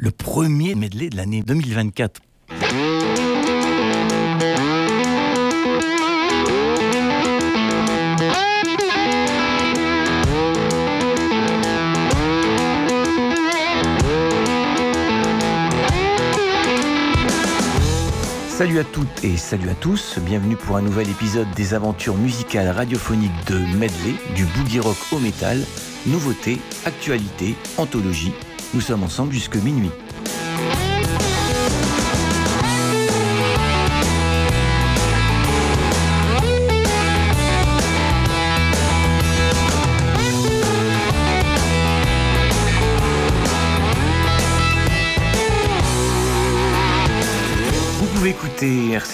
le 0.00 0.10
premier 0.10 0.74
medley 0.74 1.10
de 1.10 1.16
l'année 1.16 1.42
2024. 1.42 2.22
Salut 18.48 18.78
à 18.78 18.84
toutes 18.84 19.06
et 19.22 19.36
salut 19.36 19.68
à 19.68 19.74
tous, 19.74 20.18
bienvenue 20.24 20.56
pour 20.56 20.78
un 20.78 20.82
nouvel 20.82 21.10
épisode 21.10 21.48
des 21.56 21.74
aventures 21.74 22.16
musicales 22.16 22.68
radiophoniques 22.68 23.30
de 23.48 23.58
Medley, 23.76 24.14
du 24.34 24.46
boogie 24.46 24.80
rock 24.80 24.96
au 25.12 25.18
métal, 25.18 25.58
nouveautés, 26.06 26.58
actualités, 26.86 27.54
anthologie. 27.76 28.32
Nous 28.72 28.80
sommes 28.80 29.02
ensemble 29.02 29.32
jusque 29.32 29.56
minuit. 29.56 29.90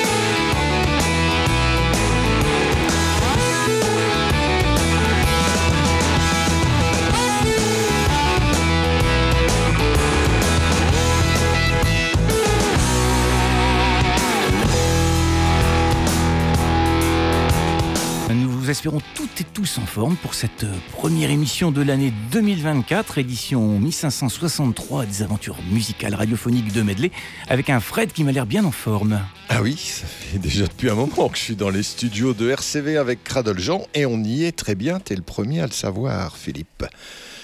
Espérons 18.70 19.02
toutes 19.16 19.42
et 19.42 19.44
tous 19.44 19.78
en 19.80 19.86
forme 19.86 20.16
pour 20.16 20.34
cette 20.34 20.64
euh, 20.64 20.74
première 20.92 21.32
émission 21.32 21.72
de 21.72 21.82
l'année 21.82 22.14
2024, 22.32 23.18
édition 23.18 23.80
1563 23.80 25.06
des 25.06 25.24
aventures 25.24 25.58
musicales 25.72 26.14
radiophoniques 26.14 26.72
de 26.72 26.82
Medley, 26.82 27.12
avec 27.48 27.70
un 27.70 27.80
Fred 27.80 28.12
qui 28.12 28.24
m'a 28.24 28.32
l'air 28.32 28.46
bien 28.46 28.66
en 28.66 28.72
forme. 28.72 29.22
Ah 29.50 29.62
oui, 29.62 29.76
ça 29.76 30.06
fait 30.06 30.38
déjà 30.38 30.68
depuis 30.68 30.90
un 30.90 30.96
moment 30.96 31.30
que 31.30 31.38
je 31.38 31.44
suis 31.44 31.56
dans 31.56 31.70
les 31.70 31.84
studios 31.84 32.34
de 32.34 32.50
RCV 32.50 32.98
avec 32.98 33.24
Cradle 33.24 33.60
Jean 33.60 33.86
et 33.94 34.06
on 34.06 34.24
y 34.24 34.44
est 34.44 34.56
très 34.56 34.76
bien, 34.76 35.00
t'es 35.00 35.16
le 35.16 35.22
premier 35.22 35.62
à 35.62 35.66
le 35.66 35.72
savoir, 35.72 36.38
Philippe. 36.38 36.86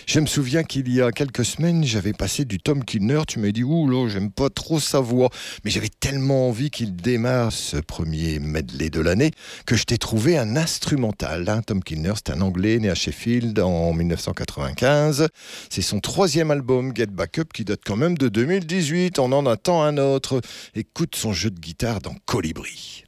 Je 0.08 0.20
me 0.20 0.28
souviens 0.28 0.64
qu'il 0.64 0.94
y 0.94 1.02
a 1.02 1.12
quelques 1.12 1.44
semaines, 1.44 1.84
j'avais 1.84 2.14
passé 2.14 2.46
du 2.46 2.60
Tom 2.60 2.86
Kilner. 2.86 3.22
Tu 3.28 3.40
m'as 3.40 3.52
dit, 3.52 3.64
ouh 3.64 3.90
là, 3.90 4.08
j'aime 4.08 4.32
pas 4.32 4.50
trop 4.50 4.80
sa 4.80 5.00
voix. 5.00 5.30
Mais 5.64 5.72
j'avais 5.72 5.90
tellement 5.90 6.48
envie 6.48 6.70
qu'il 6.70 6.96
démarre 6.96 7.52
ce 7.52 7.78
premier 7.78 8.40
medley 8.40 8.92
de 8.92 9.02
l'année 9.02 9.32
que 9.66 9.76
je 9.76 9.84
t'ai 9.84 9.98
trouvé 9.98 10.38
un 10.38 10.56
instrumental. 10.56 11.50
Hein. 11.50 11.62
Tom 11.64 11.84
Kilner, 11.84 12.14
c'est 12.16 12.32
un 12.32 12.42
Anglais 12.42 12.78
né 12.78 12.90
à 12.90 12.96
Sheffield 12.96 13.60
en 13.60 13.94
1995. 13.94 15.28
C'est 15.70 15.82
son 15.82 16.00
troisième 16.00 16.52
album, 16.52 16.96
Get 16.96 17.08
Back 17.08 17.40
Up, 17.40 17.52
qui 17.52 17.66
date 17.66 17.82
quand 17.84 17.98
même 17.98 18.18
de 18.18 18.30
2018. 18.30 19.18
On 19.18 19.32
en 19.32 19.48
attend 19.48 19.82
un 19.82 19.98
autre. 19.98 20.40
Écoute 20.76 21.16
son 21.16 21.34
jeu 21.34 21.50
de 21.50 21.60
guitare 21.60 22.00
dans 22.00 22.16
Colibri. 22.26 23.06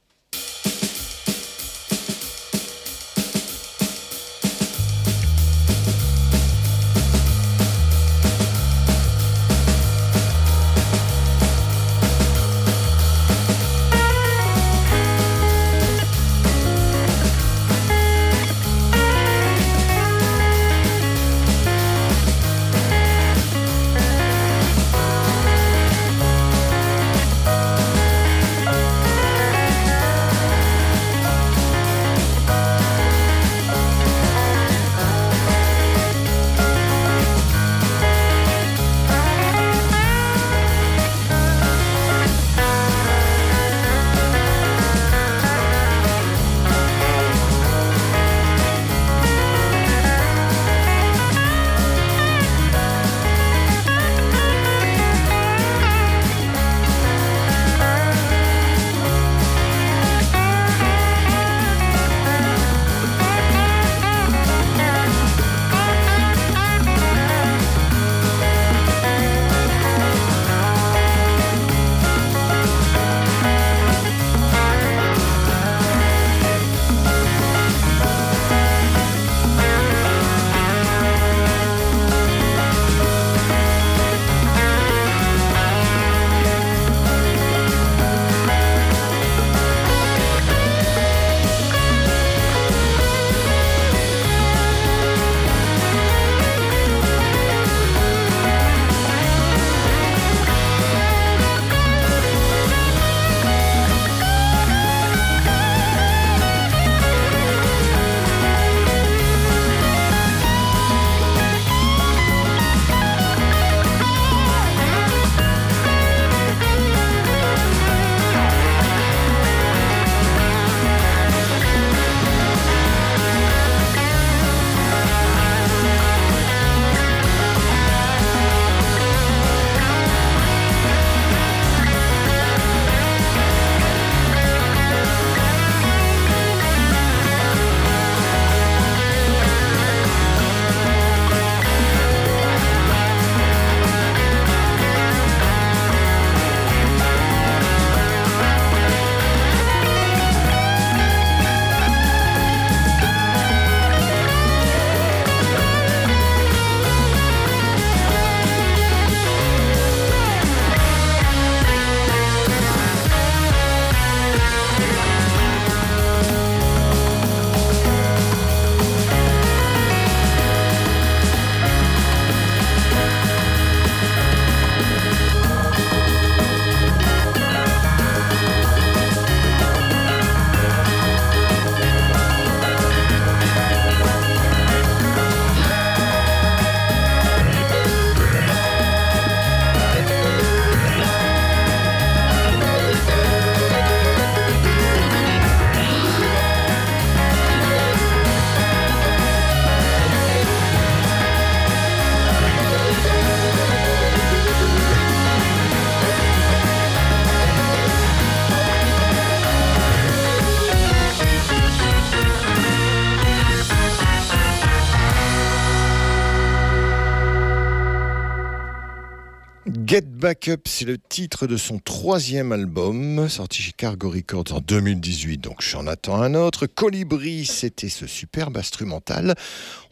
Get 220.27 220.33
Back 220.33 220.47
Up, 220.49 220.61
c'est 220.65 220.83
le 220.83 220.97
titre 220.97 221.47
de 221.47 221.55
son 221.55 221.79
troisième 221.79 222.51
album, 222.51 223.29
sorti 223.29 223.61
chez 223.61 223.71
Cargo 223.71 224.09
Records 224.09 224.51
en 224.51 224.59
2018, 224.59 225.37
donc 225.37 225.61
j'en 225.61 225.87
attends 225.87 226.21
un 226.21 226.33
autre. 226.33 226.65
Colibri, 226.65 227.45
c'était 227.45 227.87
ce 227.87 228.07
superbe 228.07 228.57
instrumental. 228.57 229.35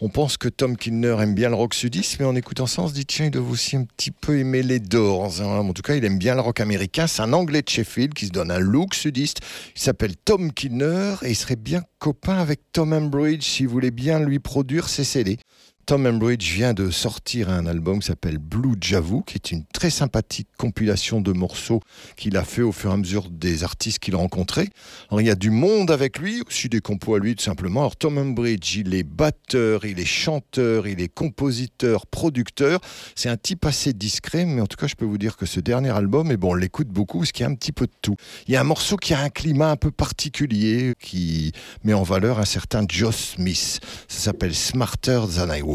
On 0.01 0.09
pense 0.09 0.35
que 0.35 0.49
Tom 0.49 0.75
Kilner 0.75 1.15
aime 1.21 1.35
bien 1.35 1.47
le 1.47 1.55
rock 1.55 1.73
sudiste, 1.73 2.17
mais 2.19 2.25
en 2.25 2.35
écoutant 2.35 2.65
ça, 2.65 2.81
on 2.81 2.89
se 2.89 2.93
dit, 2.93 3.05
tiens, 3.05 3.27
il 3.27 3.31
doit 3.31 3.49
aussi 3.49 3.77
un 3.77 3.85
petit 3.85 4.11
peu 4.11 4.37
aimer 4.37 4.61
les 4.61 4.79
Doors. 4.79 5.41
Hein. 5.41 5.59
En 5.59 5.71
tout 5.71 5.81
cas, 5.81 5.95
il 5.95 6.03
aime 6.03 6.17
bien 6.17 6.35
le 6.35 6.41
rock 6.41 6.59
américain. 6.59 7.07
C'est 7.07 7.21
un 7.21 7.31
anglais 7.31 7.61
de 7.61 7.69
Sheffield 7.69 8.13
qui 8.13 8.25
se 8.25 8.31
donne 8.31 8.51
un 8.51 8.59
look 8.59 8.93
sudiste. 8.93 9.39
Il 9.75 9.81
s'appelle 9.81 10.17
Tom 10.17 10.51
Kilner 10.51 11.15
et 11.21 11.29
il 11.29 11.35
serait 11.35 11.55
bien 11.55 11.81
copain 11.99 12.39
avec 12.39 12.59
Tom 12.73 12.91
Embridge 12.91 13.43
s'il 13.43 13.69
voulait 13.69 13.91
bien 13.91 14.19
lui 14.19 14.39
produire 14.39 14.89
ses 14.89 15.05
CD. 15.05 15.37
Tom 15.85 16.07
Embridge 16.07 16.51
vient 16.51 16.73
de 16.73 16.89
sortir 16.89 17.51
un 17.51 17.67
album 17.67 17.99
qui 17.99 18.07
s'appelle 18.07 18.39
Blue 18.39 18.73
Javoo, 18.81 19.21
qui 19.21 19.35
est 19.35 19.51
une 19.51 19.65
très 19.65 19.91
sympathique 19.91 20.47
compilation 20.57 21.21
de 21.21 21.31
morceaux 21.31 21.79
qu'il 22.17 22.37
a 22.37 22.43
fait 22.43 22.63
au 22.63 22.71
fur 22.71 22.89
et 22.89 22.93
à 22.93 22.97
mesure 22.97 23.29
des 23.29 23.63
artistes 23.63 23.99
qu'il 23.99 24.15
a 24.15 24.17
rencontrés. 24.17 24.69
Alors, 25.09 25.21
il 25.21 25.27
y 25.27 25.29
a 25.29 25.35
du 25.35 25.51
monde 25.51 25.91
avec 25.91 26.17
lui, 26.17 26.41
aussi 26.47 26.69
des 26.69 26.79
compos 26.79 27.13
à 27.13 27.19
lui 27.19 27.35
tout 27.35 27.43
simplement. 27.43 27.81
Alors 27.81 27.95
Tom 27.97 28.17
Embridge, 28.17 28.77
il 28.77 28.95
est 28.95 29.03
batteur, 29.03 29.85
il 29.85 29.99
est 29.99 30.05
chanteur, 30.05 30.87
il 30.87 30.99
est 31.01 31.07
compositeur, 31.07 32.07
producteur. 32.07 32.79
C'est 33.13 33.29
un 33.29 33.37
type 33.37 33.63
assez 33.65 33.93
discret, 33.93 34.45
mais 34.45 34.61
en 34.61 34.67
tout 34.67 34.77
cas, 34.77 34.87
je 34.87 34.95
peux 34.95 35.05
vous 35.05 35.19
dire 35.19 35.37
que 35.37 35.45
ce 35.45 35.59
dernier 35.59 35.91
album, 35.91 36.31
et 36.31 36.37
bon, 36.37 36.53
on 36.53 36.55
l'écoute 36.55 36.87
beaucoup 36.87 37.19
parce 37.19 37.31
qu'il 37.31 37.43
y 37.43 37.47
a 37.47 37.51
un 37.51 37.55
petit 37.55 37.71
peu 37.71 37.85
de 37.85 37.93
tout. 38.01 38.15
Il 38.47 38.55
y 38.55 38.57
a 38.57 38.61
un 38.61 38.65
morceau 38.65 38.97
qui 38.97 39.13
a 39.13 39.19
un 39.19 39.29
climat 39.29 39.69
un 39.69 39.77
peu 39.77 39.91
particulier, 39.91 40.93
qui 40.99 41.51
met 41.83 41.93
en 41.93 42.03
valeur 42.03 42.39
un 42.39 42.45
certain 42.45 42.83
Joss 42.89 43.35
Smith. 43.35 43.79
Ça 44.07 44.19
s'appelle 44.19 44.55
Smarter 44.55 45.21
Than 45.35 45.53
I 45.53 45.61
Was. 45.61 45.74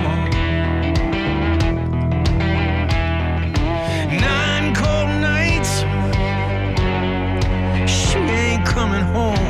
coming 8.73 9.03
home. 9.13 9.40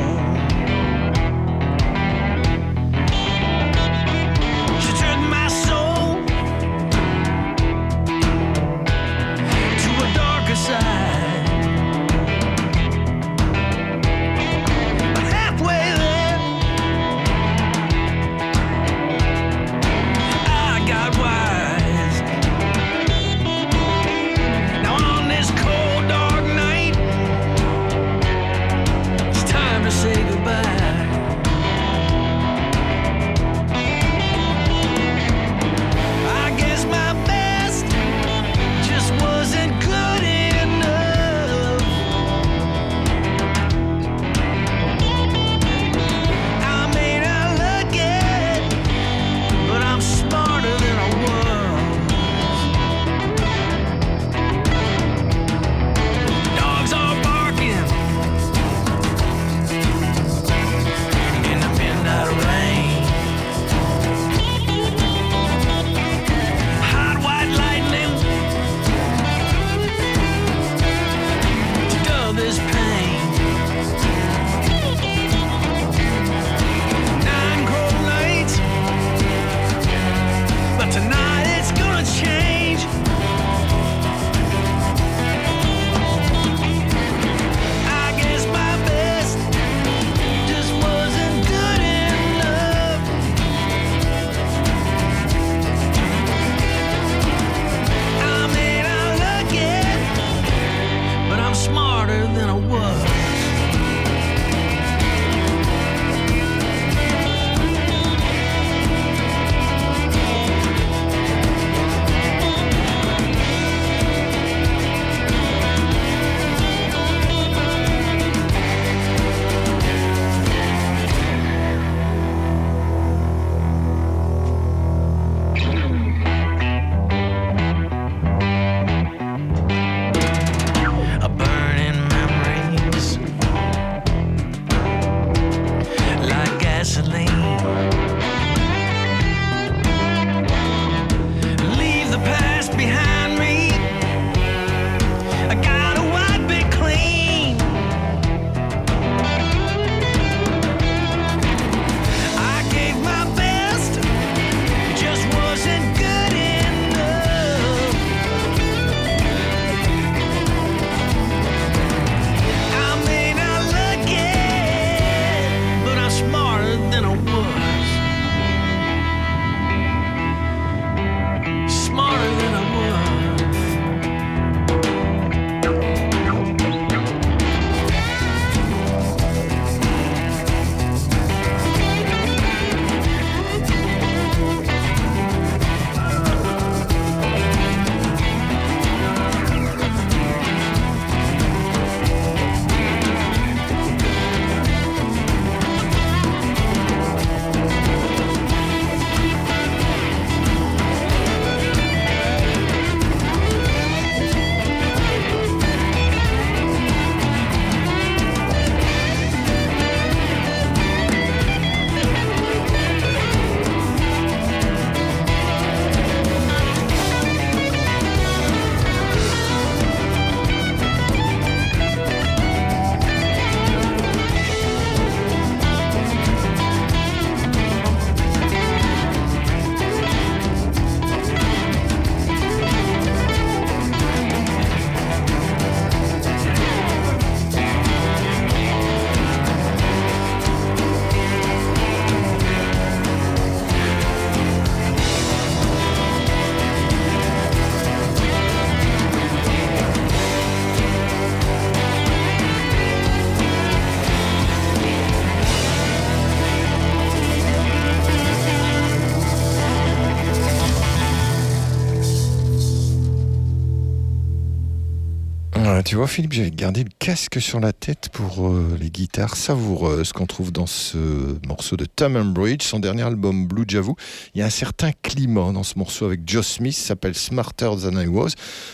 Tu 265.92 265.96
vois, 265.96 266.08
Philippe, 266.08 266.32
j'avais 266.32 266.50
gardé 266.50 266.84
le 266.84 266.90
casque 266.98 267.38
sur 267.38 267.60
la 267.60 267.74
tête 267.74 268.08
pour 268.14 268.48
euh, 268.48 268.78
les 268.80 268.88
guitares 268.88 269.36
savoureuses 269.36 270.14
qu'on 270.14 270.24
trouve 270.24 270.50
dans 270.50 270.64
ce 270.64 271.36
morceau 271.46 271.76
de 271.76 271.84
Tom 271.84 272.32
Bridge, 272.32 272.62
son 272.62 272.78
dernier 272.78 273.02
album 273.02 273.46
Blue 273.46 273.66
Javoo. 273.68 273.94
Il 274.34 274.38
y 274.38 274.42
a 274.42 274.46
un 274.46 274.48
certain 274.48 274.92
climat 275.02 275.52
dans 275.52 275.64
ce 275.64 275.78
morceau 275.78 276.06
avec 276.06 276.22
Joe 276.24 276.46
Smith, 276.46 276.74
s'appelle 276.74 277.14
Smarter 277.14 277.68
Than 277.82 278.00
I 278.00 278.06
Was. 278.06 278.30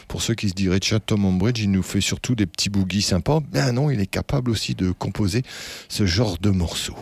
Pour 0.06 0.22
ceux 0.22 0.36
qui 0.36 0.48
se 0.48 0.54
diraient, 0.54 0.78
tiens, 0.78 1.00
Tom 1.04 1.38
Bridge, 1.40 1.58
il 1.58 1.72
nous 1.72 1.82
fait 1.82 2.00
surtout 2.00 2.36
des 2.36 2.46
petits 2.46 2.70
boogies 2.70 3.02
sympas. 3.02 3.40
Ben 3.50 3.72
non, 3.72 3.90
il 3.90 3.98
est 3.98 4.06
capable 4.06 4.52
aussi 4.52 4.76
de 4.76 4.92
composer 4.92 5.42
ce 5.88 6.06
genre 6.06 6.38
de 6.38 6.50
morceaux. 6.50 6.94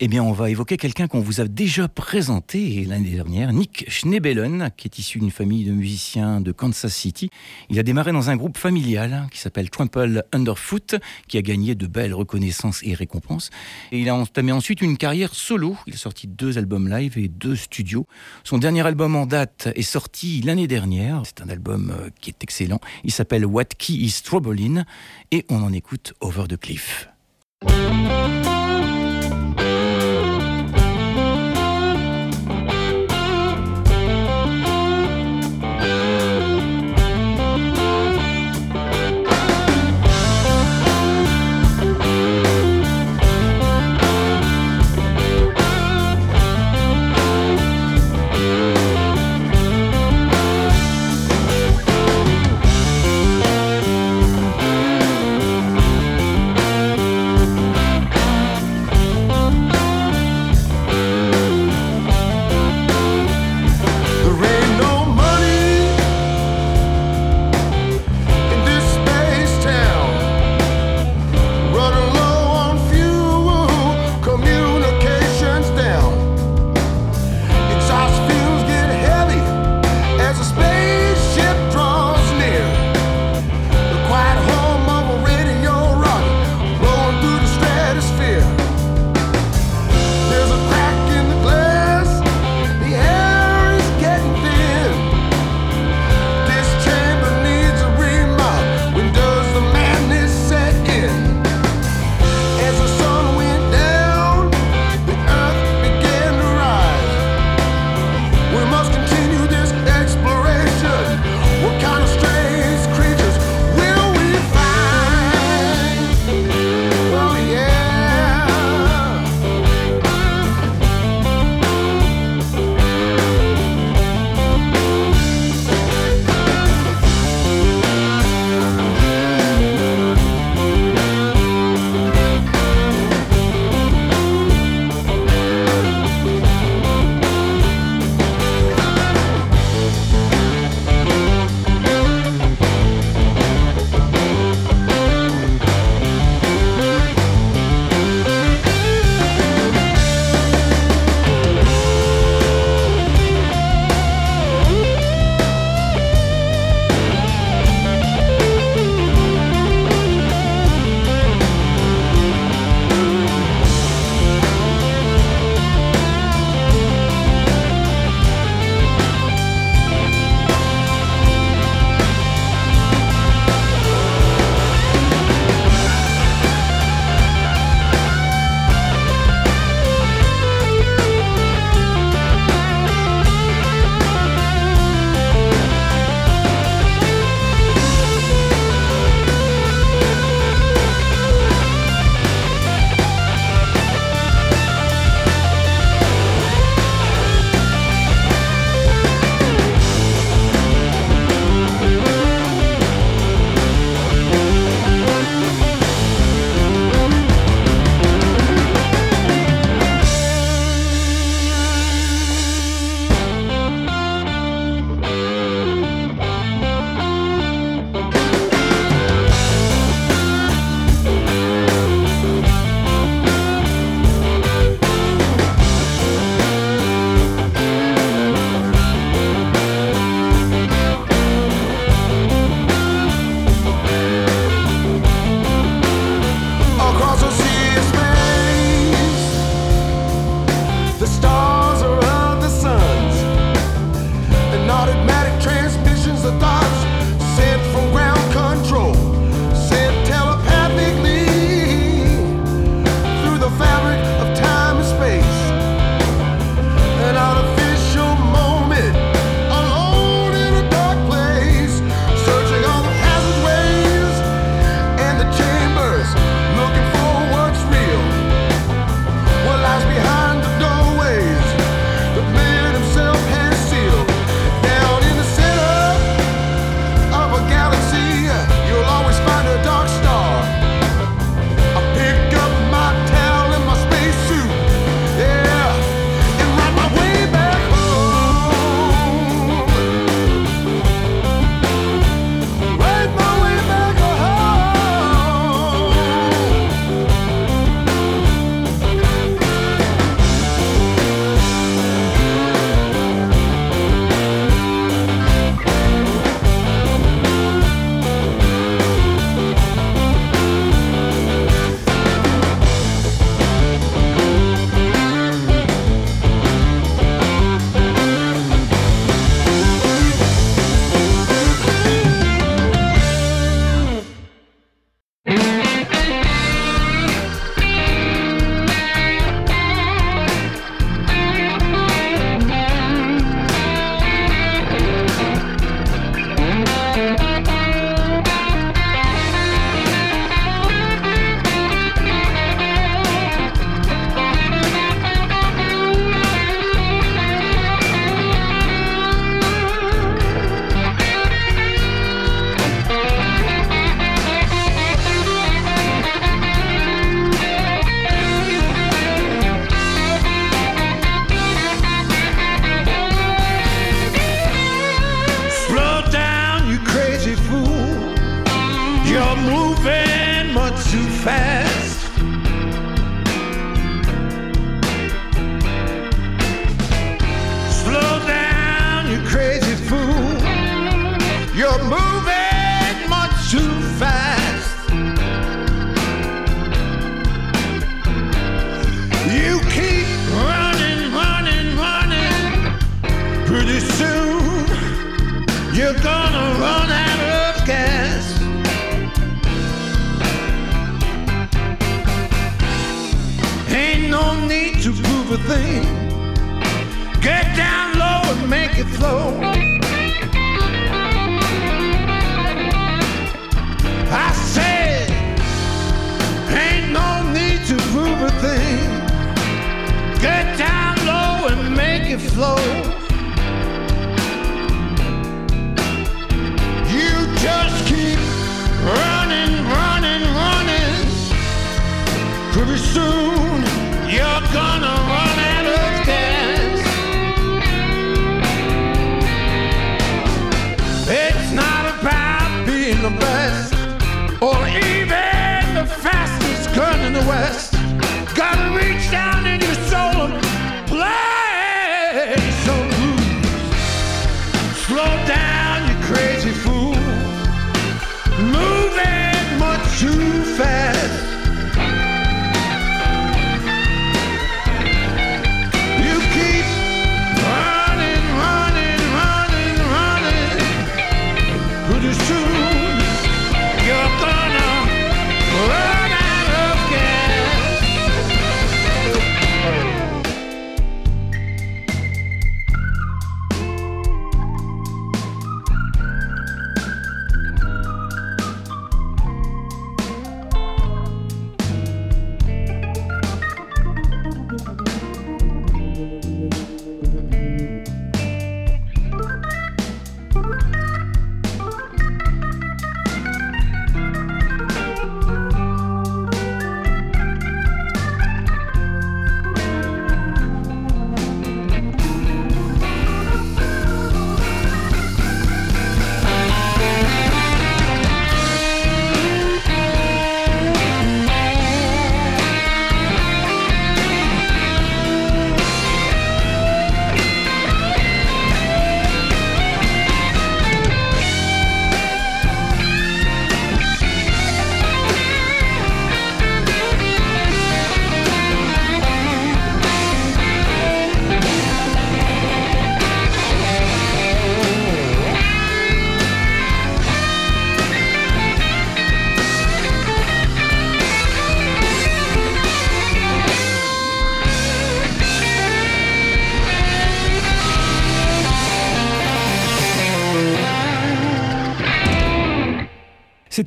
Eh 0.00 0.06
bien, 0.06 0.22
on 0.22 0.30
va 0.30 0.48
évoquer 0.48 0.76
quelqu'un 0.76 1.08
qu'on 1.08 1.18
vous 1.18 1.40
a 1.40 1.48
déjà 1.48 1.88
présenté 1.88 2.84
l'année 2.84 3.10
dernière, 3.10 3.52
Nick 3.52 3.84
Schnebelen, 3.88 4.70
qui 4.76 4.86
est 4.86 4.96
issu 4.96 5.18
d'une 5.18 5.32
famille 5.32 5.64
de 5.64 5.72
musiciens 5.72 6.40
de 6.40 6.52
Kansas 6.52 6.94
City. 6.94 7.30
Il 7.68 7.80
a 7.80 7.82
démarré 7.82 8.12
dans 8.12 8.30
un 8.30 8.36
groupe 8.36 8.58
familial 8.58 9.26
qui 9.32 9.40
s'appelle 9.40 9.70
Trample 9.70 10.22
Underfoot, 10.30 10.94
qui 11.26 11.36
a 11.36 11.42
gagné 11.42 11.74
de 11.74 11.88
belles 11.88 12.14
reconnaissances 12.14 12.80
et 12.84 12.94
récompenses. 12.94 13.50
Et 13.90 13.98
il 13.98 14.08
a 14.08 14.14
entamé 14.14 14.52
ensuite 14.52 14.82
une 14.82 14.96
carrière 14.96 15.34
solo. 15.34 15.76
Il 15.88 15.94
a 15.94 15.96
sorti 15.96 16.28
deux 16.28 16.58
albums 16.58 16.88
live 16.88 17.18
et 17.18 17.26
deux 17.26 17.56
studios. 17.56 18.06
Son 18.44 18.58
dernier 18.58 18.86
album 18.86 19.16
en 19.16 19.26
date 19.26 19.68
est 19.74 19.82
sorti 19.82 20.42
l'année 20.42 20.68
dernière. 20.68 21.22
C'est 21.24 21.42
un 21.42 21.48
album 21.48 21.90
euh, 21.90 22.08
qui 22.20 22.30
est 22.30 22.44
excellent. 22.44 22.78
Il 23.02 23.10
s'appelle 23.10 23.44
What 23.44 23.64
Key 23.78 23.94
is 23.94 24.20
Trouble 24.22 24.58
et 25.32 25.44
on 25.48 25.60
en 25.60 25.72
écoute 25.72 26.14
Over 26.20 26.44
the 26.48 26.56
Cliff. 26.56 27.08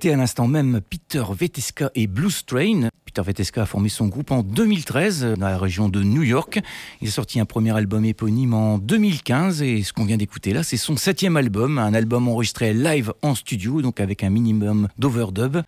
C'était 0.02 0.16
à 0.16 0.18
l'instant 0.18 0.48
même 0.48 0.82
Peter 0.82 1.24
Veteska 1.32 1.92
et 1.94 2.08
Blues 2.08 2.44
Train. 2.48 2.90
Peter 3.06 3.22
Veteska 3.24 3.62
a 3.62 3.66
formé 3.68 3.88
son 3.88 4.08
groupe 4.08 4.32
en 4.32 4.42
2013 4.42 5.36
dans 5.38 5.46
la 5.48 5.60
région 5.60 5.90
de 5.90 6.02
New 6.02 6.24
York. 6.24 6.60
Il 7.02 7.08
a 7.08 7.12
sorti 7.12 7.40
un 7.40 7.46
premier 7.46 7.70
album 7.78 8.04
éponyme 8.04 8.56
en 8.56 8.80
2015 8.80 9.62
et 9.62 9.84
ce 9.84 9.94
qu'on 9.94 10.06
vient 10.06 10.18
d'écouter 10.18 10.54
là, 10.54 10.64
c'est 10.64 10.78
son 10.78 10.98
septième 10.98 11.38
album, 11.38 11.78
un 11.78 11.94
album 11.94 12.28
enregistré 12.28 12.74
live 12.74 13.14
en 13.22 13.36
studio, 13.36 13.84
donc 13.84 14.00
avec 14.00 14.24
un 14.24 14.32
minimum 14.32 14.88
d'overdub. 14.98 15.62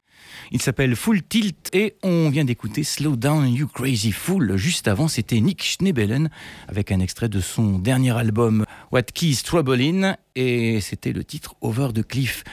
Il 0.52 0.64
s'appelle 0.64 0.96
Full 0.96 1.22
Tilt 1.22 1.70
et 1.72 1.98
on 2.02 2.32
vient 2.32 2.44
d'écouter 2.44 2.84
Slow 2.84 3.16
Down 3.16 3.48
You 3.54 3.68
Crazy 3.68 4.12
Fool. 4.12 4.58
Juste 4.58 4.88
avant, 4.88 5.08
c'était 5.08 5.42
Nick 5.42 5.62
Schnebelen 5.62 6.32
avec 6.68 6.92
un 6.92 7.02
extrait 7.02 7.30
de 7.30 7.40
son 7.40 7.78
dernier 7.78 8.18
album 8.18 8.66
What 8.92 9.04
Keys 9.14 9.44
Trouble 9.44 9.80
In 9.80 10.16
et 10.36 10.82
c'était 10.82 11.14
le 11.14 11.24
titre 11.24 11.54
Over 11.62 11.90
the 11.94 12.02
Cliff. 12.02 12.44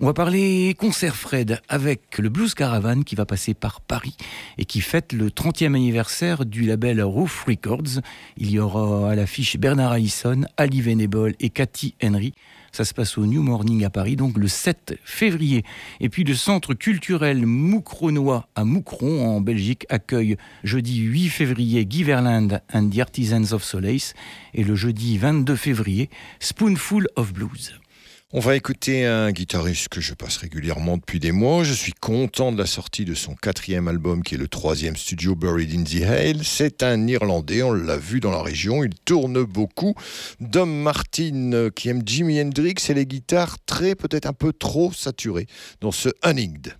On 0.00 0.06
va 0.06 0.14
parler 0.14 0.76
concert 0.78 1.16
Fred 1.16 1.60
avec 1.68 2.18
le 2.18 2.28
Blues 2.28 2.54
Caravan 2.54 3.02
qui 3.02 3.16
va 3.16 3.26
passer 3.26 3.52
par 3.52 3.80
Paris 3.80 4.16
et 4.56 4.64
qui 4.64 4.80
fête 4.80 5.12
le 5.12 5.28
30e 5.28 5.74
anniversaire 5.74 6.46
du 6.46 6.62
label 6.62 7.02
Roof 7.02 7.42
Records. 7.48 8.00
Il 8.36 8.48
y 8.48 8.60
aura 8.60 9.10
à 9.10 9.16
l'affiche 9.16 9.56
Bernard 9.56 9.90
Allison, 9.90 10.42
Ali 10.56 10.82
Venable 10.82 11.34
et 11.40 11.50
Cathy 11.50 11.96
Henry. 12.00 12.32
Ça 12.70 12.84
se 12.84 12.94
passe 12.94 13.18
au 13.18 13.26
New 13.26 13.42
Morning 13.42 13.84
à 13.84 13.90
Paris, 13.90 14.14
donc 14.14 14.38
le 14.38 14.46
7 14.46 14.94
février. 15.02 15.64
Et 15.98 16.08
puis 16.08 16.22
le 16.22 16.34
centre 16.34 16.74
culturel 16.74 17.44
Moucronois 17.44 18.46
à 18.54 18.62
Moucron 18.62 19.26
en 19.26 19.40
Belgique 19.40 19.84
accueille 19.88 20.36
jeudi 20.62 21.00
8 21.00 21.28
février 21.28 21.84
Guy 21.86 22.04
Verland 22.04 22.60
and 22.72 22.90
the 22.90 23.00
Artisans 23.00 23.52
of 23.52 23.64
Solace 23.64 24.14
et 24.54 24.62
le 24.62 24.76
jeudi 24.76 25.18
22 25.18 25.56
février 25.56 26.08
Spoonful 26.38 27.08
of 27.16 27.32
Blues. 27.32 27.80
On 28.34 28.40
va 28.40 28.56
écouter 28.56 29.06
un 29.06 29.32
guitariste 29.32 29.88
que 29.88 30.02
je 30.02 30.12
passe 30.12 30.36
régulièrement 30.36 30.98
depuis 30.98 31.18
des 31.18 31.32
mois. 31.32 31.64
Je 31.64 31.72
suis 31.72 31.94
content 31.94 32.52
de 32.52 32.58
la 32.58 32.66
sortie 32.66 33.06
de 33.06 33.14
son 33.14 33.34
quatrième 33.34 33.88
album 33.88 34.22
qui 34.22 34.34
est 34.34 34.38
le 34.38 34.48
troisième 34.48 34.96
studio 34.96 35.34
Buried 35.34 35.74
in 35.74 35.82
the 35.82 36.02
Hail. 36.02 36.44
C'est 36.44 36.82
un 36.82 37.06
Irlandais, 37.06 37.62
on 37.62 37.72
l'a 37.72 37.96
vu 37.96 38.20
dans 38.20 38.30
la 38.30 38.42
région, 38.42 38.84
il 38.84 38.94
tourne 39.06 39.42
beaucoup. 39.44 39.94
Dom 40.40 40.70
Martin 40.70 41.52
euh, 41.54 41.70
qui 41.70 41.88
aime 41.88 42.02
Jimi 42.04 42.38
Hendrix 42.38 42.74
et 42.90 42.92
les 42.92 43.06
guitares 43.06 43.56
très, 43.64 43.94
peut-être 43.94 44.26
un 44.26 44.34
peu 44.34 44.52
trop 44.52 44.92
saturées 44.92 45.46
dans 45.80 45.90
ce 45.90 46.10
Hunninged. 46.22 46.76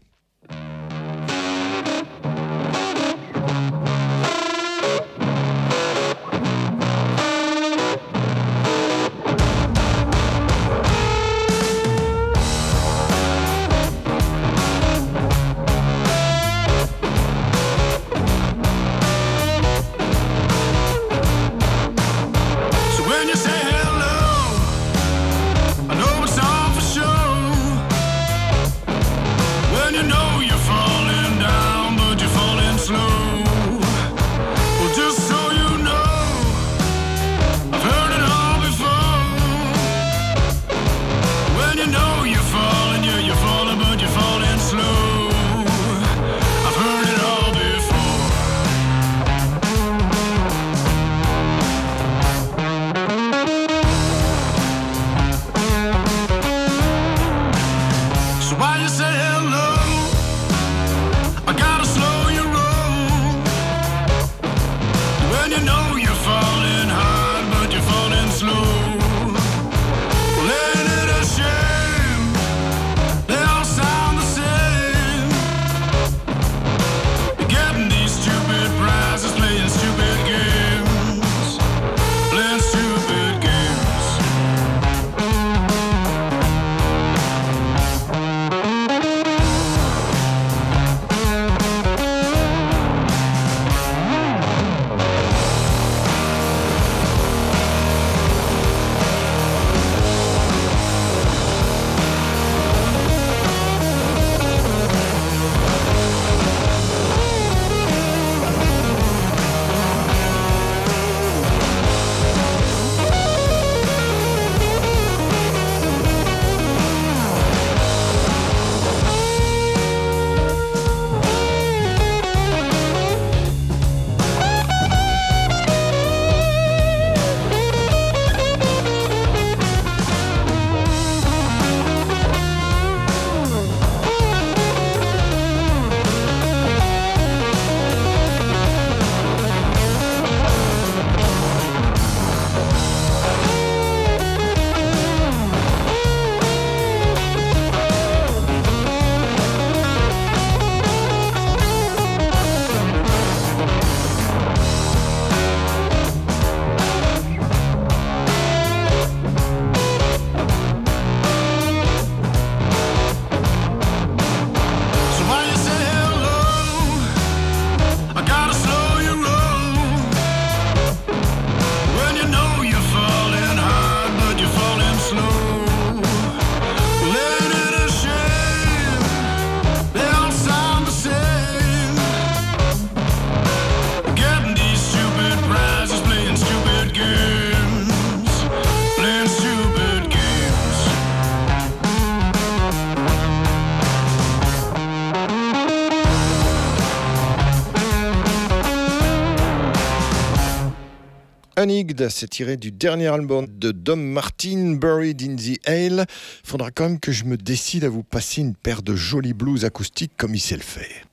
Unigd, 201.58 202.08
c'est 202.08 202.28
tiré 202.28 202.56
du 202.56 202.70
dernier 202.70 203.08
album 203.08 203.48
de 203.48 203.72
Dom 203.72 204.00
Martin, 204.00 204.74
Buried 204.74 205.20
in 205.22 205.34
the 205.34 205.58
Ale. 205.68 206.06
Faudra 206.44 206.70
quand 206.70 206.84
même 206.84 207.00
que 207.00 207.10
je 207.10 207.24
me 207.24 207.36
décide 207.36 207.82
à 207.82 207.88
vous 207.88 208.04
passer 208.04 208.42
une 208.42 208.54
paire 208.54 208.80
de 208.80 208.94
jolis 208.94 209.32
blues 209.32 209.64
acoustiques 209.64 210.12
comme 210.16 210.36
il 210.36 210.40
sait 210.40 210.54
le 210.54 210.62
faire. 210.62 211.04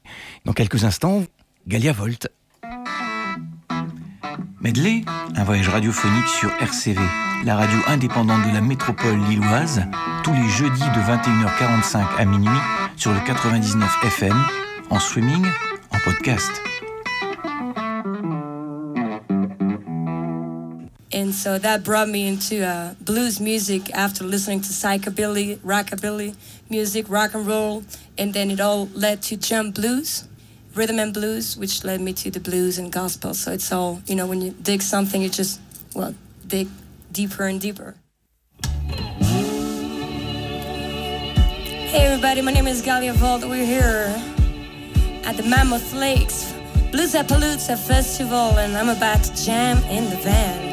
Dans 0.46 0.54
quelques 0.54 0.84
instants, 0.84 1.24
Galia 1.68 1.94
Volt. 1.94 2.28
Medley, 4.62 5.02
un 5.36 5.44
voyage 5.44 5.70
radiophonique 5.70 6.28
sur 6.28 6.52
RCV, 6.62 7.02
la 7.44 7.56
radio 7.56 7.80
indépendante 7.88 8.48
de 8.48 8.54
la 8.54 8.62
métropole 8.62 9.18
lilloise, 9.28 9.82
tous 10.24 10.34
les 10.34 10.50
jeudis 10.50 10.80
de 10.80 11.02
21h45 11.02 12.06
à 12.20 12.26
minuit 12.26 12.62
sur 12.98 13.12
le 13.12 13.20
99 13.26 13.90
FM, 14.04 14.46
en 14.92 15.00
streaming, 15.00 15.44
en 15.90 16.00
podcast. 16.04 16.52
And 21.16 21.34
so 21.34 21.58
that 21.60 21.86
brought 21.86 22.10
me 22.10 22.28
into 22.28 22.68
uh, 22.68 22.94
blues 23.00 23.40
music 23.40 23.90
after 23.94 24.26
listening 24.26 24.60
to 24.60 24.68
psychobilly, 24.68 25.58
rockabilly 25.60 26.36
music, 26.70 27.06
rock 27.08 27.34
and 27.34 27.48
roll, 27.48 27.86
and 28.18 28.34
then 28.34 28.52
it 28.52 28.60
all 28.60 28.88
led 28.88 29.22
to 29.24 29.38
jump 29.38 29.76
blues, 29.76 30.28
rhythm 30.76 31.00
and 31.00 31.14
blues, 31.14 31.56
which 31.56 31.86
led 31.86 32.02
me 32.02 32.12
to 32.12 32.30
the 32.30 32.42
blues 32.42 32.78
and 32.78 32.92
gospel. 32.92 33.34
So 33.34 33.54
it's 33.54 33.72
all, 33.72 34.02
you 34.08 34.16
know, 34.16 34.28
when 34.28 34.42
you 34.42 34.52
dig 34.62 34.82
something, 34.82 35.22
you 35.22 35.30
just, 35.30 35.62
well, 35.96 36.14
dig 36.46 36.68
deeper 37.14 37.46
and 37.46 37.62
deeper. 37.62 37.96
Hey 41.94 42.08
everybody, 42.08 42.42
my 42.42 42.52
name 42.52 42.68
is 42.68 42.82
Galia 42.82 43.14
Vault. 43.14 43.46
We're 43.46 43.66
here 43.66 44.14
at 45.24 45.38
the 45.38 45.44
Mammoth 45.44 45.94
Lakes 45.94 46.52
Blues 46.92 47.14
Appaloosa 47.14 47.78
Festival, 47.78 48.60
and 48.60 48.76
I'm 48.76 48.90
about 48.90 49.24
to 49.24 49.46
jam 49.46 49.78
in 49.86 50.10
the 50.10 50.18
van. 50.18 50.65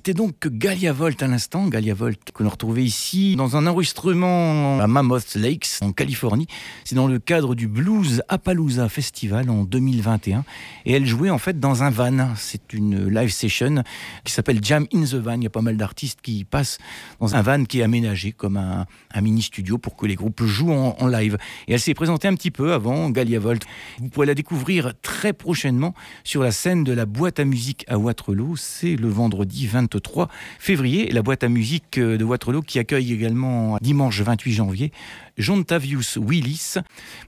C'était 0.00 0.14
donc 0.14 0.48
Galia 0.48 0.94
Volt 0.94 1.22
à 1.22 1.26
l'instant, 1.26 1.68
Galia 1.68 1.92
Volt 1.92 2.18
que 2.32 2.42
l'on 2.42 2.48
retrouvait 2.48 2.84
ici 2.84 3.36
dans 3.36 3.58
un 3.58 3.66
enregistrement 3.66 4.80
à 4.80 4.86
Mammoth 4.86 5.34
Lakes 5.34 5.76
en 5.82 5.92
Californie. 5.92 6.46
C'est 6.84 6.94
dans 6.94 7.06
le 7.06 7.18
cadre 7.18 7.54
du 7.54 7.68
Blues 7.68 8.22
Appaloosa 8.30 8.88
Festival 8.88 9.50
en 9.50 9.64
2021 9.64 10.42
et 10.86 10.94
elle 10.94 11.04
jouait 11.04 11.28
en 11.28 11.36
fait 11.36 11.60
dans 11.60 11.82
un 11.82 11.90
van. 11.90 12.30
C'est 12.36 12.72
une 12.72 13.10
live 13.10 13.28
session 13.28 13.84
qui 14.24 14.32
s'appelle 14.32 14.60
Jam 14.62 14.86
in 14.94 15.02
the 15.02 15.16
Van. 15.16 15.34
Il 15.34 15.42
y 15.42 15.46
a 15.46 15.50
pas 15.50 15.60
mal 15.60 15.76
d'artistes 15.76 16.20
qui 16.22 16.44
passent 16.44 16.78
dans 17.20 17.36
un 17.36 17.42
van 17.42 17.64
qui 17.64 17.80
est 17.80 17.82
aménagé 17.82 18.32
comme 18.32 18.56
un, 18.56 18.86
mini 19.20 19.42
studio 19.42 19.76
pour 19.76 19.96
que 19.96 20.06
les 20.06 20.14
groupes 20.14 20.42
jouent 20.42 20.72
en, 20.72 21.06
live. 21.08 21.36
Et 21.68 21.74
elle 21.74 21.80
s'est 21.80 21.92
présentée 21.92 22.26
un 22.26 22.34
petit 22.36 22.50
peu 22.50 22.72
avant 22.72 23.10
Galia 23.10 23.38
Volt. 23.38 23.66
Vous 23.98 24.08
pourrez 24.08 24.28
la 24.28 24.34
découvrir 24.34 24.94
très 25.02 25.34
prochainement 25.34 25.92
sur 26.24 26.42
la 26.42 26.52
scène 26.52 26.84
de 26.84 26.94
la 26.94 27.04
boîte 27.04 27.38
à 27.38 27.44
musique 27.44 27.84
à 27.86 27.98
Waterloo. 27.98 28.56
C'est 28.56 28.96
le 28.96 29.10
vendredi 29.10 29.66
23 29.66 29.89
février. 30.58 31.10
La 31.10 31.22
boîte 31.22 31.44
à 31.44 31.48
musique 31.48 31.98
euh, 31.98 32.16
de 32.16 32.24
Waterloo 32.24 32.62
qui 32.62 32.78
accueille 32.78 33.12
également 33.12 33.78
dimanche 33.80 34.20
28 34.20 34.52
janvier 34.52 34.92
John 35.38 35.64
Tavius 35.64 36.16
Willis. 36.16 36.74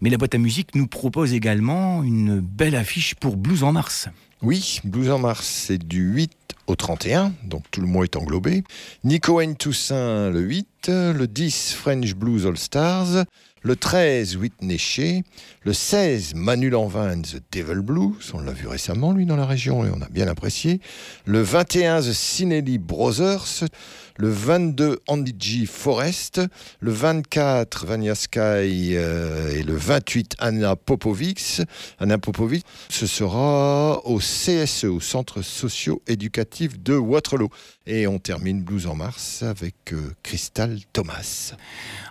Mais 0.01 0.11
la 0.11 0.19
boîte 0.19 0.35
à 0.35 0.39
musique 0.39 0.75
nous 0.75 0.87
propose 0.87 1.33
également 1.33 2.03
une 2.03 2.41
belle 2.41 2.75
affiche 2.75 3.15
pour 3.15 3.37
Blues 3.37 3.63
en 3.63 3.73
mars. 3.73 4.09
Oui, 4.43 4.81
Blues 4.85 5.11
en 5.11 5.19
mars, 5.19 5.47
c'est 5.47 5.79
du 5.79 6.03
8 6.03 6.33
au 6.67 6.75
31, 6.75 7.33
donc 7.45 7.65
tout 7.71 7.81
le 7.81 7.87
mois 7.87 8.05
est 8.05 8.17
englobé. 8.17 8.65
Nico 9.05 9.41
N. 9.41 9.57
Toussaint 9.57 10.31
le 10.31 10.41
8, 10.41 10.89
le 10.89 11.27
10 11.27 11.75
French 11.75 12.15
Blues 12.15 12.47
All 12.47 12.57
Stars, 12.57 13.25
le 13.63 13.77
13, 13.77 14.37
Whitney 14.37 14.77
Shea. 14.79 15.23
Le 15.65 15.73
16, 15.73 16.35
Manu 16.35 16.69
Lanvin 16.71 17.23
The 17.23 17.41
Devil 17.53 17.81
Blues. 17.81 18.33
On 18.35 18.41
l'a 18.41 18.53
vu 18.53 18.67
récemment, 18.67 19.13
lui, 19.13 19.27
dans 19.27 19.37
la 19.37 19.47
région, 19.47 19.85
et 19.85 19.91
on 19.91 20.03
a 20.03 20.09
bien 20.09 20.27
apprécié. 20.27 20.81
Le 21.25 21.41
21, 21.41 22.01
The 22.01 22.79
Brothers. 22.79 23.65
Le 24.17 24.29
22, 24.29 24.99
Andy 25.07 25.35
G. 25.39 25.67
Forest. 25.67 26.41
Le 26.81 26.91
24, 26.91 27.87
Vania 27.87 28.17
Sky. 28.17 28.97
Euh, 28.97 29.55
et 29.55 29.63
le 29.63 29.77
28, 29.77 30.35
Anna 30.41 30.75
Popovic. 30.75 31.63
Anna 32.01 32.19
Popovic, 32.19 32.67
ce 32.89 33.07
sera 33.07 34.05
au 34.05 34.19
CSE, 34.19 34.85
au 34.85 35.01
Centre 35.01 35.43
socio-éducatif 35.43 36.83
de 36.83 36.97
Waterloo. 36.97 37.49
Et 37.87 38.07
on 38.07 38.21
termine 38.21 38.63
Blues 38.63 38.87
en 38.87 38.95
mars 38.95 39.43
avec 39.43 39.93
euh, 39.93 40.15
Crystal 40.23 40.79
Thomas. 40.93 41.55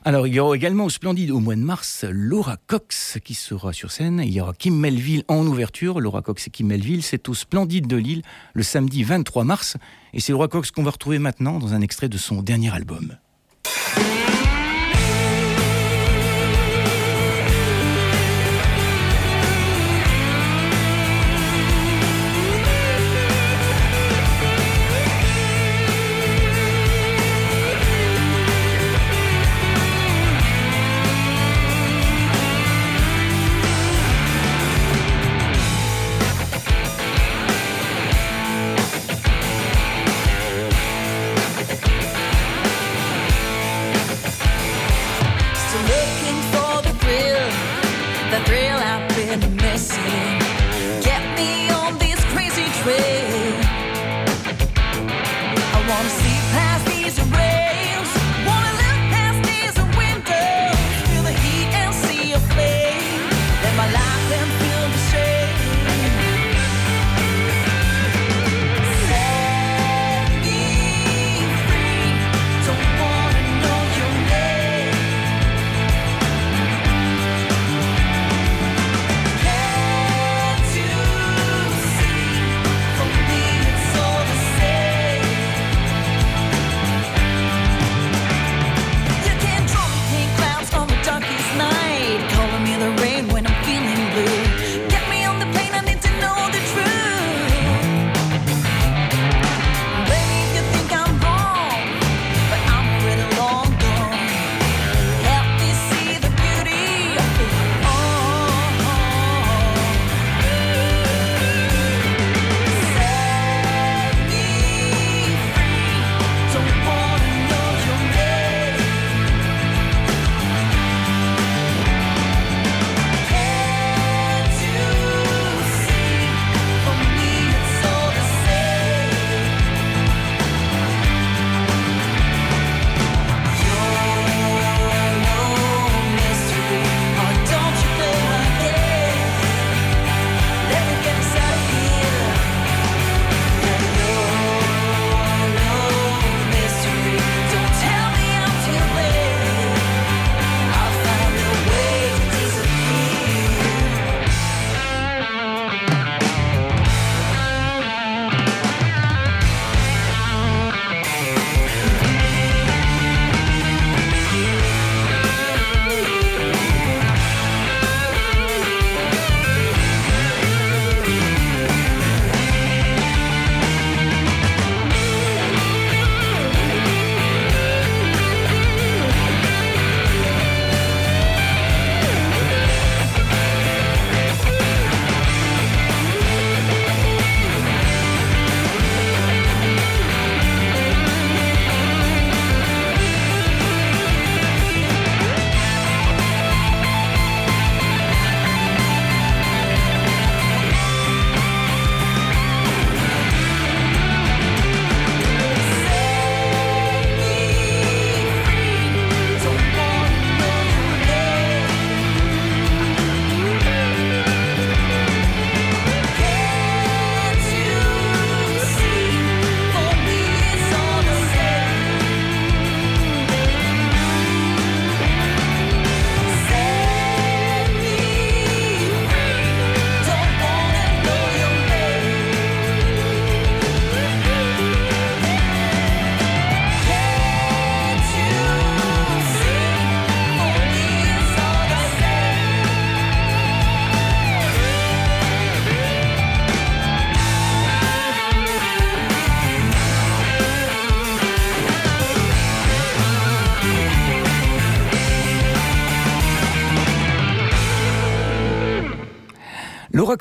Alors, 0.04 0.28
il 0.28 0.34
y 0.34 0.40
aura 0.40 0.56
également 0.56 0.84
au 0.84 0.90
Splendide 0.90 1.32
au 1.32 1.40
mois 1.40 1.56
de 1.56 1.62
mars 1.62 2.04
Laura 2.10 2.58
Cox 2.68 3.18
qui 3.24 3.34
sera 3.34 3.72
sur 3.72 3.92
scène. 3.92 4.22
Il 4.24 4.34
y 4.34 4.42
aura 4.42 4.54
Kim 4.54 4.78
Melville 4.78 5.24
en 5.30 5.46
ouverture. 5.48 6.02
Laura 6.02 6.22
Cox 6.22 6.48
et 6.48 6.50
Kim 6.50 6.68
Melville, 6.68 7.04
c'est 7.04 7.30
au 7.30 7.34
Splendide 7.34 7.88
de 7.88 7.96
Lille 7.96 8.22
le 8.54 8.64
samedi 8.64 9.04
23 9.04 9.46
mars. 9.46 9.78
Et 10.14 10.20
c'est 10.20 10.34
Laura 10.34 10.50
Cox 10.50 10.72
qu'on 10.72 10.84
va 10.84 10.92
retrouver 10.92 11.20
maintenant 11.20 11.58
dans 11.58 11.74
un 11.74 11.80
extrait 11.80 12.10
de 12.10 12.18
son 12.18 12.42
dernier 12.42 12.74
album. 12.74 13.16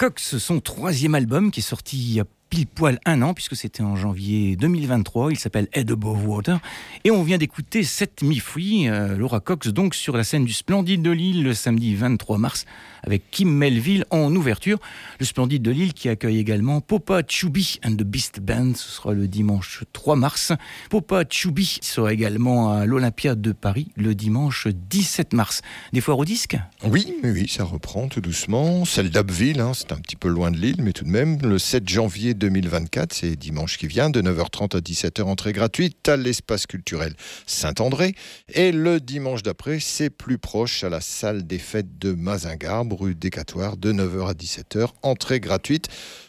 Cox, 0.00 0.38
son 0.38 0.60
troisième 0.60 1.14
album 1.14 1.50
qui 1.50 1.60
est 1.60 1.62
sorti 1.62 1.98
il 1.98 2.14
y 2.14 2.20
a 2.20 2.24
pile 2.50 2.66
poil 2.66 2.98
un 3.06 3.22
an, 3.22 3.32
puisque 3.32 3.54
c'était 3.54 3.82
en 3.82 3.94
janvier 3.94 4.56
2023. 4.56 5.30
Il 5.30 5.38
s'appelle 5.38 5.68
Head 5.72 5.92
Above 5.92 6.26
Water. 6.26 6.58
Et 7.04 7.12
on 7.12 7.22
vient 7.22 7.38
d'écouter 7.38 7.84
Set 7.84 8.22
Me 8.22 8.34
Free, 8.34 8.88
euh, 8.88 9.16
Laura 9.16 9.38
Cox, 9.38 9.68
donc 9.68 9.94
sur 9.94 10.16
la 10.16 10.24
scène 10.24 10.44
du 10.44 10.52
Splendide 10.52 11.00
de 11.00 11.12
Lille 11.12 11.44
le 11.44 11.54
samedi 11.54 11.94
23 11.94 12.38
mars, 12.38 12.66
avec 13.04 13.30
Kim 13.30 13.48
Melville 13.50 14.04
en 14.10 14.34
ouverture. 14.34 14.78
Le 15.20 15.26
Splendide 15.26 15.62
de 15.62 15.70
Lille 15.70 15.94
qui 15.94 16.08
accueille 16.08 16.38
également 16.38 16.80
Popa 16.80 17.22
Chubby 17.26 17.78
and 17.84 17.92
the 17.92 18.02
Beast 18.02 18.40
Band. 18.40 18.72
Ce 18.74 18.90
sera 18.90 19.14
le 19.14 19.28
dimanche 19.28 19.84
3 19.92 20.16
mars. 20.16 20.52
Popa 20.90 21.24
Chubby 21.30 21.78
sera 21.82 22.12
également 22.12 22.72
à 22.72 22.84
l'Olympia 22.84 23.36
de 23.36 23.52
Paris 23.52 23.92
le 23.96 24.16
dimanche 24.16 24.66
17 24.66 25.34
mars. 25.34 25.62
Des 25.92 26.00
foires 26.00 26.18
au 26.18 26.24
disque? 26.24 26.58
Oui, 26.84 27.14
oui, 27.22 27.48
ça 27.48 27.62
reprend 27.62 28.08
tout 28.08 28.20
doucement. 28.20 28.84
Celle 28.84 29.10
d'Abbeville, 29.10 29.60
hein, 29.60 29.70
c'est 29.72 29.92
un 29.92 29.98
petit 29.98 30.16
peu 30.16 30.28
loin 30.28 30.50
de 30.50 30.56
Lille, 30.56 30.80
mais 30.80 30.92
tout 30.92 31.04
de 31.04 31.10
même, 31.10 31.38
le 31.42 31.58
7 31.58 31.88
janvier 31.88 32.34
2024, 32.40 33.12
c'est 33.12 33.36
dimanche 33.36 33.78
qui 33.78 33.86
vient, 33.86 34.10
de 34.10 34.20
9h30 34.20 34.76
à 34.76 34.80
17h, 34.80 35.22
entrée 35.22 35.52
gratuite 35.52 36.08
à 36.08 36.16
l'espace 36.16 36.66
culturel 36.66 37.14
Saint-André. 37.46 38.16
Et 38.54 38.72
le 38.72 38.98
dimanche 38.98 39.44
d'après, 39.44 39.78
c'est 39.78 40.10
plus 40.10 40.38
proche 40.38 40.82
à 40.82 40.88
la 40.88 41.00
salle 41.00 41.46
des 41.46 41.58
fêtes 41.58 41.98
de 41.98 42.12
Mazingarbe, 42.12 42.92
rue 42.94 43.14
Décatoire, 43.14 43.76
de 43.76 43.92
9h 43.92 44.30
à 44.30 44.32
17h, 44.32 44.88
entrée 45.02 45.38
gratuite. 45.38 45.86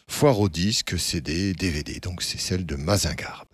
Foire 0.07 0.39
au 0.39 0.49
disque, 0.49 0.99
CD, 0.99 1.53
DVD, 1.53 1.99
donc 1.99 2.21
c'est 2.21 2.39
celle 2.39 2.65
de 2.65 2.75
Mazingarbe. 2.75 3.50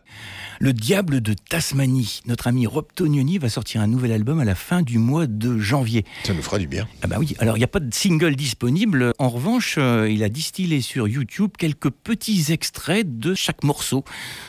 Le 0.60 0.74
Diable 0.74 1.22
de 1.22 1.34
Tasmanie. 1.34 2.22
Notre 2.26 2.48
ami 2.48 2.66
Rob 2.66 2.88
Tognoni 2.96 3.38
va 3.38 3.48
sortir 3.48 3.80
un 3.82 3.88
nouvel 3.88 4.12
album 4.12 4.40
à 4.40 4.46
la 4.46 4.56
fin 4.56 4.82
du 4.82 4.98
mois 4.98 5.28
de 5.28 5.60
janvier. 5.60 6.04
Ça 6.24 6.34
nous 6.34 6.42
fera 6.42 6.58
du 6.58 6.68
bien. 6.68 6.88
Ah 7.04 7.08
bah 7.08 7.18
oui, 7.20 7.36
alors 7.38 7.58
il 7.58 7.60
n'y 7.60 7.64
a 7.64 7.68
pas 7.70 7.80
de 7.80 7.94
single 7.94 8.36
disponible. 8.36 9.14
En 9.20 9.30
revanche, 9.30 9.76
euh, 9.78 10.10
il 10.10 10.24
a 10.24 10.30
distillé 10.30 10.82
sur 10.82 11.08
YouTube 11.08 11.52
quelques 11.58 11.92
petits 11.92 12.52
extraits 12.52 13.20
de 13.20 13.36
chaque 13.36 13.64
morceau. 13.64 14.04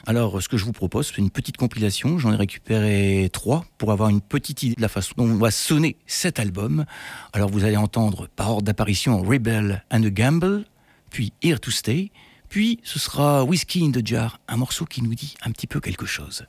Alors 0.06 0.40
ce 0.42 0.48
que 0.48 0.56
je 0.56 0.64
vous 0.64 0.72
propose, 0.72 1.08
c'est 1.08 1.18
une 1.18 1.30
petite 1.30 1.58
compilation. 1.58 2.18
J'en 2.18 2.32
ai 2.32 2.36
récupéré 2.36 3.28
trois 3.30 3.66
pour 3.76 3.92
avoir 3.92 4.08
une 4.08 4.22
petite 4.22 4.62
idée 4.62 4.76
de 4.76 4.82
la 4.82 4.88
façon 4.88 5.12
dont 5.18 5.34
va 5.36 5.50
sonner 5.50 5.96
cet 6.06 6.38
album. 6.38 6.86
Alors 7.34 7.50
vous 7.50 7.64
allez 7.64 7.76
entendre 7.76 8.28
par 8.34 8.50
ordre 8.50 8.62
d'apparition 8.62 9.20
Rebel 9.22 9.84
and 9.90 10.04
a 10.04 10.10
Gamble, 10.10 10.64
puis 11.10 11.34
Here 11.42 11.60
to 11.60 11.70
Stay, 11.70 12.10
puis 12.48 12.80
ce 12.84 12.98
sera 12.98 13.44
Whiskey 13.44 13.84
in 13.84 13.90
the 13.90 14.06
Jar, 14.06 14.40
un 14.48 14.56
morceau 14.56 14.84
qui 14.84 15.02
nous 15.02 15.14
dit 15.14 15.34
un 15.42 15.50
petit 15.50 15.66
peu 15.66 15.80
quelque 15.80 16.06
chose. 16.06 16.44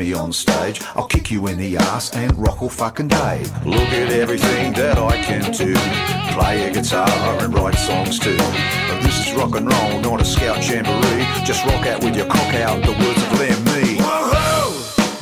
Me 0.00 0.14
on 0.14 0.32
stage. 0.32 0.80
I'll 0.96 1.06
kick 1.06 1.30
you 1.30 1.46
in 1.48 1.58
the 1.58 1.76
ass 1.76 2.10
and 2.16 2.32
rock 2.38 2.62
all 2.62 2.70
fucking 2.70 3.08
day. 3.08 3.44
Look 3.66 3.90
at 4.02 4.10
everything 4.10 4.72
that 4.72 4.96
I 4.98 5.18
can 5.22 5.52
do. 5.52 5.74
Play 6.34 6.68
a 6.68 6.72
guitar 6.72 7.06
and 7.42 7.52
write 7.52 7.74
songs 7.74 8.18
too. 8.18 8.38
But 8.88 9.02
this 9.02 9.16
is 9.26 9.34
rock 9.34 9.54
and 9.56 9.66
roll, 9.70 10.00
not 10.00 10.22
a 10.22 10.24
scout 10.24 10.66
jamboree. 10.66 11.26
Just 11.44 11.66
rock 11.66 11.86
out 11.86 12.02
with 12.02 12.16
your 12.16 12.26
cock 12.26 12.54
out, 12.54 12.82
the 12.82 12.92
words 12.92 13.22
of 13.26 13.38
them 13.38 13.58
me. 13.72 13.98
Whoa, 14.00 14.72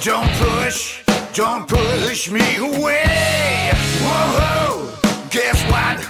don't 0.00 0.30
push, 0.46 1.02
don't 1.34 1.66
push 1.66 2.30
me 2.30 2.46
away. 2.58 3.72
Whoa, 4.04 4.94
guess 5.30 5.58
what? 5.72 6.07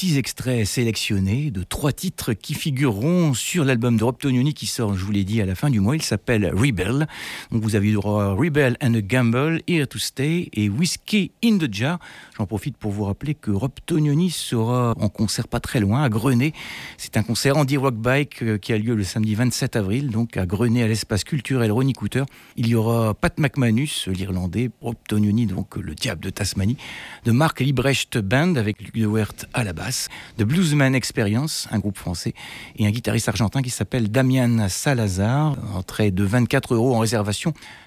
Petits 0.00 0.16
extraits 0.16 0.64
sélectionnés 0.64 1.50
de 1.50 1.62
trois 1.62 1.92
titres 1.92 2.32
qui 2.32 2.54
figureront 2.54 3.34
sur 3.34 3.66
l'album 3.66 3.98
de 3.98 4.04
Rob 4.04 4.16
Tonioni 4.16 4.54
qui 4.54 4.64
sort, 4.64 4.96
je 4.96 5.04
vous 5.04 5.12
l'ai 5.12 5.24
dit, 5.24 5.42
à 5.42 5.44
la 5.44 5.54
fin 5.54 5.68
du 5.68 5.78
mois. 5.78 5.94
Il 5.94 6.00
s'appelle 6.00 6.50
Rebel. 6.54 7.06
Donc 7.50 7.62
vous 7.62 7.74
avez 7.74 7.92
droit 7.92 8.22
à 8.22 8.32
Rebel 8.32 8.76
and 8.80 8.94
a 8.94 9.00
Gamble, 9.00 9.60
Here 9.66 9.86
to 9.86 9.98
Stay 9.98 10.50
et 10.52 10.68
Whiskey 10.68 11.32
in 11.44 11.58
the 11.58 11.72
Jar. 11.72 11.98
J'en 12.38 12.46
profite 12.46 12.76
pour 12.76 12.92
vous 12.92 13.04
rappeler 13.04 13.34
que 13.34 13.50
Rob 13.50 13.72
Tonioni 13.86 14.30
sera 14.30 14.94
en 15.00 15.08
concert 15.08 15.48
pas 15.48 15.58
très 15.58 15.80
loin, 15.80 16.04
à 16.04 16.08
Grenay. 16.08 16.52
C'est 16.96 17.16
un 17.16 17.24
concert 17.24 17.56
Andy 17.56 17.76
Rock 17.76 17.96
Bike 17.96 18.42
euh, 18.42 18.58
qui 18.58 18.72
a 18.72 18.78
lieu 18.78 18.94
le 18.94 19.02
samedi 19.02 19.34
27 19.34 19.74
avril, 19.74 20.10
donc 20.10 20.36
à 20.36 20.46
Grenay, 20.46 20.84
à 20.84 20.86
l'espace 20.86 21.24
culturel 21.24 21.72
Ronnie 21.72 21.92
Cooter. 21.92 22.22
Il 22.56 22.68
y 22.68 22.76
aura 22.76 23.14
Pat 23.14 23.36
McManus, 23.38 24.06
l'Irlandais, 24.06 24.70
Rob 24.80 24.94
Tonioni, 25.08 25.46
donc 25.46 25.74
le 25.74 25.96
diable 25.96 26.22
de 26.22 26.30
Tasmanie, 26.30 26.76
de 27.24 27.32
Mark 27.32 27.58
Librecht 27.58 28.16
Band 28.18 28.54
avec 28.54 28.76
Wert 28.94 29.46
à 29.54 29.64
la 29.64 29.72
basse, 29.72 30.08
de 30.38 30.44
Bluesman 30.44 30.94
Experience, 30.94 31.66
un 31.72 31.80
groupe 31.80 31.98
français, 31.98 32.34
et 32.76 32.86
un 32.86 32.90
guitariste 32.90 33.28
argentin 33.28 33.60
qui 33.60 33.70
s'appelle 33.70 34.08
Damian 34.08 34.68
Salazar, 34.68 35.56
entrée 35.74 36.12
de 36.12 36.22
24 36.22 36.74
euros 36.74 36.94
en 36.94 37.00
réservation, 37.00 37.39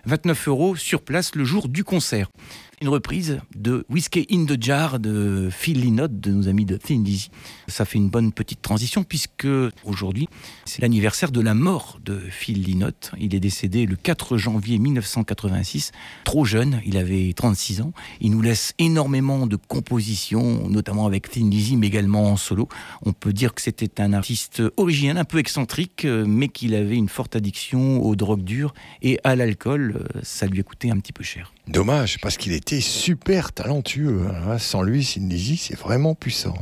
29 0.05 0.47
euros 0.47 0.75
sur 0.75 1.01
place 1.03 1.35
le 1.35 1.43
jour 1.43 1.67
du 1.67 1.83
concert 1.83 2.29
une 2.81 2.89
reprise 2.89 3.39
de 3.55 3.85
Whiskey 3.89 4.25
in 4.31 4.45
the 4.45 4.61
Jar 4.61 4.99
de 4.99 5.49
Phil 5.51 5.81
Lynott, 5.81 6.19
de 6.19 6.31
nos 6.31 6.47
amis 6.47 6.65
de 6.65 6.77
Thin 6.77 7.03
Lizzy. 7.03 7.29
Ça 7.67 7.85
fait 7.85 7.97
une 7.97 8.09
bonne 8.09 8.31
petite 8.31 8.61
transition 8.61 9.03
puisque 9.03 9.47
aujourd'hui, 9.83 10.27
c'est 10.65 10.81
l'anniversaire 10.81 11.31
de 11.31 11.41
la 11.41 11.53
mort 11.53 11.99
de 12.03 12.19
Phil 12.29 12.61
Lynott. 12.61 13.11
Il 13.19 13.35
est 13.35 13.39
décédé 13.39 13.85
le 13.85 13.95
4 13.95 14.37
janvier 14.37 14.79
1986, 14.79 15.91
trop 16.23 16.45
jeune, 16.45 16.81
il 16.85 16.97
avait 16.97 17.31
36 17.33 17.81
ans. 17.81 17.93
Il 18.19 18.31
nous 18.31 18.41
laisse 18.41 18.73
énormément 18.79 19.47
de 19.47 19.55
compositions, 19.55 20.67
notamment 20.67 21.05
avec 21.05 21.29
Thin 21.29 21.49
Lizzy, 21.49 21.77
mais 21.77 21.87
également 21.87 22.31
en 22.31 22.37
solo. 22.37 22.67
On 23.05 23.13
peut 23.13 23.33
dire 23.33 23.53
que 23.53 23.61
c'était 23.61 24.01
un 24.01 24.13
artiste 24.13 24.61
original, 24.77 25.17
un 25.17 25.25
peu 25.25 25.37
excentrique, 25.37 26.05
mais 26.05 26.49
qu'il 26.49 26.75
avait 26.75 26.97
une 26.97 27.09
forte 27.09 27.35
addiction 27.35 28.01
aux 28.03 28.15
drogues 28.15 28.43
dures 28.43 28.73
et 29.01 29.19
à 29.23 29.35
l'alcool. 29.35 30.07
Ça 30.21 30.47
lui 30.47 30.59
a 30.59 30.63
coûté 30.63 30.91
un 30.91 30.99
petit 30.99 31.13
peu 31.13 31.23
cher. 31.23 31.52
Dommage, 31.67 32.19
parce 32.19 32.35
qu'il 32.35 32.51
était 32.51 32.81
super 32.81 33.53
talentueux. 33.53 34.27
Hein. 34.27 34.57
Sans 34.57 34.81
lui, 34.81 35.01
Cindy 35.01 35.55
c'est 35.55 35.77
vraiment 35.77 36.13
puissant. 36.13 36.55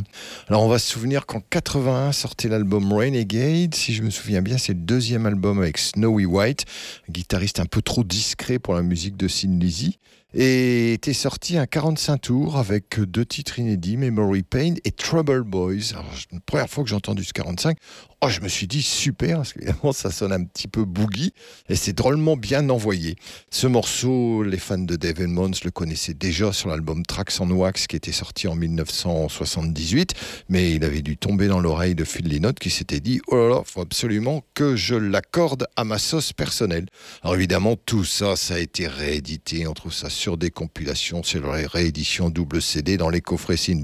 Alors, 0.47 0.62
on 0.62 0.68
va 0.68 0.78
se 0.78 0.88
souvenir 0.88 1.26
qu'en 1.26 1.41
81 1.49 2.12
sortait 2.12 2.49
l'album 2.49 2.93
Renegade. 2.93 3.74
Si 3.74 3.95
je 3.95 4.04
me 4.04 4.12
souviens 4.12 4.43
bien, 4.43 4.60
c'est 4.60 4.74
le 4.74 4.80
deuxième 4.80 5.26
album 5.26 5.58
avec 5.58 5.80
Snowy 5.80 6.26
White, 6.26 6.66
un 7.10 7.12
guitariste 7.12 7.60
un 7.60 7.66
peu 7.66 7.82
trop 7.82 8.04
discret 8.04 8.60
pour 8.60 8.76
la 8.76 8.84
musique 8.84 9.18
de 9.18 9.28
Sin 9.28 9.58
Lizzy 9.60 9.97
et 10.34 10.94
était 10.94 11.14
sorti 11.14 11.58
un 11.58 11.66
45 11.66 12.18
tours 12.18 12.58
avec 12.58 13.00
deux 13.00 13.26
titres 13.26 13.60
inédits, 13.60 13.98
Memory 13.98 14.44
Pain 14.44 14.76
et 14.84 14.92
Trouble 14.92 15.44
Boys. 15.44 15.92
Alors, 15.94 16.06
la 16.32 16.40
première 16.46 16.70
fois 16.70 16.84
que 16.84 16.90
j'ai 16.90 16.96
entendu 16.96 17.24
ce 17.24 17.34
45, 17.34 17.78
oh, 18.22 18.30
je 18.30 18.40
me 18.42 18.48
suis 18.48 18.68
dit 18.68 18.82
super, 18.82 19.38
parce 19.38 19.54
qu'évidemment 19.54 19.92
ça 19.92 20.12
sonne 20.12 20.32
un 20.32 20.44
petit 20.44 20.68
peu 20.68 20.86
boogie 20.86 21.34
et 21.70 21.76
c'est 21.76 21.94
drôlement 21.94 22.38
bien 22.38 22.70
envoyé. 22.70 23.16
Ce 23.50 23.68
morceau, 23.68 24.44
les 24.44 24.58
fans 24.58 24.78
de 24.78 24.96
Dave 24.96 25.22
Mons 25.24 25.52
le 25.64 25.72
connaissaient 25.72 26.14
déjà 26.14 26.54
sur 26.54 26.70
l'album 26.70 27.04
Tracks 27.06 27.34
on 27.40 27.50
Wax 27.50 27.88
qui 27.88 27.96
était 27.96 28.12
sorti 28.12 28.48
en 28.48 28.56
1978, 28.56 30.14
mais 30.50 30.72
il 30.74 30.84
avait 30.84 31.02
dû 31.02 31.18
tomber 31.18 31.48
dans 31.48 31.60
l'oreille 31.60 31.96
de 31.96 32.04
Phil 32.04 32.28
Lynott 32.28 32.60
qui 32.60 32.70
s'était 32.70 33.00
dit 33.00 33.22
oh 33.28 33.36
là 33.36 33.50
là, 33.50 33.62
faut 33.66 33.82
absolument 33.82 34.44
que 34.54 34.76
je 34.76 34.96
l'accorde 34.96 35.68
à 35.76 35.84
ma 35.84 35.98
sauce 35.98 36.32
personnelle. 36.32 36.88
Alors 37.24 37.36
évidemment, 37.36 37.76
tout 37.76 38.04
ça, 38.04 38.36
ça 38.36 38.56
a 38.56 38.60
été 38.60 38.88
réédité, 38.88 39.68
on 39.68 39.74
trouve 39.74 39.94
ça 39.94 40.10
sur 40.22 40.38
des 40.38 40.52
compilations, 40.52 41.24
sur 41.24 41.52
les 41.54 41.66
rééditions 41.66 42.30
double 42.30 42.62
CD 42.62 42.96
dans 42.96 43.10
les 43.10 43.22
coffrets 43.22 43.58
Sin. 43.58 43.82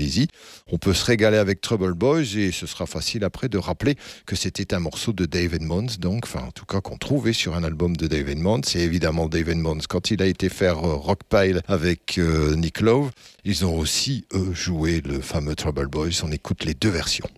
On 0.72 0.78
peut 0.78 0.94
se 0.94 1.04
régaler 1.04 1.38
avec 1.38 1.62
Trouble 1.62 1.96
Boys 1.96 2.36
et 2.36 2.52
ce 2.52 2.68
sera 2.68 2.86
facile 2.86 3.24
après 3.24 3.50
de 3.50 3.58
rappeler 3.58 3.96
que 4.28 4.36
c'était 4.36 4.76
un 4.76 4.80
morceau 4.80 5.14
de 5.14 5.26
David 5.26 5.64
Mons, 5.64 5.98
donc, 6.00 6.26
enfin 6.26 6.44
en 6.48 6.52
tout 6.52 6.66
cas 6.66 6.80
qu'on 6.80 6.98
trouvait 6.98 7.34
sur 7.34 7.56
un 7.56 7.64
album 7.64 7.98
de 7.98 8.06
David 8.06 8.38
Mons. 8.38 8.76
Et 8.76 8.82
évidemment 8.82 9.28
David 9.28 9.58
Mons, 9.58 9.88
quand 9.90 10.12
il 10.12 10.22
a 10.22 10.28
été 10.28 10.50
faire 10.50 10.78
euh, 10.78 10.94
Rockpile 10.94 11.62
avec 11.68 12.20
euh, 12.20 12.56
Nick 12.56 12.82
Love, 12.82 13.10
ils 13.44 13.66
ont 13.66 13.76
aussi 13.76 14.28
eux 14.36 14.54
joué 14.54 15.02
le 15.02 15.22
fameux 15.22 15.56
Trouble 15.56 15.88
Boys. 15.88 16.22
On 16.24 16.32
écoute 16.32 16.66
les 16.66 16.76
deux 16.76 16.92
versions. 16.92 17.30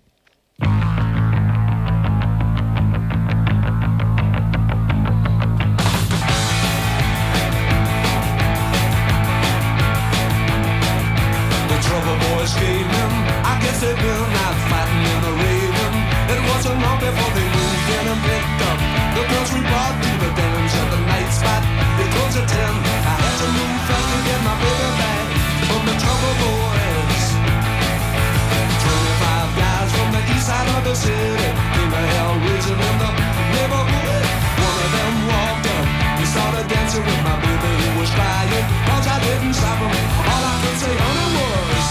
in 31.05 31.87
the 31.93 32.03
hell 32.13 32.35
region 32.43 32.77
the 32.99 33.11
neighborhood. 33.55 34.23
One 34.59 34.79
of 34.83 34.91
them 34.97 35.15
walked 35.31 35.67
up 35.71 35.85
and 36.19 36.27
started 36.27 36.65
dancing 36.67 37.03
with 37.07 37.21
my 37.23 37.35
baby 37.39 37.99
was 37.99 38.11
I 39.07 39.17
didn't 39.23 39.53
stop 39.53 39.79
him. 39.79 39.91
All 40.27 40.43
I 40.43 40.55
could 40.59 40.77
say 40.83 40.93
was, 41.39 41.87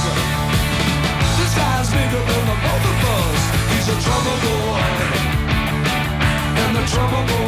this 1.41 1.53
guy's 1.57 1.89
bigger 1.89 2.23
than 2.29 2.45
the 2.53 2.57
both 2.65 2.85
of 2.93 2.99
us. 3.17 3.43
He's 3.73 3.89
a 3.89 3.97
trouble 4.05 4.39
boy. 4.45 4.83
And 6.63 6.77
the 6.77 6.85
trouble 6.93 7.25
boy. 7.29 7.48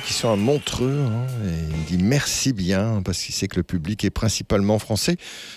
qui 0.00 0.12
sont 0.12 0.32
à 0.32 0.36
Montreux. 0.36 0.98
Hein, 1.06 1.26
et 1.46 1.70
il 1.70 1.76
me 1.76 1.86
dit 1.86 1.98
merci 2.02 2.52
bien 2.52 3.00
parce 3.04 3.22
qu'il 3.22 3.34
sait 3.34 3.46
que 3.46 3.56
le 3.56 3.62
public 3.62 4.04
est 4.04 4.10
principalement 4.10 4.78
français. 4.78 5.16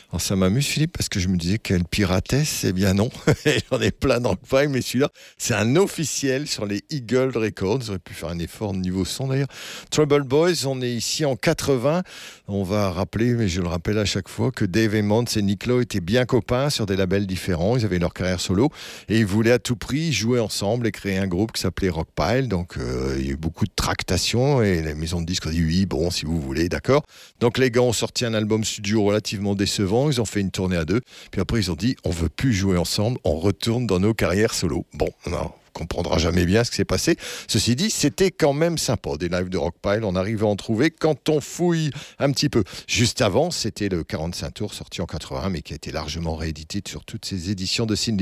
Alors 0.10 0.22
ça 0.22 0.36
m'amuse 0.36 0.66
Philippe 0.66 0.92
parce 0.94 1.10
que 1.10 1.20
je 1.20 1.28
me 1.28 1.38
disais 1.38 1.58
quelle 1.58 1.84
piratesse. 1.84 2.64
Eh 2.64 2.74
bien 2.74 2.94
non, 2.94 3.10
j'en 3.72 3.82
ai 3.82 3.92
plein 3.92 4.20
dans 4.20 4.32
le 4.32 4.38
file, 4.44 4.70
mais 4.70 4.82
celui-là 4.82 5.10
c'est 5.38 5.54
un 5.54 5.76
officiel 5.76 6.48
sur 6.48 6.66
les 6.66 6.84
Eagle 6.90 7.32
Records. 7.36 7.82
J'aurais 7.82 8.00
pu 8.00 8.14
faire 8.14 8.30
un 8.30 8.40
effort 8.40 8.74
de 8.74 8.78
niveau 8.78 9.06
son 9.06 9.28
d'ailleurs. 9.28 9.48
Trouble 9.90 10.24
Boys, 10.24 10.66
on 10.66 10.82
est 10.82 10.92
ici 10.92 11.26
en 11.26 11.36
80. 11.36 12.04
On 12.48 12.64
va 12.64 12.92
rappeler, 12.92 13.34
mais 13.34 13.48
je 13.48 13.62
le 13.62 13.68
rappelle 13.68 13.98
à 13.98 14.06
chaque 14.06 14.30
fois, 14.30 14.52
que 14.52 14.66
Dave 14.66 14.96
Emmons 14.96 15.26
et 15.36 15.42
Nick 15.42 15.66
Lowe 15.66 15.82
étaient 15.82 16.00
bien 16.00 16.26
copains 16.26 16.70
sur 16.70 16.86
des 16.86 16.96
labels 16.96 17.28
différents. 17.28 17.78
Ils 17.78 17.86
avaient 17.86 18.00
leur 18.00 18.14
carrière 18.14 18.40
solo 18.40 18.70
et 19.10 19.20
ils 19.20 19.26
voulaient 19.26 19.52
à 19.52 19.60
tout 19.60 19.76
prix 19.76 20.14
jouer 20.14 20.40
ensemble 20.40 20.86
et 20.86 20.92
créer 20.92 21.18
un 21.18 21.28
groupe 21.28 21.54
qui 21.54 21.62
s'appelait 21.62 21.90
Rockpile. 21.90 22.48
Donc 22.48 22.78
euh, 22.78 23.16
il 23.18 23.26
y 23.26 23.30
a 23.30 23.32
eu 23.34 23.38
beaucoup 23.38 23.66
de 23.66 23.72
tractations 23.76 24.27
et 24.36 24.82
la 24.82 24.96
maison 24.96 25.22
de 25.22 25.26
disques 25.26 25.46
ont 25.46 25.52
dit 25.52 25.64
oui, 25.64 25.86
bon, 25.86 26.12
si 26.12 26.26
vous 26.26 26.40
voulez, 26.40 26.70
d'accord. 26.70 27.04
Donc 27.40 27.58
les 27.58 27.72
gars 27.72 27.82
ont 27.82 27.94
sorti 27.94 28.26
un 28.26 28.34
album 28.34 28.64
studio 28.64 29.04
relativement 29.04 29.56
décevant. 29.56 30.10
Ils 30.10 30.20
ont 30.20 30.26
fait 30.26 30.42
une 30.42 30.52
tournée 30.52 30.78
à 30.78 30.86
deux. 30.86 31.02
Puis 31.32 31.40
après, 31.40 31.60
ils 31.60 31.72
ont 31.72 31.76
dit 31.76 31.96
on 32.04 32.10
veut 32.10 32.30
plus 32.30 32.54
jouer 32.54 32.78
ensemble, 32.78 33.20
on 33.24 33.38
retourne 33.40 33.88
dans 33.88 34.00
nos 34.00 34.14
carrières 34.14 34.54
solo. 34.54 34.86
Bon, 34.94 35.10
non, 35.30 35.52
comprendra 35.78 36.18
jamais 36.18 36.46
bien 36.46 36.64
ce 36.64 36.72
qui 36.72 36.78
s'est 36.78 36.86
passé. 36.86 37.18
Ceci 37.48 37.76
dit, 37.76 37.90
c'était 37.90 38.32
quand 38.32 38.54
même 38.54 38.78
sympa. 38.78 39.12
Des 39.18 39.30
lives 39.30 39.50
de 39.50 39.58
Rockpile, 39.58 40.04
on 40.04 40.16
arrive 40.16 40.44
à 40.44 40.48
en 40.48 40.56
trouver 40.56 40.90
quand 40.90 41.30
on 41.30 41.40
fouille 41.40 41.92
un 42.20 42.32
petit 42.32 42.50
peu. 42.50 42.64
Juste 42.88 43.22
avant, 43.22 43.52
c'était 43.52 43.90
le 43.90 44.04
45 44.04 44.54
tours 44.54 44.74
sorti 44.74 45.02
en 45.02 45.06
81, 45.06 45.50
mais 45.50 45.62
qui 45.62 45.74
a 45.74 45.76
été 45.76 45.92
largement 45.92 46.36
réédité 46.36 46.82
sur 46.88 47.06
toutes 47.06 47.26
ces 47.26 47.50
éditions 47.52 47.86
de 47.86 47.96
Sin 47.96 48.18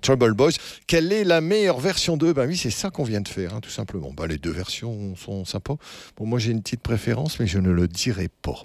Trouble 0.00 0.34
Boys. 0.34 0.52
Quelle 0.86 1.12
est 1.12 1.24
la 1.24 1.40
meilleure 1.40 1.80
version 1.80 2.16
2 2.16 2.32
Ben 2.32 2.46
oui, 2.46 2.56
c'est 2.56 2.70
ça 2.70 2.90
qu'on 2.90 3.04
vient 3.04 3.20
de 3.20 3.28
faire, 3.28 3.54
hein, 3.54 3.60
tout 3.60 3.70
simplement. 3.70 4.12
Ben, 4.12 4.26
les 4.26 4.38
deux 4.38 4.50
versions 4.50 5.16
sont 5.16 5.44
sympas. 5.44 5.76
Bon, 6.16 6.26
moi 6.26 6.38
j'ai 6.38 6.52
une 6.52 6.62
petite 6.62 6.80
préférence, 6.80 7.40
mais 7.40 7.46
je 7.46 7.58
ne 7.58 7.70
le 7.70 7.88
dirai 7.88 8.28
pas. 8.42 8.64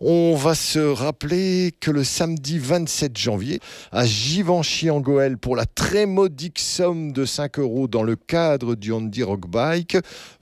On 0.00 0.36
va 0.36 0.54
se 0.54 0.78
rappeler 0.78 1.74
que 1.80 1.90
le 1.90 2.04
samedi 2.04 2.60
27 2.60 3.16
janvier, 3.16 3.58
à 3.90 4.06
Givenchy 4.06 4.90
en 4.90 5.00
Goël, 5.00 5.38
pour 5.38 5.56
la 5.56 5.66
très 5.66 6.06
modique 6.06 6.60
somme 6.60 7.10
de 7.10 7.24
5 7.24 7.58
euros, 7.58 7.88
dans 7.88 8.04
le 8.04 8.14
cadre 8.14 8.76
du 8.76 8.92
Andy 8.92 9.24
Rock 9.24 9.48
Bike. 9.48 9.96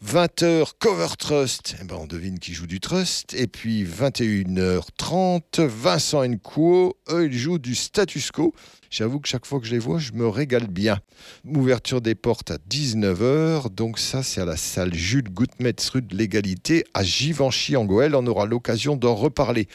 20h, 0.05 0.73
Cover 0.79 1.17
Trust. 1.19 1.77
Eh 1.81 1.85
ben, 1.85 1.97
on 1.99 2.07
devine 2.07 2.39
qui 2.39 2.53
joue 2.53 2.67
du 2.67 2.81
Trust. 2.81 3.33
Et 3.33 3.47
puis 3.47 3.85
21h30, 3.85 5.65
Vincent 5.65 6.37
Quo. 6.43 6.95
Eux, 7.09 7.25
ils 7.25 7.39
jouent 7.39 7.59
du 7.59 7.75
status 7.75 8.31
quo. 8.31 8.53
J'avoue 8.91 9.21
que 9.21 9.29
chaque 9.29 9.47
fois 9.47 9.61
que 9.61 9.67
je 9.67 9.73
les 9.73 9.79
vois, 9.79 9.99
je 9.99 10.13
me 10.13 10.29
régale 10.29 10.67
bien. 10.67 10.99
Ouverture 11.45 12.01
des 12.01 12.15
portes 12.15 12.51
à 12.51 12.59
19h. 12.71 13.75
Donc 13.75 13.99
ça, 13.99 14.23
c'est 14.23 14.41
à 14.41 14.45
la 14.45 14.57
salle 14.57 14.95
Jules 14.95 15.31
Goutmetz 15.31 15.89
rue 15.91 16.03
de 16.03 16.17
l'égalité 16.17 16.85
à 16.95 17.03
Givenchy 17.03 17.77
en 17.77 17.85
Goël. 17.85 18.15
On 18.15 18.27
aura 18.27 18.47
l'occasion 18.47 18.97
d'en 18.97 19.15
reparler. 19.15 19.69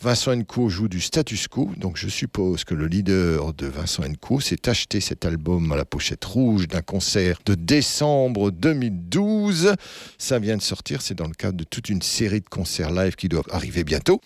Vincent 0.00 0.44
Co 0.44 0.68
joue 0.68 0.86
du 0.86 1.00
status 1.00 1.48
quo, 1.48 1.72
donc 1.76 1.96
je 1.96 2.08
suppose 2.08 2.62
que 2.62 2.74
le 2.74 2.86
leader 2.86 3.52
de 3.52 3.66
Vincent 3.66 4.14
Co 4.20 4.38
s'est 4.38 4.68
acheté 4.68 5.00
cet 5.00 5.24
album 5.24 5.72
à 5.72 5.76
la 5.76 5.84
pochette 5.84 6.24
rouge 6.24 6.68
d'un 6.68 6.82
concert 6.82 7.40
de 7.44 7.56
décembre 7.56 8.52
2012. 8.52 9.74
Ça 10.16 10.38
vient 10.38 10.56
de 10.56 10.62
sortir, 10.62 11.02
c'est 11.02 11.16
dans 11.16 11.26
le 11.26 11.34
cadre 11.34 11.56
de 11.56 11.64
toute 11.64 11.88
une 11.88 12.02
série 12.02 12.40
de 12.40 12.48
concerts 12.48 12.92
live 12.92 13.16
qui 13.16 13.28
doivent 13.28 13.48
arriver 13.50 13.82
bientôt. 13.82 14.20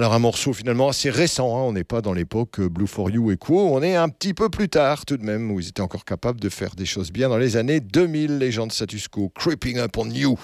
Alors 0.00 0.14
un 0.14 0.18
morceau 0.18 0.54
finalement 0.54 0.88
assez 0.88 1.10
récent, 1.10 1.58
hein. 1.58 1.60
on 1.60 1.74
n'est 1.74 1.84
pas 1.84 2.00
dans 2.00 2.14
l'époque 2.14 2.58
Blue 2.58 2.86
for 2.86 3.10
You 3.10 3.32
et 3.32 3.36
Quo, 3.36 3.68
on 3.70 3.82
est 3.82 3.96
un 3.96 4.08
petit 4.08 4.32
peu 4.32 4.48
plus 4.48 4.70
tard 4.70 5.04
tout 5.04 5.18
de 5.18 5.22
même, 5.22 5.50
où 5.50 5.60
ils 5.60 5.68
étaient 5.68 5.82
encore 5.82 6.06
capables 6.06 6.40
de 6.40 6.48
faire 6.48 6.74
des 6.74 6.86
choses 6.86 7.12
bien 7.12 7.28
dans 7.28 7.36
les 7.36 7.58
années 7.58 7.80
2000, 7.80 8.38
les 8.38 8.50
gens 8.50 8.66
de 8.66 8.72
status 8.72 9.08
quo, 9.08 9.30
Creeping 9.34 9.76
Up 9.76 9.98
on 9.98 10.08
You. 10.08 10.38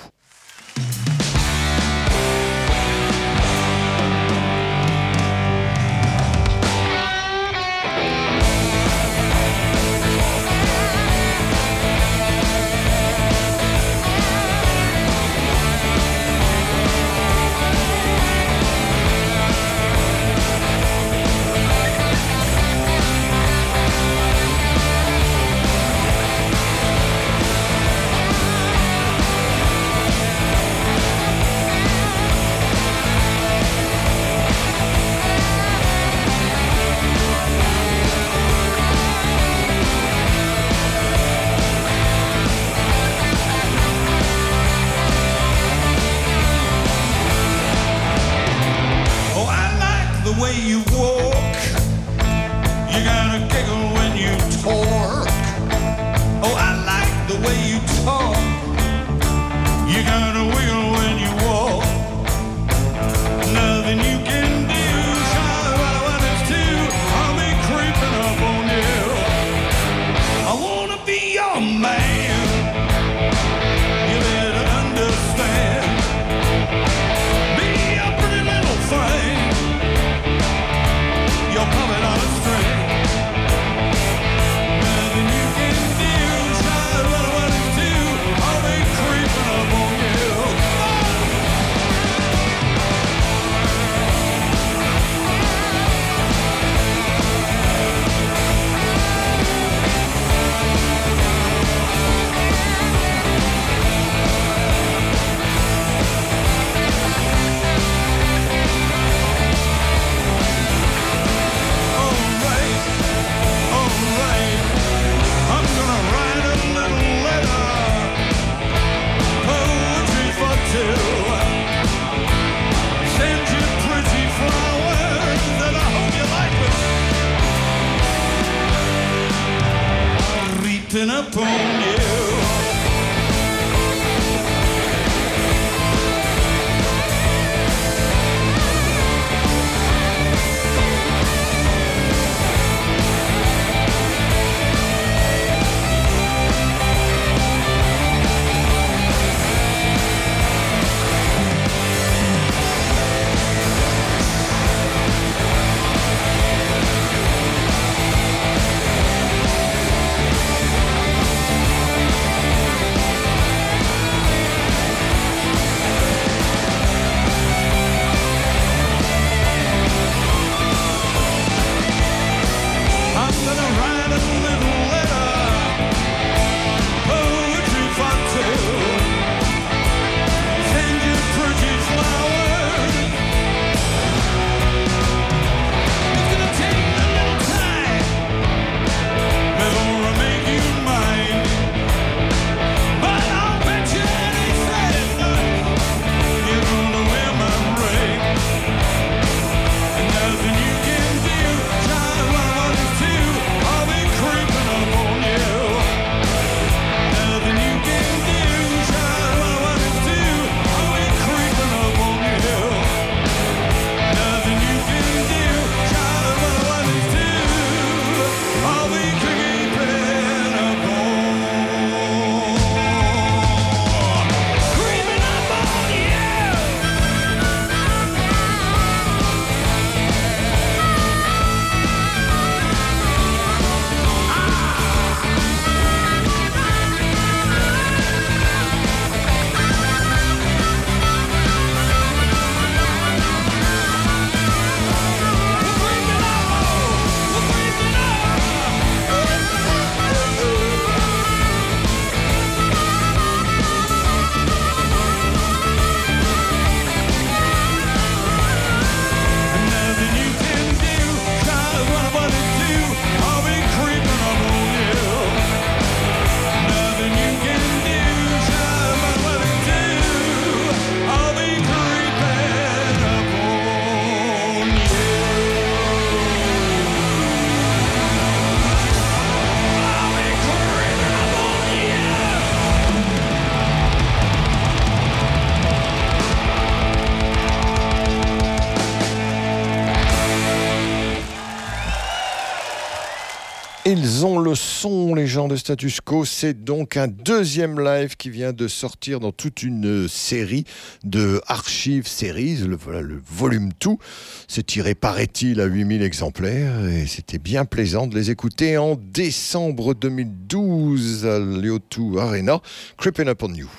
Ils 293.88 294.26
ont 294.26 294.40
le 294.40 294.56
son, 294.56 295.14
les 295.14 295.28
gens 295.28 295.46
de 295.46 295.54
Status 295.54 296.00
Quo. 296.00 296.24
C'est 296.24 296.64
donc 296.64 296.96
un 296.96 297.06
deuxième 297.06 297.78
live 297.78 298.16
qui 298.16 298.30
vient 298.30 298.52
de 298.52 298.66
sortir 298.66 299.20
dans 299.20 299.30
toute 299.30 299.62
une 299.62 300.08
série 300.08 300.64
de 301.04 301.40
archives 301.46 302.08
series. 302.08 302.56
Le, 302.66 302.74
voilà, 302.74 303.00
le 303.00 303.22
volume 303.24 303.72
tout. 303.78 304.00
C'est 304.48 304.66
tiré, 304.66 304.96
paraît-il, 304.96 305.60
à 305.60 305.66
8000 305.66 306.02
exemplaires. 306.02 306.84
Et 306.88 307.06
c'était 307.06 307.38
bien 307.38 307.64
plaisant 307.64 308.08
de 308.08 308.16
les 308.16 308.32
écouter 308.32 308.76
en 308.76 308.96
décembre 308.96 309.94
2012 309.94 311.24
à 311.24 311.38
l'O2 311.38 312.18
Arena. 312.18 312.60
Creeping 312.98 313.28
Up 313.28 313.44
on 313.44 313.54
You. 313.54 313.70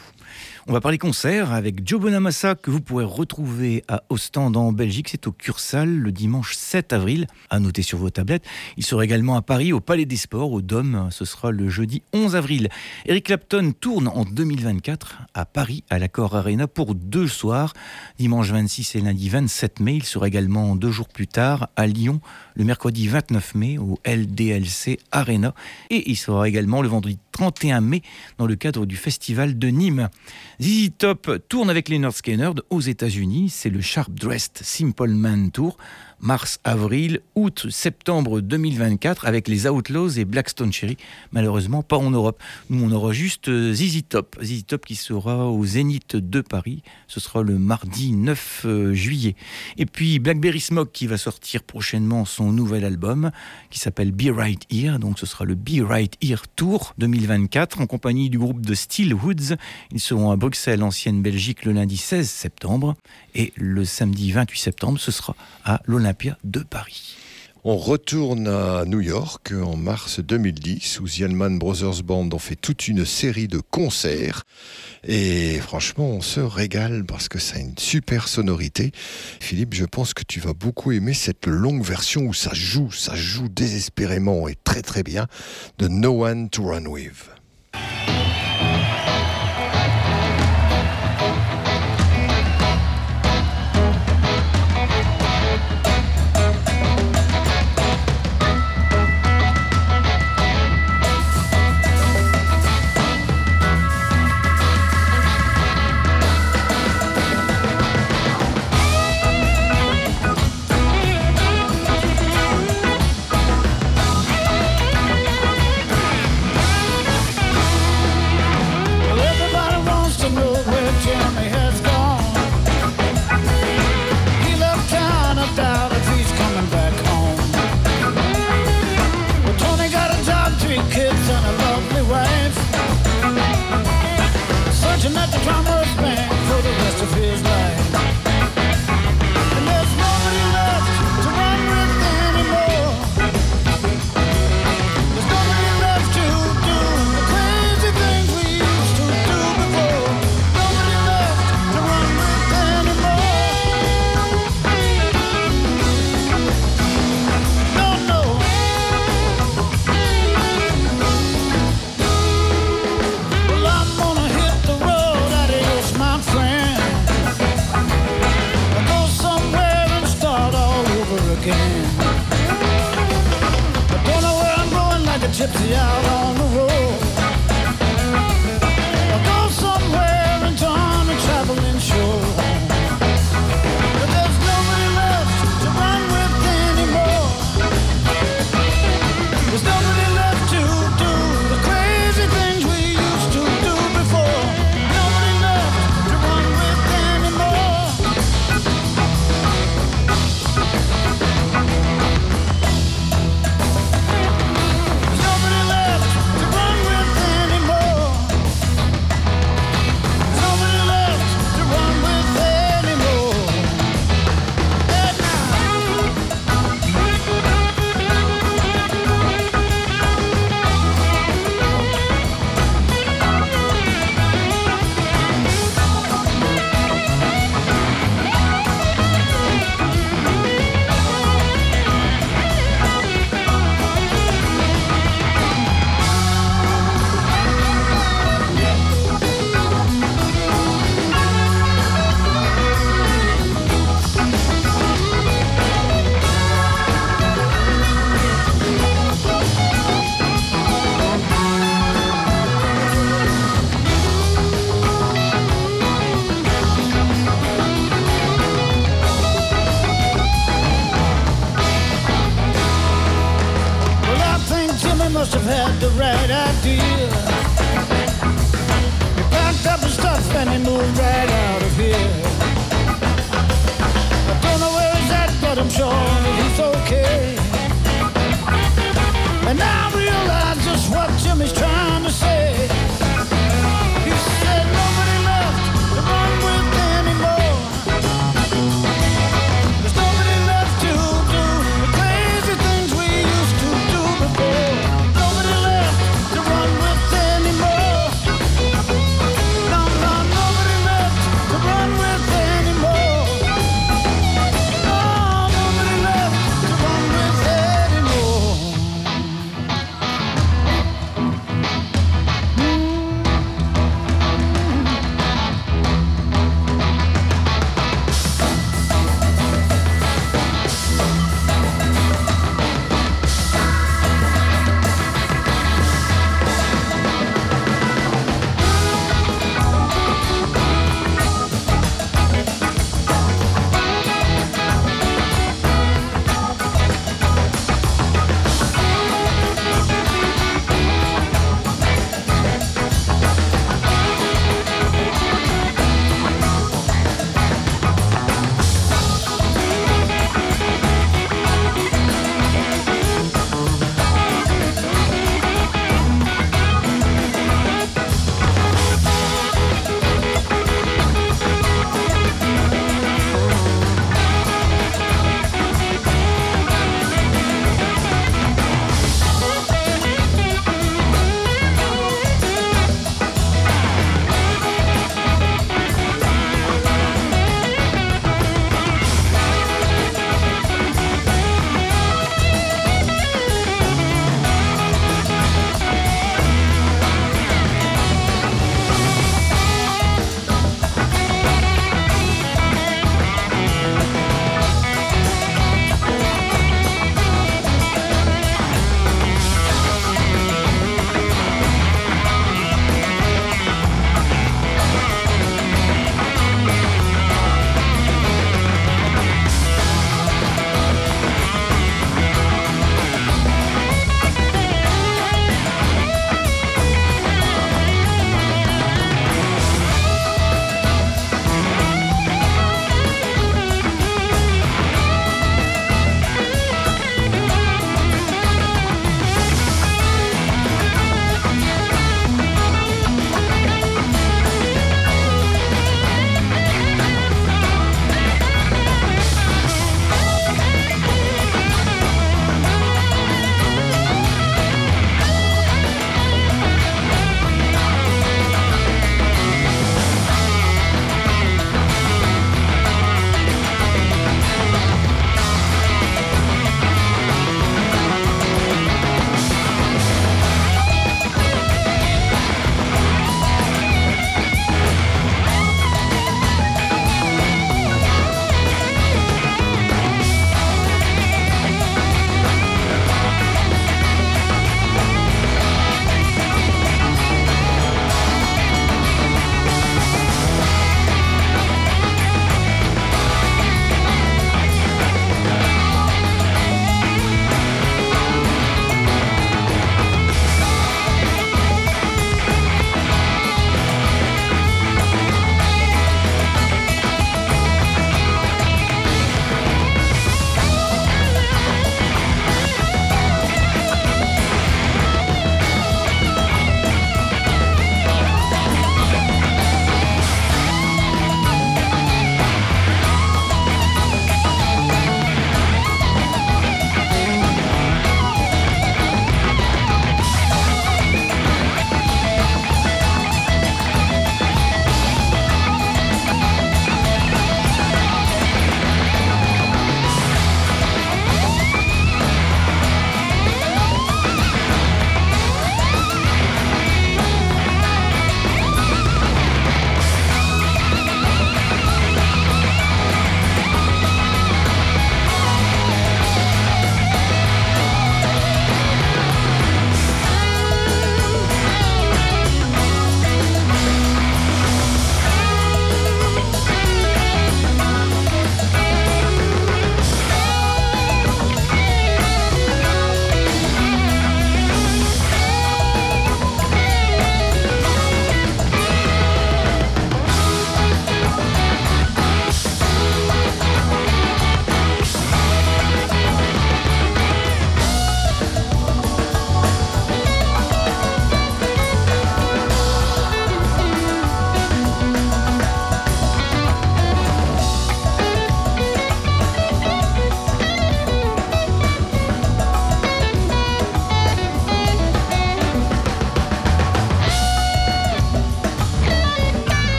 On 0.69 0.73
va 0.73 0.81
parler 0.81 0.97
concert 0.97 1.53
avec 1.53 1.87
Joe 1.87 2.01
Bonamassa 2.01 2.55
que 2.55 2.69
vous 2.69 2.81
pourrez 2.81 3.05
retrouver 3.05 3.85
à 3.87 4.03
Ostende 4.09 4.57
en 4.57 4.73
Belgique. 4.73 5.07
C'est 5.09 5.25
au 5.25 5.31
Cursal 5.31 5.87
le 5.87 6.11
dimanche 6.11 6.57
7 6.57 6.91
avril. 6.91 7.27
À 7.49 7.61
noter 7.61 7.83
sur 7.83 7.97
vos 7.97 8.09
tablettes. 8.09 8.43
Il 8.75 8.85
sera 8.85 9.05
également 9.05 9.37
à 9.37 9.41
Paris 9.41 9.71
au 9.71 9.79
Palais 9.79 10.03
des 10.03 10.17
Sports, 10.17 10.51
au 10.51 10.61
Dôme. 10.61 11.07
Ce 11.09 11.23
sera 11.23 11.51
le 11.51 11.69
jeudi 11.69 12.01
11 12.11 12.35
avril. 12.35 12.67
Eric 13.05 13.27
Clapton 13.27 13.71
tourne 13.79 14.09
en 14.09 14.25
2024 14.25 15.19
à 15.33 15.45
Paris 15.45 15.85
à 15.89 15.99
l'Accord 15.99 16.35
Arena 16.35 16.67
pour 16.67 16.95
deux 16.95 17.29
soirs. 17.29 17.71
Dimanche 18.19 18.51
26 18.51 18.95
et 18.95 18.99
lundi 18.99 19.29
27 19.29 19.79
mai. 19.79 19.95
Il 19.95 20.03
sera 20.03 20.27
également 20.27 20.75
deux 20.75 20.91
jours 20.91 21.07
plus 21.07 21.27
tard 21.27 21.69
à 21.77 21.87
Lyon 21.87 22.19
le 22.57 22.63
mercredi 22.63 23.07
29 23.07 23.55
mai 23.55 23.77
au 23.77 23.99
LDLC 24.05 24.97
Arena. 25.11 25.53
Et 25.89 26.09
il 26.09 26.17
sera 26.17 26.47
également 26.47 26.81
le 26.81 26.87
vendredi 26.87 27.19
31 27.31 27.81
mai 27.81 28.01
dans 28.39 28.47
le 28.47 28.55
cadre 28.55 28.85
du 28.87 28.95
festival 28.95 29.59
de 29.59 29.67
Nîmes. 29.67 30.09
ZZ 30.59 30.89
Top 30.97 31.31
tourne 31.49 31.69
avec 31.69 31.87
les 31.87 32.01
Skinner 32.11 32.49
aux 32.71 32.81
États-Unis. 32.81 33.49
C'est 33.49 33.69
le 33.69 33.81
Sharp 33.81 34.11
Dressed 34.11 34.57
Simple 34.61 35.09
Man 35.09 35.51
Tour 35.51 35.77
mars, 36.19 36.59
avril, 36.63 37.21
août, 37.35 37.67
septembre 37.69 38.41
2024 38.41 39.25
avec 39.25 39.47
les 39.47 39.67
Outlaws 39.67 40.17
et 40.17 40.25
Blackstone 40.25 40.73
Cherry. 40.73 40.97
Malheureusement, 41.31 41.83
pas 41.83 41.97
en 41.97 42.09
Europe. 42.09 42.41
Nous, 42.69 42.83
on 42.83 42.91
aura 42.91 43.11
juste 43.11 43.49
euh, 43.49 43.73
ZZ 43.73 44.03
Top. 44.09 44.37
Top 44.67 44.85
qui 44.85 44.95
sera 44.95 45.47
au 45.47 45.65
Zénith 45.65 46.15
de 46.15 46.41
Paris. 46.41 46.81
Ce 47.07 47.19
sera 47.19 47.43
le 47.43 47.57
mardi 47.57 48.11
9 48.11 48.61
euh, 48.65 48.93
juillet. 48.93 49.35
Et 49.77 49.85
puis 49.85 50.19
Blackberry 50.19 50.59
Smoke 50.59 50.91
qui 50.91 51.07
va 51.07 51.17
sortir 51.17 51.63
prochainement 51.63 52.25
son 52.25 52.51
nouvel 52.51 52.83
album 52.83 53.31
qui 53.69 53.79
s'appelle 53.79 54.11
Be 54.11 54.29
Right 54.35 54.61
Here. 54.71 54.99
Donc 54.99 55.19
ce 55.19 55.25
sera 55.25 55.45
le 55.45 55.55
Be 55.55 55.81
Right 55.81 56.15
Here 56.21 56.43
Tour 56.55 56.93
2024 56.97 57.81
en 57.81 57.87
compagnie 57.87 58.29
du 58.29 58.39
groupe 58.39 58.65
de 58.65 58.73
Steel 58.73 59.13
Woods. 59.13 59.55
Ils 59.91 59.99
seront 59.99 60.31
à 60.31 60.35
Bruxelles, 60.35 60.83
ancienne 60.83 61.21
Belgique, 61.21 61.65
le 61.65 61.73
lundi 61.73 61.97
16 61.97 62.29
septembre. 62.29 62.95
Et 63.37 63.53
le 63.55 63.85
samedi 63.85 64.31
28 64.31 64.59
septembre, 64.59 64.99
ce 64.99 65.11
sera 65.11 65.35
à 65.63 65.79
l'Olympique 65.85 66.33
de 66.43 66.61
Paris. 66.61 67.15
On 67.63 67.77
retourne 67.77 68.47
à 68.47 68.83
New 68.85 68.99
York 68.99 69.53
en 69.53 69.75
mars 69.75 70.19
2010 70.19 71.01
où 71.01 71.07
The 71.07 71.27
Brothers 71.59 72.01
Band 72.01 72.29
ont 72.31 72.39
fait 72.39 72.55
toute 72.55 72.87
une 72.87 73.05
série 73.05 73.47
de 73.47 73.59
concerts 73.59 74.43
et 75.03 75.59
franchement 75.59 76.09
on 76.09 76.21
se 76.21 76.39
régale 76.39 77.03
parce 77.05 77.27
que 77.27 77.37
ça 77.37 77.57
a 77.57 77.59
une 77.59 77.77
super 77.77 78.27
sonorité. 78.27 78.91
Philippe, 79.39 79.75
je 79.75 79.85
pense 79.85 80.15
que 80.15 80.23
tu 80.23 80.39
vas 80.39 80.53
beaucoup 80.53 80.91
aimer 80.91 81.13
cette 81.13 81.45
longue 81.45 81.83
version 81.83 82.21
où 82.21 82.33
ça 82.33 82.53
joue, 82.53 82.91
ça 82.91 83.15
joue 83.15 83.49
désespérément 83.49 84.47
et 84.47 84.55
très 84.63 84.81
très 84.81 85.03
bien 85.03 85.27
de 85.77 85.87
No 85.87 86.25
One 86.25 86.49
to 86.49 86.63
Run 86.63 86.85
With. 86.85 87.36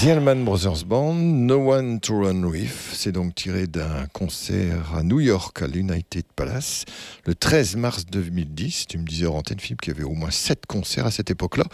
The 0.00 0.10
Allman 0.10 0.44
Brothers 0.44 0.84
Band, 0.84 1.14
No 1.14 1.56
One 1.56 1.98
to 1.98 2.22
Run 2.22 2.44
With, 2.44 2.70
c'est 2.92 3.10
donc 3.10 3.34
tiré 3.34 3.66
d'un 3.66 4.06
concert 4.12 4.94
à 4.94 5.02
New 5.02 5.18
York, 5.18 5.60
à 5.60 5.66
l'United 5.66 6.24
Palace, 6.36 6.84
le 7.24 7.34
13 7.34 7.74
mars 7.74 8.06
2010. 8.06 8.86
Tu 8.86 8.98
me 8.98 9.04
disais 9.04 9.26
antenne, 9.26 9.58
Philippe, 9.58 9.80
qu'il 9.80 9.94
y 9.94 9.96
avait 9.96 10.04
au 10.04 10.14
moins 10.14 10.30
7 10.30 10.66
concerts 10.66 11.06
à 11.06 11.10
cette 11.10 11.32
époque-là. 11.32 11.64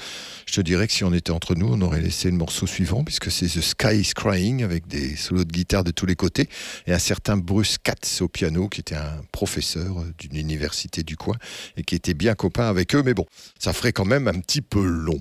Je 0.47 0.55
te 0.55 0.63
dirais 0.63 0.87
que 0.87 0.95
si 0.95 1.05
on 1.05 1.13
était 1.13 1.33
entre 1.33 1.55
nous, 1.55 1.69
on 1.71 1.83
aurait 1.83 2.01
laissé 2.01 2.31
le 2.31 2.39
morceau 2.39 2.67
suivant, 2.67 3.05
puisque 3.05 3.31
c'est 3.31 3.47
The 3.47 3.61
Sky 3.61 4.01
is 4.01 4.13
Crying, 4.15 4.63
avec 4.63 4.87
des 4.87 5.17
solos 5.17 5.45
de 5.45 5.53
guitare 5.53 5.85
de 5.85 5.91
tous 5.91 6.07
les 6.07 6.17
côtés, 6.17 6.49
et 6.87 6.95
un 6.95 6.99
certain 6.99 7.37
Bruce 7.37 7.77
Katz 7.77 8.23
au 8.23 8.29
piano, 8.29 8.71
qui 8.71 8.81
était 8.81 8.97
un 8.97 9.21
professeur 9.33 10.03
d'une 10.19 10.37
université 10.37 11.03
du 11.03 11.19
coin, 11.19 11.37
et 11.77 11.83
qui 11.83 11.95
était 11.95 12.15
bien 12.15 12.35
copain 12.35 12.69
avec 12.69 12.95
eux, 12.95 13.03
mais 13.05 13.13
bon, 13.13 13.27
ça 13.59 13.75
ferait 13.75 13.93
quand 13.93 14.07
même 14.07 14.29
un 14.29 14.41
petit 14.41 14.63
peu 14.63 14.83
long. 14.83 15.21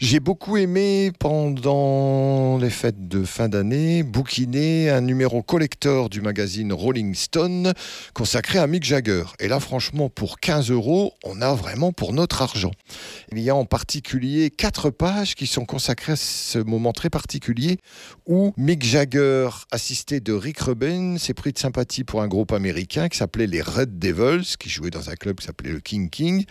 J'ai 0.00 0.20
beaucoup 0.20 0.56
aimé 0.56 1.10
pendant 1.18 2.56
les 2.58 2.70
fêtes 2.70 3.08
de 3.08 3.24
fin 3.24 3.48
d'année 3.48 4.04
bouquiner 4.04 4.90
un 4.90 5.00
numéro 5.00 5.42
collector 5.42 6.08
du 6.08 6.20
magazine 6.20 6.72
Rolling 6.72 7.16
Stone 7.16 7.72
consacré 8.14 8.60
à 8.60 8.68
Mick 8.68 8.84
Jagger. 8.84 9.24
Et 9.40 9.48
là, 9.48 9.58
franchement, 9.58 10.08
pour 10.08 10.38
15 10.38 10.70
euros, 10.70 11.14
on 11.24 11.42
a 11.42 11.52
vraiment 11.52 11.90
pour 11.90 12.12
notre 12.12 12.42
argent. 12.42 12.70
Il 13.32 13.40
y 13.40 13.50
a 13.50 13.56
en 13.56 13.64
particulier 13.64 14.50
quatre 14.50 14.90
pages 14.90 15.34
qui 15.34 15.48
sont 15.48 15.64
consacrées 15.64 16.12
à 16.12 16.16
ce 16.16 16.60
moment 16.60 16.92
très 16.92 17.10
particulier 17.10 17.78
où 18.24 18.52
Mick 18.56 18.84
Jagger, 18.84 19.48
assisté 19.72 20.20
de 20.20 20.32
Rick 20.32 20.60
Rubin, 20.60 21.18
s'est 21.18 21.34
pris 21.34 21.52
de 21.52 21.58
sympathie 21.58 22.04
pour 22.04 22.22
un 22.22 22.28
groupe 22.28 22.52
américain 22.52 23.08
qui 23.08 23.18
s'appelait 23.18 23.48
les 23.48 23.62
Red 23.62 23.98
Devils, 23.98 24.56
qui 24.60 24.68
jouait 24.68 24.90
dans 24.90 25.10
un 25.10 25.16
club 25.16 25.40
qui 25.40 25.46
s'appelait 25.46 25.72
le 25.72 25.80
King 25.80 26.08
King. 26.08 26.44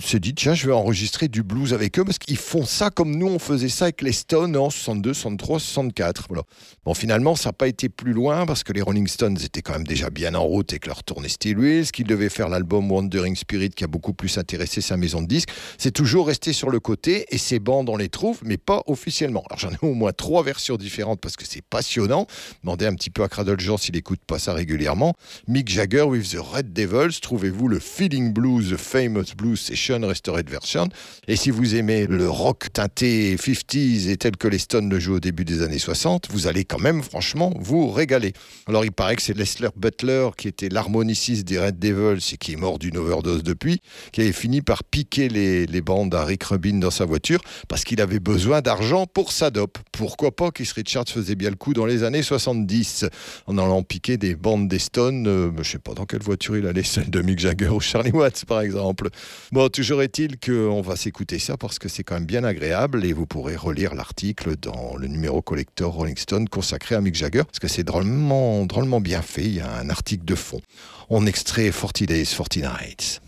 Il 0.00 0.06
se 0.06 0.16
dit, 0.16 0.34
tiens, 0.34 0.54
je 0.54 0.66
vais 0.66 0.72
enregistrer 0.72 1.28
du 1.28 1.42
blues 1.42 1.74
avec 1.74 1.98
eux 1.98 2.04
parce 2.04 2.18
qu'ils 2.18 2.38
font 2.38 2.64
ça 2.64 2.92
comme 2.94 3.16
nous 3.16 3.26
on 3.26 3.38
faisait 3.38 3.68
ça 3.68 3.86
avec 3.86 4.02
les 4.02 4.12
Stones 4.12 4.56
en 4.56 4.70
62, 4.70 5.12
63, 5.12 5.58
64. 5.58 6.26
Voilà. 6.28 6.42
Bon, 6.84 6.94
finalement, 6.94 7.34
ça 7.34 7.50
n'a 7.50 7.52
pas 7.52 7.68
été 7.68 7.88
plus 7.88 8.12
loin 8.12 8.46
parce 8.46 8.62
que 8.62 8.72
les 8.72 8.82
Rolling 8.82 9.06
Stones 9.06 9.36
étaient 9.42 9.62
quand 9.62 9.72
même 9.72 9.86
déjà 9.86 10.10
bien 10.10 10.34
en 10.34 10.44
route 10.44 10.72
avec 10.72 10.86
leur 10.86 11.02
tournée 11.02 11.28
Steel 11.28 11.58
Wheels, 11.58 11.90
qu'ils 11.90 12.06
devaient 12.06 12.28
faire 12.28 12.48
l'album 12.48 12.90
Wandering 12.90 13.36
Spirit 13.36 13.70
qui 13.70 13.84
a 13.84 13.86
beaucoup 13.86 14.14
plus 14.14 14.38
intéressé 14.38 14.80
sa 14.80 14.96
maison 14.96 15.22
de 15.22 15.26
disques. 15.26 15.50
C'est 15.78 15.90
toujours 15.90 16.26
resté 16.26 16.52
sur 16.52 16.70
le 16.70 16.80
côté 16.80 17.26
et 17.30 17.38
ces 17.38 17.58
bandes, 17.58 17.88
on 17.88 17.96
les 17.96 18.08
trouve, 18.08 18.38
mais 18.44 18.56
pas 18.56 18.82
officiellement. 18.86 19.44
Alors 19.50 19.58
j'en 19.58 19.70
ai 19.70 19.78
au 19.82 19.94
moins 19.94 20.12
trois 20.12 20.42
versions 20.42 20.76
différentes 20.76 21.20
parce 21.20 21.36
que 21.36 21.44
c'est 21.44 21.62
passionnant. 21.62 22.26
Demandez 22.62 22.86
un 22.86 22.94
petit 22.94 23.10
peu 23.10 23.22
à 23.22 23.28
Cradle 23.28 23.60
Jean 23.60 23.76
s'il 23.76 23.96
écoute 23.96 24.20
pas 24.26 24.38
ça 24.38 24.52
régulièrement. 24.52 25.14
Mick 25.48 25.68
Jagger 25.68 26.02
with 26.02 26.30
the 26.30 26.38
Red 26.38 26.72
Devils, 26.72 27.20
trouvez-vous 27.20 27.68
le 27.68 27.78
Feeling 27.78 28.32
Blues, 28.32 28.70
The 28.70 28.76
Famous 28.76 29.34
Blues 29.36 29.60
Session 29.60 30.00
Restored 30.02 30.48
Version? 30.48 30.88
Et 31.28 31.36
si 31.36 31.50
vous 31.50 31.74
aimez 31.74 32.06
le 32.06 32.28
rock 32.28 32.72
teinté 32.84 33.36
50s 33.36 34.10
et 34.10 34.16
tel 34.18 34.36
que 34.36 34.46
les 34.46 34.58
Stones 34.58 34.90
le 34.90 34.98
jouent 34.98 35.14
au 35.14 35.20
début 35.20 35.46
des 35.46 35.62
années 35.62 35.78
60, 35.78 36.28
vous 36.30 36.46
allez 36.46 36.66
quand 36.66 36.78
même 36.78 37.02
franchement 37.02 37.50
vous 37.58 37.90
régaler. 37.90 38.34
Alors 38.66 38.84
il 38.84 38.92
paraît 38.92 39.16
que 39.16 39.22
c'est 39.22 39.34
Leslie 39.34 39.68
Butler 39.74 40.28
qui 40.36 40.48
était 40.48 40.68
l'harmoniciste 40.68 41.46
des 41.46 41.58
Red 41.58 41.78
Devils 41.78 42.34
et 42.34 42.36
qui 42.36 42.52
est 42.52 42.56
mort 42.56 42.78
d'une 42.78 42.98
overdose 42.98 43.42
depuis, 43.42 43.80
qui 44.12 44.20
avait 44.20 44.32
fini 44.32 44.60
par 44.60 44.84
piquer 44.84 45.30
les, 45.30 45.64
les 45.64 45.80
bandes 45.80 46.14
à 46.14 46.24
Rick 46.24 46.44
Rubin 46.44 46.78
dans 46.78 46.90
sa 46.90 47.06
voiture 47.06 47.40
parce 47.68 47.84
qu'il 47.84 48.02
avait 48.02 48.20
besoin 48.20 48.60
d'argent 48.60 49.06
pour 49.06 49.32
sa 49.32 49.50
dope. 49.50 49.78
Pourquoi 49.92 50.36
pas 50.36 50.50
Keith 50.50 50.72
Richards 50.72 51.08
faisait 51.08 51.36
bien 51.36 51.48
le 51.48 51.56
coup 51.56 51.72
dans 51.72 51.86
les 51.86 52.02
années 52.02 52.22
70 52.22 53.06
en 53.46 53.56
allant 53.56 53.82
piquer 53.82 54.18
des 54.18 54.34
bandes 54.34 54.68
des 54.68 54.78
Stones, 54.78 55.26
euh, 55.26 55.50
je 55.62 55.70
sais 55.70 55.78
pas 55.78 55.94
dans 55.94 56.04
quelle 56.04 56.22
voiture 56.22 56.56
il 56.58 56.66
allait, 56.66 56.82
celle 56.82 57.08
de 57.08 57.22
Mick 57.22 57.38
Jagger 57.38 57.68
ou 57.68 57.80
Charlie 57.80 58.10
Watts 58.12 58.44
par 58.44 58.60
exemple. 58.60 59.08
Bon, 59.52 59.70
toujours 59.70 60.02
est-il 60.02 60.38
qu'on 60.38 60.82
va 60.82 60.96
s'écouter 60.96 61.38
ça 61.38 61.56
parce 61.56 61.78
que 61.78 61.88
c'est 61.88 62.02
quand 62.02 62.16
même 62.16 62.26
bien 62.26 62.44
agréable 62.44 62.73
et 62.74 63.12
vous 63.12 63.24
pourrez 63.24 63.54
relire 63.54 63.94
l'article 63.94 64.56
dans 64.56 64.96
le 64.96 65.06
numéro 65.06 65.40
collector 65.40 65.92
Rolling 65.92 66.16
Stone 66.16 66.48
consacré 66.48 66.96
à 66.96 67.00
Mick 67.00 67.14
Jagger 67.14 67.44
parce 67.44 67.60
que 67.60 67.68
c'est 67.68 67.84
drôlement, 67.84 68.66
drôlement 68.66 69.00
bien 69.00 69.22
fait. 69.22 69.44
Il 69.44 69.54
y 69.54 69.60
a 69.60 69.70
un 69.76 69.90
article 69.90 70.24
de 70.24 70.34
fond. 70.34 70.60
On 71.08 71.24
extrait 71.24 71.70
40 71.70 72.02
Days, 72.02 72.26
40 72.26 72.56
Nights. 72.56 73.20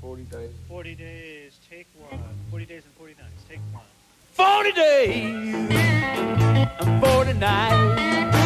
40 0.00 0.94
days, 0.94 1.58
take 1.68 1.86
one. 1.98 2.20
40 2.50 2.66
days 2.66 2.82
and 2.84 2.94
40 2.96 3.14
nights, 3.18 3.44
take 3.48 3.60
one. 3.72 3.82
40 4.32 4.72
days 4.72 5.54
and 6.80 7.04
40 7.04 7.32
nights 7.34 8.36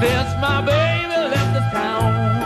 since 0.00 0.30
my 0.40 0.62
baby 0.64 1.16
left 1.34 1.54
the 1.54 1.60
town. 1.72 2.37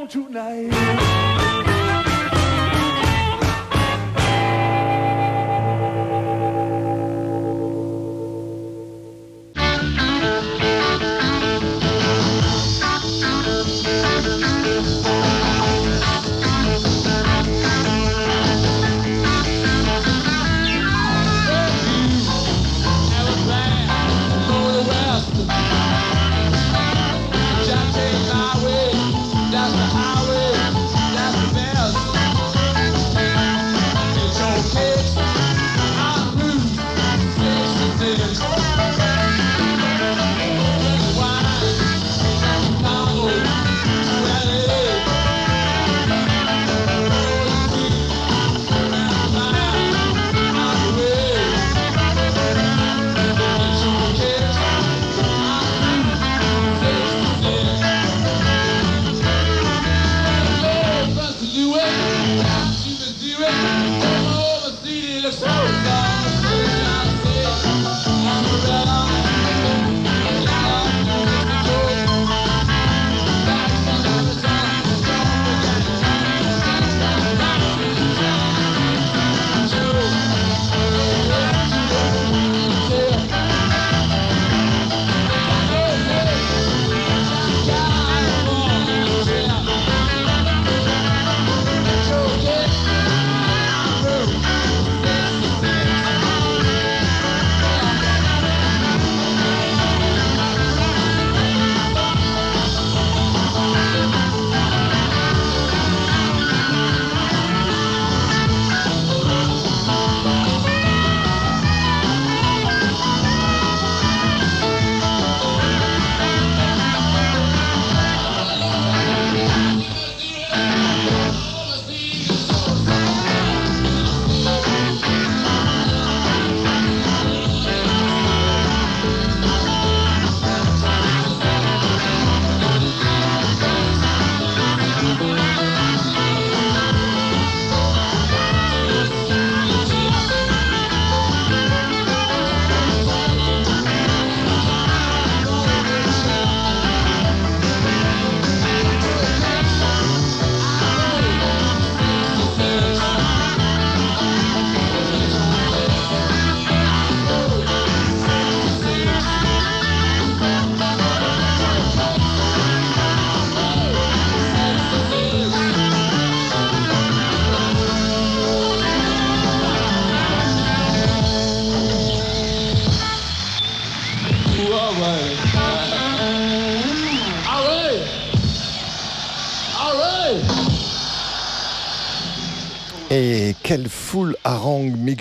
on 0.00 0.08
tonight. 0.08 0.99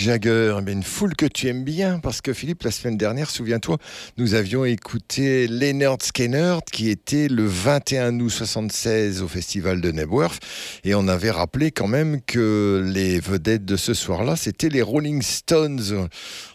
Jagger 0.09 0.38
Jagger 0.59 0.65
Mais 0.65 0.73
une 0.73 0.83
foule 0.83 1.15
que 1.15 1.25
tu 1.25 1.47
aimes 1.47 1.63
bien, 1.63 1.99
parce 1.99 2.21
que 2.21 2.33
Philippe, 2.33 2.63
la 2.63 2.71
semaine 2.71 2.97
dernière, 2.97 3.29
souviens-toi, 3.29 3.77
nous 4.17 4.33
avions 4.33 4.65
écouté 4.65 5.47
Leonard 5.47 5.97
Skinner, 6.01 6.57
qui 6.71 6.89
était 6.89 7.27
le 7.27 7.45
21 7.45 8.19
août 8.19 8.29
76 8.29 9.21
au 9.21 9.27
festival 9.27 9.81
de 9.81 9.91
Nebworth, 9.91 10.41
et 10.83 10.95
on 10.95 11.07
avait 11.07 11.31
rappelé 11.31 11.71
quand 11.71 11.87
même 11.87 12.21
que 12.21 12.83
les 12.93 13.19
vedettes 13.19 13.65
de 13.65 13.75
ce 13.75 13.93
soir-là, 13.93 14.35
c'était 14.35 14.69
les 14.69 14.81
Rolling 14.81 15.21
Stones. 15.21 16.07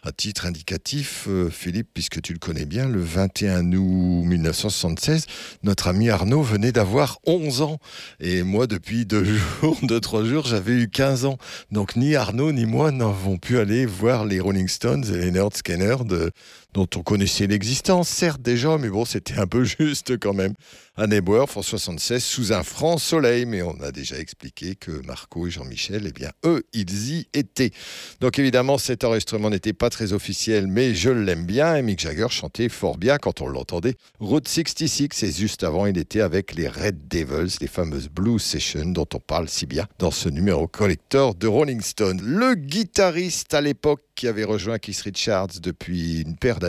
À 0.03 0.13
titre 0.13 0.47
indicatif, 0.47 1.27
euh, 1.29 1.49
Philippe, 1.51 1.89
puisque 1.95 2.21
tu 2.21 2.33
le 2.33 2.39
connais 2.39 2.67
bien, 2.67 2.89
le 2.89 3.01
21 3.01 3.73
août 3.73 4.25
1976, 4.25 5.27
notre 5.63 5.89
ami 5.89 6.11
Arnaud 6.11 6.43
venait 6.43 6.73
d'avoir 6.73 7.19
11 7.27 7.63
ans, 7.63 7.79
et 8.21 8.43
moi, 8.43 8.67
depuis 8.67 9.07
deux 9.07 9.25
jours, 9.61 9.79
deux, 9.83 10.01
trois 10.01 10.25
jours, 10.25 10.45
j'avais 10.47 10.73
eu 10.73 10.89
15 10.89 11.25
ans. 11.25 11.39
Donc 11.71 11.97
ni 11.97 12.15
Arnaud 12.15 12.53
ni 12.53 12.67
moi 12.67 12.91
n'avons 12.91 13.39
pu 13.39 13.59
aller 13.59 13.87
voir 13.95 14.25
les 14.25 14.41
Rolling 14.41 14.69
Stones 14.69 15.05
et 15.05 15.17
les 15.17 15.31
Nerd 15.31 15.55
Scanner 15.57 15.97
de, 16.05 16.31
dont 16.75 16.89
on 16.97 17.03
connaissait 17.03 17.47
l'existence, 17.47 18.09
certes 18.09 18.43
déjà, 18.43 18.77
mais 18.79 18.89
bon, 18.89 19.05
c'était 19.05 19.39
un 19.39 19.47
peu 19.47 19.65
juste 19.81 20.19
quand 20.19 20.35
même. 20.35 20.55
À 20.97 21.09
Nebworth 21.09 21.57
en 21.57 21.63
76, 21.63 22.23
sous 22.23 22.53
un 22.53 22.63
franc 22.63 22.99
soleil, 22.99 23.47
mais 23.47 23.63
on 23.63 23.81
a 23.81 23.91
déjà 23.91 24.17
expliqué 24.17 24.77
que 24.77 24.93
Marco 25.05 25.47
et 25.47 25.51
Jean-Michel, 25.51 26.05
eh 26.07 26.13
bien, 26.13 26.31
eux, 26.45 26.63
ils 26.73 27.11
y 27.11 27.27
étaient. 27.35 27.73
Donc 28.21 28.39
évidemment, 28.39 28.79
cet 28.79 29.03
enregistrement 29.03 29.51
n'était 29.51 29.73
pas 29.73 29.91
très 29.91 30.13
officiel, 30.13 30.69
mais 30.69 30.95
je 30.95 31.11
l'aime 31.11 31.47
bien, 31.47 31.75
et 31.75 31.83
Mick 31.83 31.99
Jagger 31.99 32.29
chantait 32.31 32.69
fort 32.69 32.97
bien 32.97 33.19
quand 33.19 33.41
on 33.41 33.49
l'entendait. 33.49 33.97
Route 34.21 34.47
66, 34.47 35.23
et 35.25 35.33
juste 35.33 35.65
avant, 35.65 35.87
il 35.87 35.99
était 35.99 36.21
avec 36.21 36.55
les 36.55 36.69
Red 36.69 37.09
Devils, 37.09 37.57
les 37.61 37.67
fameuses 37.67 38.09
Blues 38.09 38.41
Sessions 38.41 38.87
dont 38.87 39.09
on 39.15 39.21
parle 39.21 39.49
si 39.49 39.67
bien 39.67 39.87
dans 39.99 40.13
ce 40.13 40.29
numéro 40.29 40.69
collector 40.69 41.35
de 41.35 41.49
Rolling 41.49 41.81
Stone. 41.81 42.21
Le 42.23 42.55
guitariste 42.55 43.53
à 43.53 43.61
l'époque 43.61 44.03
qui 44.15 44.29
avait 44.29 44.45
rejoint 44.45 44.79
Keith 44.79 45.01
Richards 45.01 45.61
depuis 45.61 46.21
une 46.21 46.37
paire 46.37 46.61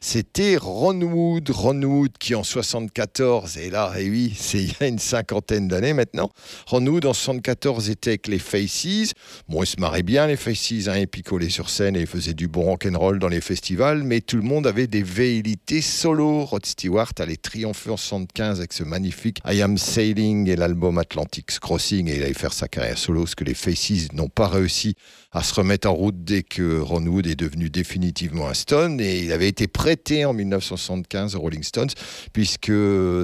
c'était 0.00 0.56
Ron 0.56 1.00
Wood. 1.00 1.50
Ron 1.50 1.82
Wood 1.82 2.12
qui 2.18 2.34
en 2.34 2.42
74, 2.42 3.56
et 3.58 3.70
là, 3.70 3.92
et 3.98 4.08
oui, 4.08 4.34
c'est 4.36 4.58
il 4.62 4.68
y 4.68 4.76
a 4.80 4.86
une 4.86 4.98
cinquantaine 4.98 5.68
d'années 5.68 5.92
maintenant, 5.92 6.30
Ron 6.66 6.86
Wood 6.86 7.06
en 7.06 7.12
74 7.12 7.90
était 7.90 8.10
avec 8.10 8.28
les 8.28 8.38
Faces. 8.38 9.12
Bon, 9.48 9.62
il 9.62 9.66
se 9.66 9.78
marrait 9.78 10.02
bien 10.02 10.26
les 10.26 10.36
Faces, 10.36 10.88
hein, 10.88 10.96
il 10.98 11.08
picolait 11.08 11.50
sur 11.50 11.70
scène 11.70 11.96
et 11.96 12.00
il 12.00 12.06
faisait 12.06 12.34
du 12.34 12.48
bon 12.48 12.62
rock'n'roll 12.62 13.18
dans 13.18 13.28
les 13.28 13.40
festivals, 13.40 14.02
mais 14.02 14.20
tout 14.20 14.36
le 14.36 14.42
monde 14.42 14.66
avait 14.66 14.86
des 14.86 15.02
velléités 15.02 15.80
solo. 15.80 16.44
Rod 16.44 16.66
Stewart 16.66 17.12
allait 17.18 17.36
triompher 17.36 17.90
en 17.90 17.96
75 17.96 18.58
avec 18.58 18.72
ce 18.72 18.84
magnifique 18.84 19.38
I 19.46 19.62
Am 19.62 19.78
Sailing 19.78 20.48
et 20.48 20.56
l'album 20.56 20.98
Atlantic's 20.98 21.58
Crossing 21.58 22.08
et 22.08 22.16
il 22.16 22.22
allait 22.22 22.34
faire 22.34 22.52
sa 22.52 22.68
carrière 22.68 22.98
solo, 22.98 23.26
ce 23.26 23.36
que 23.36 23.44
les 23.44 23.54
Faces 23.54 24.12
n'ont 24.12 24.28
pas 24.28 24.48
réussi 24.48 24.94
à 25.32 25.42
se 25.42 25.54
remettre 25.54 25.88
en 25.88 25.94
route 25.94 26.24
dès 26.24 26.42
que 26.42 26.80
Ron 26.80 27.06
Wood 27.06 27.26
est 27.26 27.36
devenu 27.36 27.70
définitivement 27.70 28.48
un 28.48 28.54
Stone. 28.54 29.00
Et 29.00 29.29
il 29.30 29.32
avait 29.32 29.46
été 29.46 29.68
prêté 29.68 30.24
en 30.24 30.32
1975 30.32 31.36
aux 31.36 31.40
Rolling 31.40 31.62
Stones, 31.62 31.90
puisque 32.32 32.72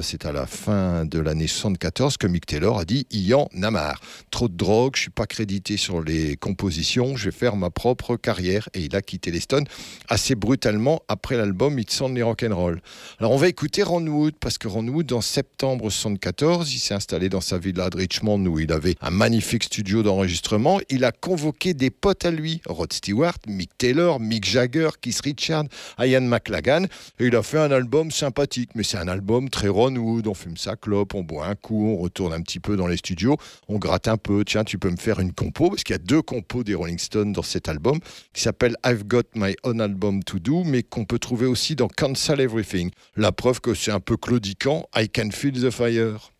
c'est 0.01 0.25
à 0.25 0.31
la 0.31 0.45
fin 0.45 1.03
de 1.03 1.19
l'année 1.19 1.47
74 1.47 2.15
que 2.15 2.27
Mick 2.27 2.45
Taylor 2.45 2.79
a 2.79 2.85
dit 2.85 3.05
Il 3.11 3.27
y 3.27 3.33
en 3.33 3.49
a 3.61 3.71
marre. 3.71 3.99
Trop 4.31 4.47
de 4.47 4.55
drogue, 4.55 4.95
je 4.95 5.01
suis 5.01 5.09
pas 5.09 5.25
crédité 5.25 5.75
sur 5.75 6.01
les 6.01 6.37
compositions, 6.37 7.17
je 7.17 7.25
vais 7.25 7.35
faire 7.35 7.57
ma 7.57 7.71
propre 7.71 8.15
carrière. 8.15 8.69
Et 8.73 8.83
il 8.83 8.95
a 8.95 9.01
quitté 9.01 9.31
les 9.31 9.41
Stones 9.41 9.65
assez 10.07 10.35
brutalement 10.35 11.01
après 11.09 11.35
l'album 11.35 11.77
It's 11.77 11.99
Only 11.99 12.21
Rock'n'Roll. 12.21 12.79
Alors 13.19 13.33
on 13.33 13.37
va 13.37 13.49
écouter 13.49 13.83
Ron 13.83 14.07
Wood, 14.07 14.35
parce 14.39 14.57
que 14.57 14.69
Ron 14.69 14.87
Wood, 14.87 15.11
en 15.11 15.19
septembre 15.19 15.89
74, 15.89 16.73
il 16.73 16.79
s'est 16.79 16.93
installé 16.93 17.27
dans 17.27 17.41
sa 17.41 17.57
villa 17.57 17.89
de 17.89 17.97
Richmond 17.97 18.45
où 18.45 18.59
il 18.59 18.71
avait 18.71 18.95
un 19.01 19.11
magnifique 19.11 19.65
studio 19.65 20.03
d'enregistrement. 20.03 20.79
Il 20.89 21.03
a 21.03 21.11
convoqué 21.11 21.73
des 21.73 21.89
potes 21.89 22.23
à 22.23 22.31
lui, 22.31 22.61
Rod 22.65 22.93
Stewart, 22.93 23.39
Mick 23.45 23.77
Taylor, 23.77 24.21
Mick 24.21 24.45
Jagger, 24.45 24.91
Keith 25.01 25.19
Richards, 25.19 25.65
Ian 25.99 26.21
McLagan. 26.21 26.85
Et 27.19 27.27
il 27.27 27.35
a 27.35 27.43
fait 27.43 27.59
un 27.59 27.71
album 27.71 28.11
sympathique, 28.11 28.71
mais 28.75 28.83
c'est 28.83 28.97
un 28.97 29.07
album 29.07 29.49
très 29.49 29.67
Ron 29.67 29.95
Wood. 29.95 30.27
On 30.27 30.33
fume 30.33 30.57
sa 30.57 30.75
clope, 30.75 31.13
on 31.13 31.23
boit 31.23 31.47
un 31.47 31.55
coup, 31.55 31.87
on 31.87 31.97
retourne 31.97 32.33
un 32.33 32.41
petit 32.41 32.59
peu 32.59 32.75
dans 32.75 32.87
les 32.87 32.97
studios, 32.97 33.37
on 33.67 33.77
gratte 33.77 34.07
un 34.07 34.17
peu. 34.17 34.43
Tiens, 34.45 34.63
tu 34.63 34.77
peux 34.77 34.89
me 34.89 34.97
faire 34.97 35.19
une 35.19 35.33
compo, 35.33 35.69
parce 35.69 35.83
qu'il 35.83 35.93
y 35.93 35.99
a 35.99 36.03
deux 36.03 36.21
compos 36.21 36.63
des 36.63 36.75
Rolling 36.75 36.99
Stones 36.99 37.33
dans 37.33 37.43
cet 37.43 37.69
album, 37.69 37.99
qui 38.33 38.41
s'appelle 38.41 38.75
I've 38.85 39.03
Got 39.05 39.23
My 39.35 39.55
Own 39.63 39.81
Album 39.81 40.23
to 40.23 40.39
Do, 40.39 40.63
mais 40.63 40.83
qu'on 40.83 41.05
peut 41.05 41.19
trouver 41.19 41.45
aussi 41.45 41.75
dans 41.75 41.87
Cancel 41.87 42.39
Everything. 42.39 42.91
La 43.15 43.31
preuve 43.31 43.61
que 43.61 43.73
c'est 43.73 43.91
un 43.91 43.99
peu 43.99 44.17
claudiquant, 44.17 44.87
I 44.95 45.09
Can 45.09 45.29
Feel 45.31 45.53
the 45.53 45.71
Fire. 45.71 46.31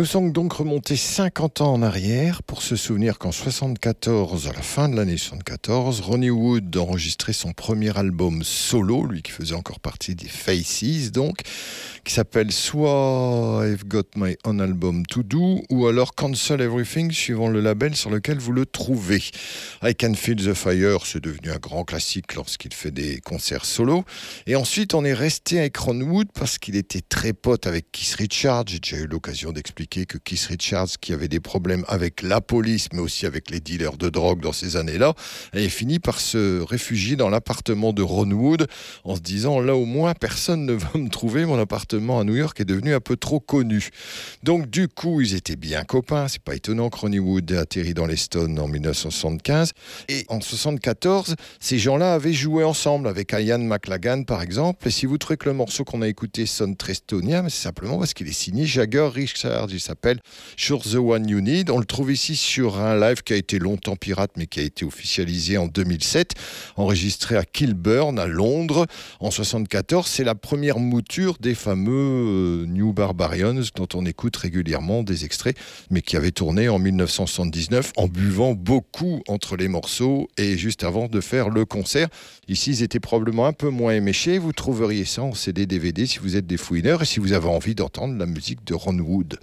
Nous 0.00 0.06
sommes 0.06 0.32
donc 0.32 0.54
remontés 0.54 0.96
50 0.96 1.60
ans 1.60 1.74
en 1.74 1.82
arrière 1.82 2.42
se 2.62 2.76
souvenir 2.76 3.18
qu'en 3.18 3.32
74, 3.32 4.48
à 4.48 4.52
la 4.52 4.62
fin 4.62 4.88
de 4.88 4.96
l'année 4.96 5.16
74, 5.16 6.00
Ronnie 6.00 6.30
Wood 6.30 6.76
enregistrait 6.76 7.32
son 7.32 7.52
premier 7.52 7.96
album 7.96 8.42
solo, 8.42 9.06
lui 9.06 9.22
qui 9.22 9.32
faisait 9.32 9.54
encore 9.54 9.80
partie 9.80 10.14
des 10.14 10.28
Faces 10.28 11.10
donc, 11.12 11.38
qui 12.04 12.12
s'appelle 12.12 12.52
soit 12.52 13.62
I've 13.64 13.84
Got 13.84 14.10
My 14.16 14.36
Own 14.44 14.60
Album 14.60 15.06
To 15.06 15.22
Do 15.22 15.62
ou 15.70 15.86
alors 15.86 16.14
Cancel 16.14 16.60
Everything 16.60 17.10
suivant 17.10 17.48
le 17.48 17.60
label 17.60 17.96
sur 17.96 18.10
lequel 18.10 18.38
vous 18.38 18.52
le 18.52 18.66
trouvez. 18.66 19.22
I 19.82 19.94
Can 19.94 20.14
Feel 20.14 20.36
the 20.36 20.54
Fire, 20.54 21.06
c'est 21.06 21.22
devenu 21.22 21.50
un 21.50 21.58
grand 21.58 21.84
classique 21.84 22.34
lorsqu'il 22.34 22.74
fait 22.74 22.90
des 22.90 23.20
concerts 23.20 23.64
solo. 23.64 24.04
Et 24.46 24.56
ensuite, 24.56 24.94
on 24.94 25.04
est 25.04 25.14
resté 25.14 25.58
avec 25.58 25.76
Ron 25.76 26.00
Wood 26.00 26.28
parce 26.34 26.58
qu'il 26.58 26.76
était 26.76 27.02
très 27.02 27.32
pote 27.32 27.66
avec 27.66 27.90
Keith 27.92 28.14
Richards. 28.14 28.64
J'ai 28.66 28.80
déjà 28.80 28.96
eu 28.98 29.06
l'occasion 29.06 29.52
d'expliquer 29.52 30.06
que 30.06 30.18
Keith 30.18 30.46
Richards, 30.48 30.98
qui 31.00 31.12
avait 31.12 31.28
des 31.28 31.40
problèmes 31.40 31.84
avec 31.88 32.22
la 32.22 32.40
police, 32.50 32.88
mais 32.92 32.98
aussi 32.98 33.26
avec 33.26 33.48
les 33.48 33.60
dealers 33.60 33.96
de 33.96 34.08
drogue 34.08 34.40
dans 34.40 34.52
ces 34.52 34.76
années-là, 34.76 35.14
avait 35.52 35.68
fini 35.68 36.00
par 36.00 36.20
se 36.20 36.60
réfugier 36.60 37.14
dans 37.14 37.30
l'appartement 37.30 37.92
de 37.92 38.02
Ron 38.02 38.32
Wood 38.32 38.66
en 39.04 39.14
se 39.14 39.20
disant 39.20 39.60
là 39.60 39.76
au 39.76 39.84
moins 39.84 40.14
personne 40.14 40.66
ne 40.66 40.72
va 40.72 40.88
me 40.96 41.08
trouver, 41.08 41.46
mon 41.46 41.60
appartement 41.60 42.18
à 42.18 42.24
New 42.24 42.34
York 42.34 42.60
est 42.60 42.64
devenu 42.64 42.92
un 42.92 42.98
peu 43.00 43.16
trop 43.16 43.38
connu. 43.38 43.90
Donc 44.42 44.68
du 44.68 44.88
coup, 44.88 45.20
ils 45.20 45.34
étaient 45.34 45.54
bien 45.54 45.84
copains. 45.84 46.26
C'est 46.26 46.42
pas 46.42 46.56
étonnant 46.56 46.88
que 46.90 46.98
Ronnie 46.98 47.20
Wood 47.20 47.48
ait 47.52 47.56
atterri 47.56 47.94
dans 47.94 48.06
les 48.06 48.16
Stones 48.16 48.58
en 48.58 48.66
1975. 48.66 49.70
Et 50.08 50.24
en 50.28 50.40
74, 50.40 51.36
ces 51.60 51.78
gens-là 51.78 52.14
avaient 52.14 52.32
joué 52.32 52.64
ensemble 52.64 53.06
avec 53.06 53.32
Ian 53.32 53.58
McLagan, 53.58 54.24
par 54.24 54.42
exemple. 54.42 54.88
Et 54.88 54.90
si 54.90 55.06
vous 55.06 55.18
trouvez 55.18 55.36
que 55.36 55.48
le 55.48 55.54
morceau 55.54 55.84
qu'on 55.84 56.02
a 56.02 56.08
écouté 56.08 56.46
sonne 56.46 56.76
très 56.76 56.94
c'est 57.10 57.50
simplement 57.50 57.98
parce 57.98 58.14
qu'il 58.14 58.28
est 58.28 58.32
signé 58.32 58.66
Jagger 58.66 59.08
Richards. 59.12 59.68
Il 59.70 59.80
s'appelle 59.80 60.20
Sure 60.56 60.82
the 60.82 60.96
One 60.96 61.28
You 61.28 61.40
Need. 61.40 61.70
On 61.70 61.78
le 61.78 61.84
trouve 61.84 62.12
ici 62.12 62.36
sur 62.40 62.80
un 62.80 62.98
live 62.98 63.22
qui 63.22 63.32
a 63.32 63.36
été 63.36 63.58
longtemps 63.58 63.96
pirate, 63.96 64.32
mais 64.36 64.46
qui 64.46 64.60
a 64.60 64.62
été 64.62 64.84
officialisé 64.84 65.58
en 65.58 65.66
2007, 65.66 66.34
enregistré 66.76 67.36
à 67.36 67.44
Kilburn, 67.44 68.18
à 68.18 68.26
Londres, 68.26 68.86
en 69.20 69.30
74. 69.30 70.06
C'est 70.06 70.24
la 70.24 70.34
première 70.34 70.78
mouture 70.78 71.36
des 71.40 71.54
fameux 71.54 71.92
euh, 71.92 72.66
New 72.66 72.92
Barbarians 72.92 73.60
dont 73.76 73.88
on 73.94 74.06
écoute 74.06 74.36
régulièrement 74.36 75.02
des 75.02 75.24
extraits, 75.24 75.56
mais 75.90 76.02
qui 76.02 76.16
avait 76.16 76.30
tourné 76.30 76.68
en 76.68 76.78
1979 76.78 77.92
en 77.96 78.08
buvant 78.08 78.54
beaucoup 78.54 79.22
entre 79.28 79.56
les 79.56 79.68
morceaux 79.68 80.28
et 80.36 80.56
juste 80.56 80.84
avant 80.84 81.08
de 81.08 81.20
faire 81.20 81.50
le 81.50 81.64
concert. 81.64 82.08
Ici, 82.48 82.70
ils 82.70 82.82
étaient 82.82 83.00
probablement 83.00 83.46
un 83.46 83.52
peu 83.52 83.68
moins 83.68 83.92
éméchés. 83.92 84.38
Vous 84.38 84.52
trouveriez 84.52 85.04
ça 85.04 85.22
en 85.22 85.34
CD 85.34 85.66
DVD 85.66 86.06
si 86.06 86.18
vous 86.18 86.36
êtes 86.36 86.46
des 86.46 86.56
fouineurs 86.56 87.02
et 87.02 87.06
si 87.06 87.20
vous 87.20 87.32
avez 87.32 87.48
envie 87.48 87.74
d'entendre 87.74 88.16
la 88.18 88.26
musique 88.26 88.64
de 88.64 88.74
Ron 88.74 88.98
Wood. 88.98 89.38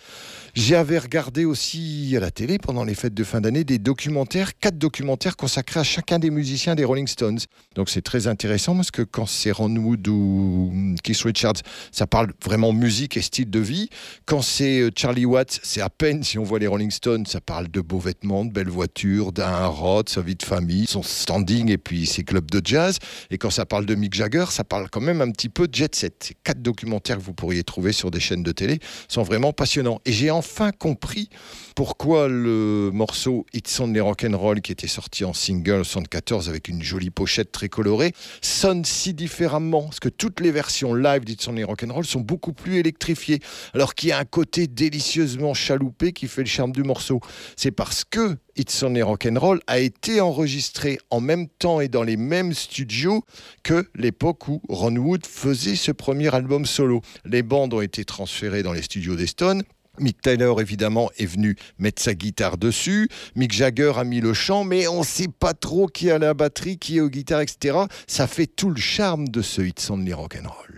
J'avais 0.59 0.97
regardé 0.97 1.45
aussi 1.45 2.15
à 2.17 2.19
la 2.19 2.31
télé 2.31 2.57
pendant 2.57 2.83
les 2.83 2.95
fêtes 2.95 3.13
de 3.13 3.23
fin 3.23 3.41
d'année 3.41 3.63
des 3.63 3.77
documentaires, 3.77 4.57
quatre 4.57 4.79
documentaires 4.79 5.37
consacrés 5.37 5.81
à 5.81 5.83
chacun 5.83 6.17
des 6.17 6.31
musiciens 6.31 6.73
des 6.73 6.83
Rolling 6.83 7.05
Stones. 7.05 7.37
Donc 7.75 7.91
c'est 7.91 8.01
très 8.01 8.25
intéressant 8.25 8.75
parce 8.75 8.89
que 8.89 9.03
quand 9.03 9.27
c'est 9.27 9.51
Ron 9.51 9.75
Wood 9.75 10.07
ou 10.07 10.95
Keith 11.03 11.21
Richards, 11.21 11.61
ça 11.91 12.07
parle 12.07 12.33
vraiment 12.43 12.73
musique 12.73 13.17
et 13.17 13.21
style 13.21 13.51
de 13.51 13.59
vie. 13.59 13.89
Quand 14.25 14.41
c'est 14.41 14.79
euh, 14.79 14.89
Charlie 14.95 15.25
Watts, 15.25 15.59
c'est 15.61 15.81
à 15.81 15.91
peine 15.91 16.23
si 16.23 16.39
on 16.39 16.43
voit 16.43 16.57
les 16.57 16.65
Rolling 16.65 16.89
Stones, 16.89 17.27
ça 17.27 17.39
parle 17.39 17.67
de 17.67 17.79
beaux 17.79 17.99
vêtements, 17.99 18.43
de 18.43 18.51
belles 18.51 18.67
voitures, 18.67 19.33
d'un 19.33 19.67
rod, 19.67 20.09
sa 20.09 20.21
vie 20.21 20.35
de 20.35 20.43
famille, 20.43 20.87
son 20.87 21.03
standing 21.03 21.69
et 21.69 21.77
puis 21.77 22.07
ses 22.07 22.23
clubs 22.23 22.49
de 22.49 22.61
jazz. 22.63 22.97
Et 23.29 23.37
quand 23.37 23.51
ça 23.51 23.67
parle 23.67 23.85
de 23.85 23.93
Mick 23.93 24.15
Jagger, 24.15 24.45
ça 24.49 24.63
parle 24.63 24.89
quand 24.89 25.01
même 25.01 25.21
un 25.21 25.29
petit 25.29 25.49
peu 25.49 25.67
de 25.67 25.75
jet 25.75 25.93
set. 25.93 26.15
Ces 26.29 26.33
quatre 26.43 26.63
documentaires 26.63 27.17
que 27.17 27.23
vous 27.23 27.33
pourriez 27.33 27.63
trouver 27.63 27.91
sur 27.91 28.09
des 28.09 28.19
chaînes 28.19 28.41
de 28.41 28.51
télé 28.51 28.79
sont 29.07 29.21
vraiment 29.21 29.53
passionnants. 29.53 30.01
Et 30.05 30.11
j'ai 30.11 30.31
enfin 30.31 30.46
compris 30.77 31.29
pourquoi 31.75 32.27
le 32.27 32.89
morceau 32.91 33.45
It's 33.53 33.79
Only 33.79 33.99
Rock'n'Roll, 33.99 34.61
qui 34.61 34.71
était 34.71 34.87
sorti 34.87 35.23
en 35.25 35.33
single 35.33 35.85
74 35.85 36.49
avec 36.49 36.69
une 36.69 36.81
jolie 36.81 37.11
pochette 37.11 37.51
très 37.51 37.69
colorée, 37.69 38.13
sonne 38.41 38.83
si 38.83 39.13
différemment. 39.13 39.83
Parce 39.83 39.99
que 39.99 40.09
toutes 40.09 40.39
les 40.39 40.51
versions 40.51 40.95
live 40.95 41.23
d'It's 41.23 41.47
Only 41.47 41.63
Rock'n'Roll 41.63 42.05
sont 42.05 42.21
beaucoup 42.21 42.53
plus 42.53 42.77
électrifiées. 42.77 43.39
Alors 43.75 43.93
qu'il 43.93 44.09
y 44.09 44.11
a 44.11 44.17
un 44.17 44.25
côté 44.25 44.65
délicieusement 44.65 45.53
chaloupé 45.53 46.13
qui 46.13 46.27
fait 46.27 46.41
le 46.41 46.47
charme 46.47 46.71
du 46.71 46.83
morceau. 46.83 47.19
C'est 47.55 47.71
parce 47.71 48.03
que 48.03 48.37
It's 48.55 48.81
Only 48.81 49.03
Rock'n'Roll 49.03 49.59
a 49.67 49.77
été 49.77 50.19
enregistré 50.19 50.97
en 51.11 51.21
même 51.21 51.47
temps 51.47 51.79
et 51.79 51.89
dans 51.89 52.01
les 52.01 52.17
mêmes 52.17 52.53
studios 52.53 53.23
que 53.61 53.87
l'époque 53.93 54.47
où 54.47 54.61
Ron 54.67 54.95
Wood 54.95 55.27
faisait 55.27 55.75
ce 55.75 55.91
premier 55.91 56.33
album 56.33 56.65
solo. 56.65 57.01
Les 57.23 57.43
bandes 57.43 57.75
ont 57.75 57.81
été 57.81 58.03
transférées 58.03 58.63
dans 58.63 58.73
les 58.73 58.81
studios 58.81 59.15
des 59.15 59.27
Stones. 59.27 59.61
Mick 59.99 60.21
Taylor, 60.21 60.61
évidemment, 60.61 61.09
est 61.17 61.25
venu 61.25 61.55
mettre 61.79 62.01
sa 62.01 62.13
guitare 62.13 62.57
dessus. 62.57 63.09
Mick 63.35 63.51
Jagger 63.51 63.93
a 63.95 64.03
mis 64.03 64.21
le 64.21 64.33
chant, 64.33 64.63
mais 64.63 64.87
on 64.87 64.99
ne 64.99 65.05
sait 65.05 65.27
pas 65.27 65.53
trop 65.53 65.87
qui 65.87 66.11
a 66.11 66.19
la 66.19 66.33
batterie, 66.33 66.77
qui 66.77 66.97
est 66.97 67.01
aux 67.01 67.09
guitares, 67.09 67.41
etc. 67.41 67.77
Ça 68.07 68.27
fait 68.27 68.47
tout 68.47 68.69
le 68.69 68.79
charme 68.79 69.27
de 69.27 69.41
ce 69.41 69.61
It's 69.61 69.89
Only 69.89 70.13
Rock'n'Roll. 70.13 70.76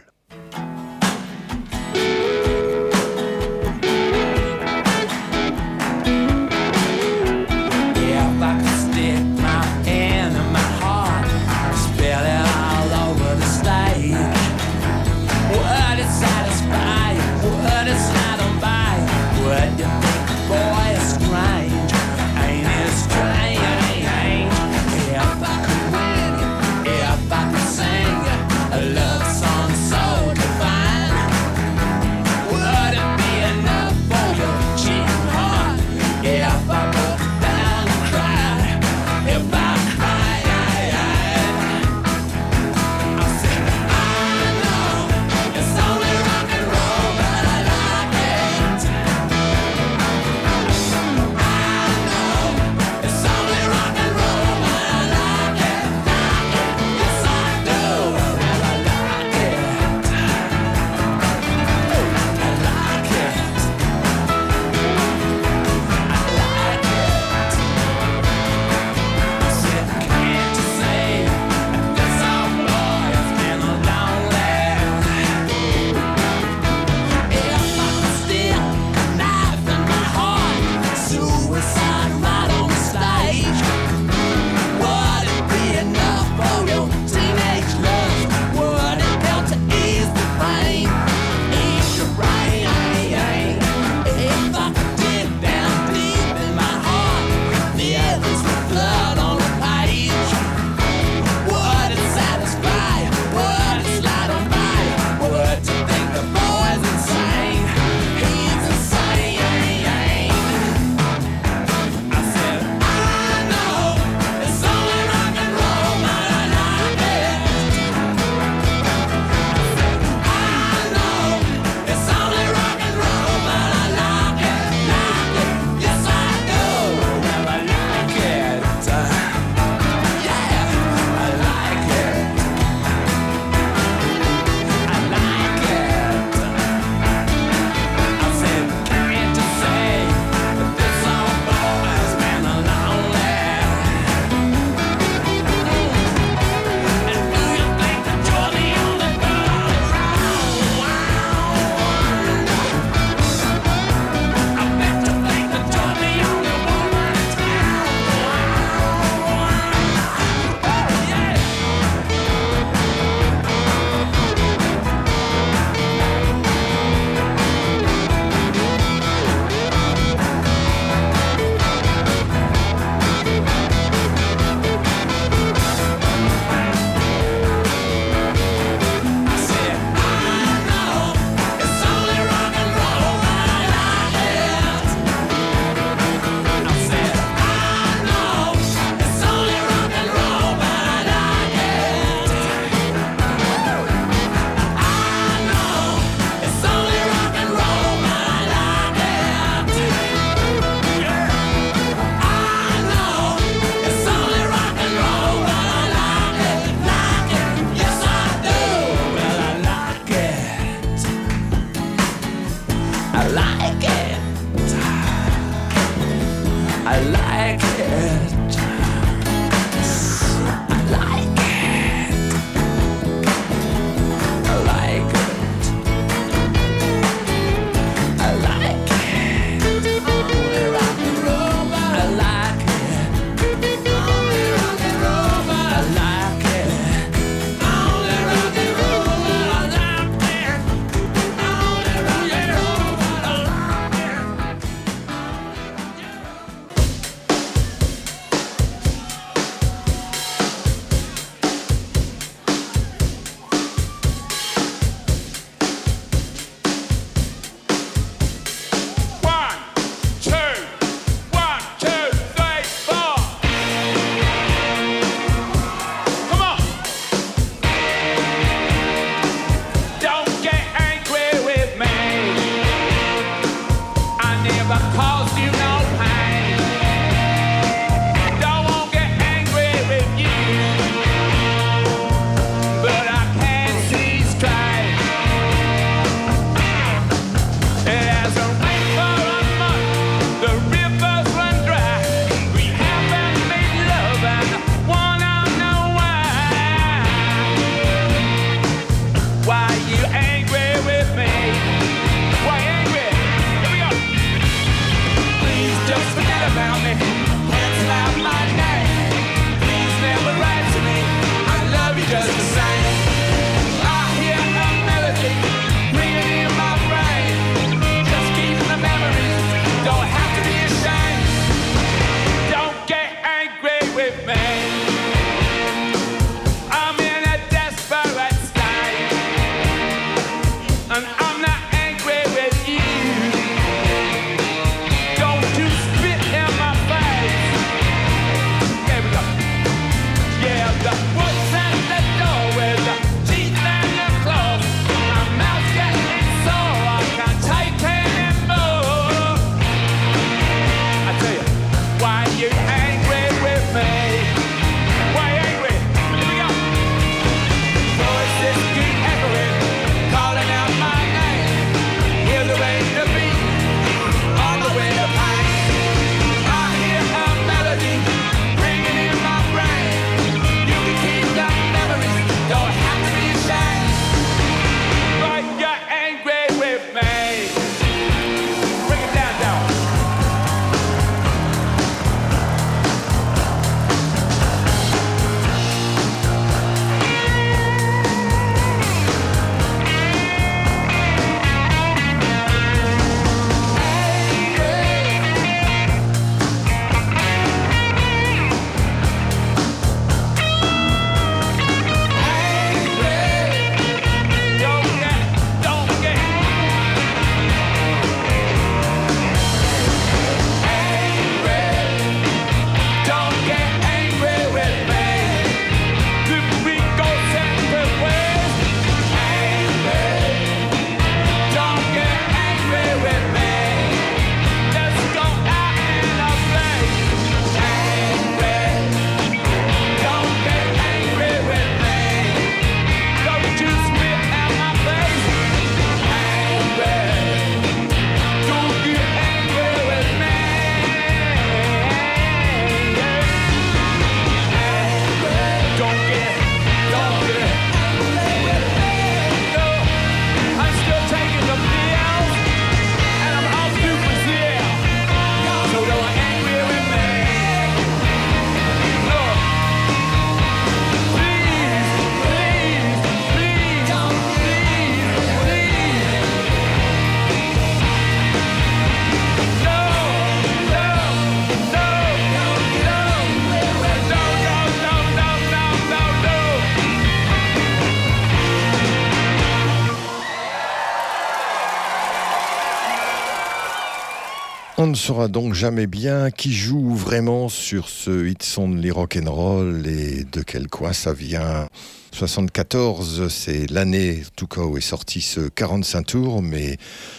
Ne 484.89 484.95
saura 484.95 485.27
donc 485.27 485.53
jamais 485.53 485.87
bien 485.87 486.31
qui 486.31 486.51
joue 486.51 486.95
vraiment 486.95 487.47
sur 487.47 487.89
ce 487.89 488.27
It's 488.27 488.57
Only 488.57 488.89
Rock'n'Roll 488.89 489.85
et 489.85 490.23
de 490.23 490.41
quel 490.41 490.67
coin 490.67 490.93
ça 490.93 491.13
vient? 491.13 491.67
74, 492.11 493.27
c'est 493.29 493.69
l'année, 493.69 494.23
où 494.57 494.77
est 494.77 494.81
sorti 494.81 495.21
ce 495.21 495.41
45 495.41 496.05
tours, 496.05 496.41
mais 496.41 496.77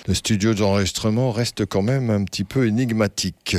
le 0.08 0.14
studio 0.14 0.52
d'enregistrement 0.52 1.30
reste 1.30 1.64
quand 1.64 1.82
même 1.82 2.10
un 2.10 2.24
petit 2.24 2.44
peu 2.44 2.66
énigmatique. 2.66 3.56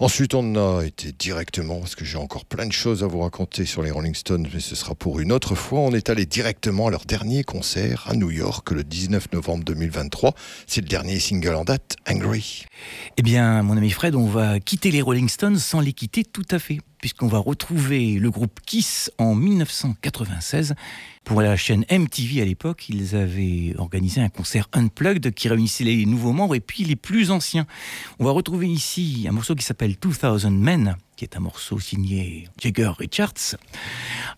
Ensuite, 0.00 0.34
on 0.34 0.54
a 0.54 0.84
été 0.84 1.10
directement, 1.10 1.80
parce 1.80 1.96
que 1.96 2.04
j'ai 2.04 2.18
encore 2.18 2.44
plein 2.44 2.66
de 2.66 2.72
choses 2.72 3.02
à 3.02 3.08
vous 3.08 3.18
raconter 3.18 3.66
sur 3.66 3.82
les 3.82 3.90
Rolling 3.90 4.14
Stones, 4.14 4.46
mais 4.54 4.60
ce 4.60 4.76
sera 4.76 4.94
pour 4.94 5.18
une 5.18 5.32
autre 5.32 5.56
fois. 5.56 5.80
On 5.80 5.90
est 5.90 6.08
allé 6.08 6.24
directement 6.24 6.86
à 6.86 6.90
leur 6.92 7.04
dernier 7.04 7.42
concert 7.42 8.04
à 8.06 8.14
New 8.14 8.30
York 8.30 8.70
le 8.70 8.84
19 8.84 9.32
novembre 9.32 9.64
2023. 9.64 10.34
C'est 10.68 10.82
le 10.82 10.86
dernier 10.86 11.18
single 11.18 11.56
en 11.56 11.64
date, 11.64 11.96
Angry. 12.08 12.64
Eh 13.16 13.22
bien, 13.22 13.64
mon 13.64 13.76
ami 13.76 13.90
Fred, 13.90 14.14
on 14.14 14.26
va 14.26 14.60
quitter 14.60 14.92
les 14.92 15.02
Rolling 15.02 15.28
Stones 15.28 15.58
sans 15.58 15.80
les 15.80 15.92
quitter 15.92 16.22
tout 16.22 16.46
à 16.52 16.60
fait, 16.60 16.78
puisqu'on 17.00 17.28
va 17.28 17.38
retrouver 17.38 18.18
le 18.18 18.30
groupe 18.30 18.60
Kiss 18.64 19.10
en 19.18 19.34
1996. 19.34 20.74
Pour 21.24 21.42
la 21.42 21.56
chaîne 21.56 21.84
MTV 21.90 22.40
à 22.40 22.44
l'époque, 22.44 22.88
ils 22.88 23.14
avaient 23.14 23.74
organisé 23.76 24.20
un 24.20 24.30
concert 24.30 24.68
unplugged 24.72 25.34
qui 25.34 25.48
réunissait 25.48 25.84
les 25.84 26.06
nouveaux 26.06 26.32
membres 26.32 26.54
et 26.54 26.60
puis 26.60 26.84
les 26.84 26.96
plus 26.96 27.30
anciens. 27.30 27.66
On 28.18 28.24
va 28.24 28.30
retrouver 28.30 28.66
ici 28.66 29.26
un 29.28 29.32
morceau 29.32 29.54
qui 29.54 29.64
s'appelle 29.64 29.96
2000 30.00 30.50
Men, 30.50 30.96
qui 31.16 31.24
est 31.24 31.36
un 31.36 31.40
morceau 31.40 31.78
signé 31.80 32.48
Jagger 32.58 32.92
Richards, 32.98 33.56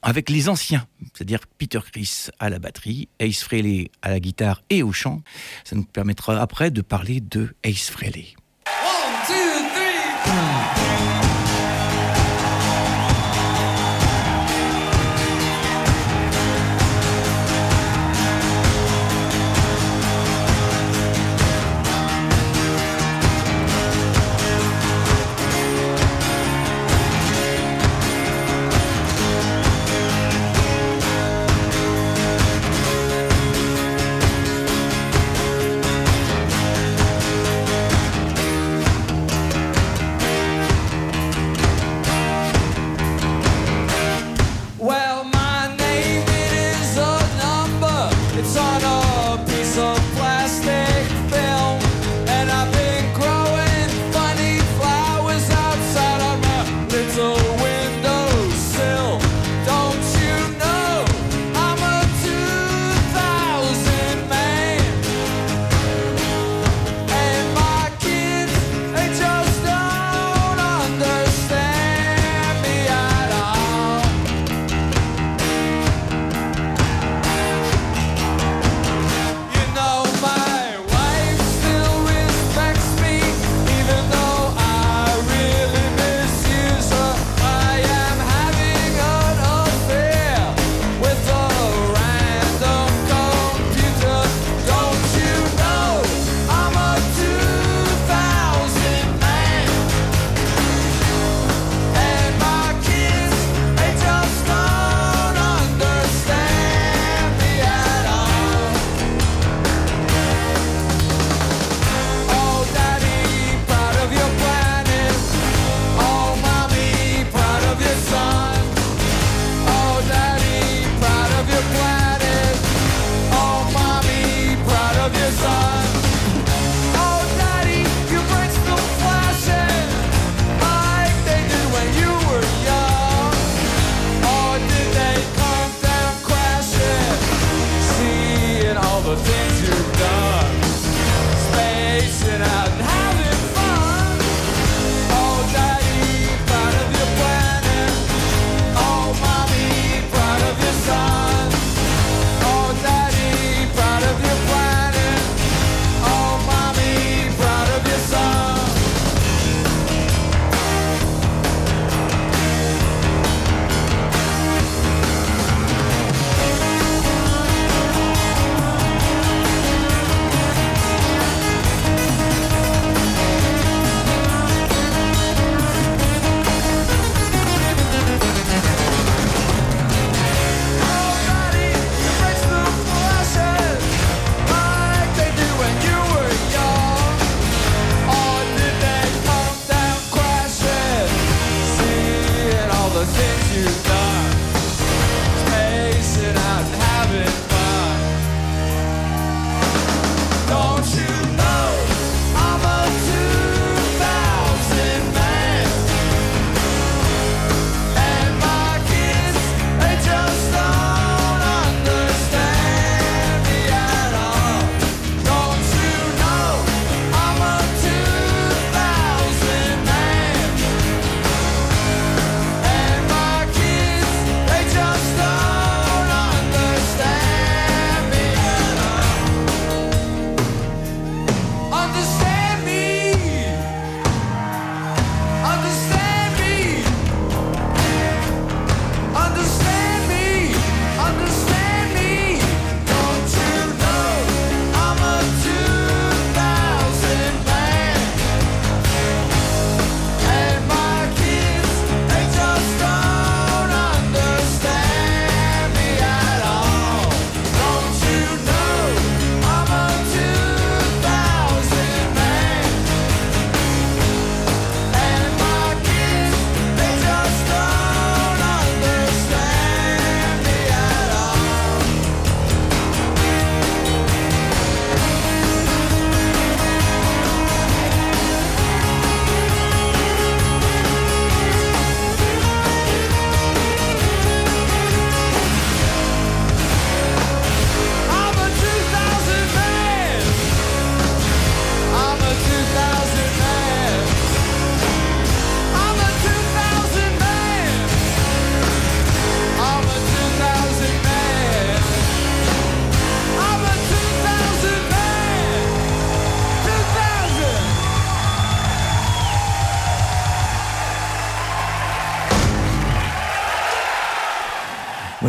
avec 0.03 0.31
les 0.31 0.49
anciens, 0.49 0.87
c'est-à-dire 1.15 1.41
Peter 1.59 1.81
Chris 1.93 2.27
à 2.41 2.51
la 2.51 2.59
batterie, 2.59 3.09
Ace 3.21 3.43
Frehley 3.43 3.91
à 4.03 4.11
la 4.11 4.19
guitare 4.19 4.63
et 4.69 4.83
au 4.83 4.91
chant. 4.91 5.23
Ça 5.65 5.77
nous 5.77 5.85
permettra 5.85 6.41
après 6.41 6.71
de 6.71 6.83
parler 6.83 7.21
de 7.21 7.55
Ace 7.63 7.89
Frehley. 7.91 8.35
One, 8.67 9.27
two, 9.27 9.35
three. 9.75 10.80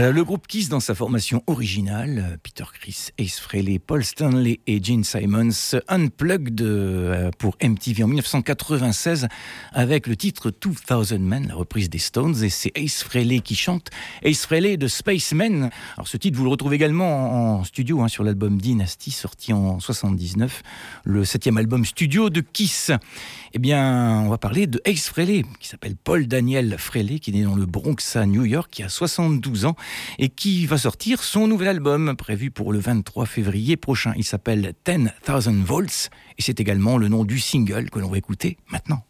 Le 0.10 0.24
groupe 0.24 0.48
Kiss 0.48 0.68
dans 0.68 0.80
sa 0.80 0.96
formation 0.96 1.44
originale, 1.46 2.32
euh, 2.34 2.38
Peter 2.42 2.64
Chris, 2.74 3.10
Ace 3.20 3.40
Frehley, 3.40 3.78
Paul 3.78 4.04
Stanley 4.04 4.60
et 4.66 4.84
Gene 4.84 5.04
Simons, 5.04 5.80
Unplugged 5.88 6.60
euh, 6.60 7.30
pour 7.38 7.56
MTV 7.62 8.04
en 8.04 8.08
1996 8.08 9.28
avec 9.74 10.08
le 10.08 10.16
titre 10.16 10.52
2000 10.52 11.20
Men, 11.20 11.48
la 11.50 11.54
reprise 11.54 11.88
des 11.88 12.00
Stones, 12.00 12.44
et 12.44 12.50
c'est 12.50 12.72
Ace 12.76 13.04
Frehley 13.04 13.42
qui 13.42 13.54
chante, 13.54 13.92
Ace 14.24 14.48
Frehley 14.48 14.76
de 14.76 14.88
Spaceman. 14.88 15.70
Alors 15.96 16.08
ce 16.08 16.18
titre, 16.18 16.36
vous 16.36 16.46
le 16.46 16.50
retrouvez 16.50 16.78
également 16.78 17.60
en 17.60 17.64
studio 17.64 18.02
hein, 18.02 18.08
sur 18.08 18.24
l'album 18.24 18.60
Dynasty, 18.60 19.12
sorti 19.12 19.54
en 19.54 19.80
79, 19.80 20.64
le 21.04 21.26
septième 21.26 21.58
album 21.58 21.86
studio 21.86 22.32
de 22.32 22.42
Kiss. 22.42 22.92
Eh 23.54 23.60
bien, 23.60 24.22
on 24.22 24.30
va 24.30 24.38
parler 24.38 24.66
de 24.66 24.82
Ace 24.86 25.10
Frehley, 25.10 25.44
qui 25.60 25.68
s'appelle 25.68 25.98
Paul 25.98 26.26
Daniel 26.26 26.78
Frehley, 26.78 27.20
qui 27.20 27.32
est 27.32 27.34
né 27.34 27.44
dans 27.44 27.56
le 27.56 27.66
Bronx 27.66 28.16
à 28.16 28.26
New 28.26 28.46
York, 28.46 28.70
qui 28.72 28.82
a 28.82 28.88
72 28.88 29.66
ans 29.66 29.76
et 30.20 30.30
qui 30.30 30.66
va 30.66 30.78
sortir 30.78 31.22
son 31.22 31.48
nouvel 31.48 31.68
album 31.68 32.16
prévu 32.16 32.50
pour 32.50 32.72
le 32.72 32.80
23 32.80 33.26
février 33.26 33.76
prochain. 33.76 34.14
Il 34.16 34.24
s'appelle 34.24 34.74
10,000 34.86 35.12
Volts 35.66 36.10
et 36.38 36.42
c'est 36.42 36.62
également 36.62 36.98
le 36.98 37.10
nom 37.10 37.26
du 37.26 37.40
single 37.40 37.90
que 37.90 38.00
l'on 38.00 38.10
va 38.10 38.18
écouter 38.18 38.58
maintenant. 38.70 39.04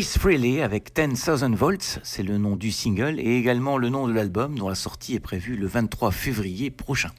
Ace 0.00 0.16
Frehley 0.16 0.62
avec 0.62 0.94
10,000 0.94 1.54
Volts, 1.54 2.00
c'est 2.04 2.22
le 2.22 2.38
nom 2.38 2.56
du 2.56 2.72
single 2.72 3.20
et 3.20 3.36
également 3.36 3.76
le 3.76 3.90
nom 3.90 4.08
de 4.08 4.14
l'album 4.14 4.58
dont 4.58 4.70
la 4.70 4.74
sortie 4.74 5.14
est 5.14 5.20
prévue 5.20 5.56
le 5.56 5.66
23 5.66 6.10
février 6.10 6.70
prochain. 6.70 7.10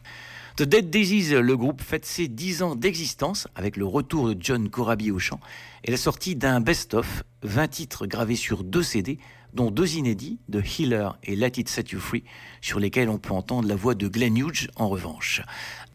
The 0.57 0.63
Dead 0.63 0.89
Daisies, 0.89 1.29
le 1.29 1.55
groupe 1.55 1.79
fête 1.83 2.07
ses 2.07 2.27
10 2.27 2.63
ans 2.63 2.75
d'existence 2.75 3.47
avec 3.53 3.77
le 3.77 3.85
retour 3.85 4.33
de 4.33 4.35
John 4.39 4.67
Corabi 4.67 5.11
au 5.11 5.19
chant 5.19 5.39
et 5.83 5.91
la 5.91 5.97
sortie 5.97 6.35
d'un 6.35 6.59
best-of, 6.59 7.21
20 7.43 7.67
titres 7.67 8.07
gravés 8.07 8.35
sur 8.35 8.63
deux 8.63 8.81
CD, 8.81 9.19
dont 9.53 9.69
deux 9.69 9.97
inédits, 9.97 10.39
The 10.51 10.79
Healer 10.79 11.09
et 11.21 11.35
Let 11.35 11.51
It 11.57 11.69
Set 11.69 11.91
You 11.91 11.99
Free, 11.99 12.23
sur 12.61 12.79
lesquels 12.79 13.09
on 13.09 13.19
peut 13.19 13.33
entendre 13.33 13.67
la 13.67 13.75
voix 13.75 13.93
de 13.93 14.07
Glenn 14.07 14.35
Hughes 14.35 14.71
en 14.75 14.89
revanche. 14.89 15.43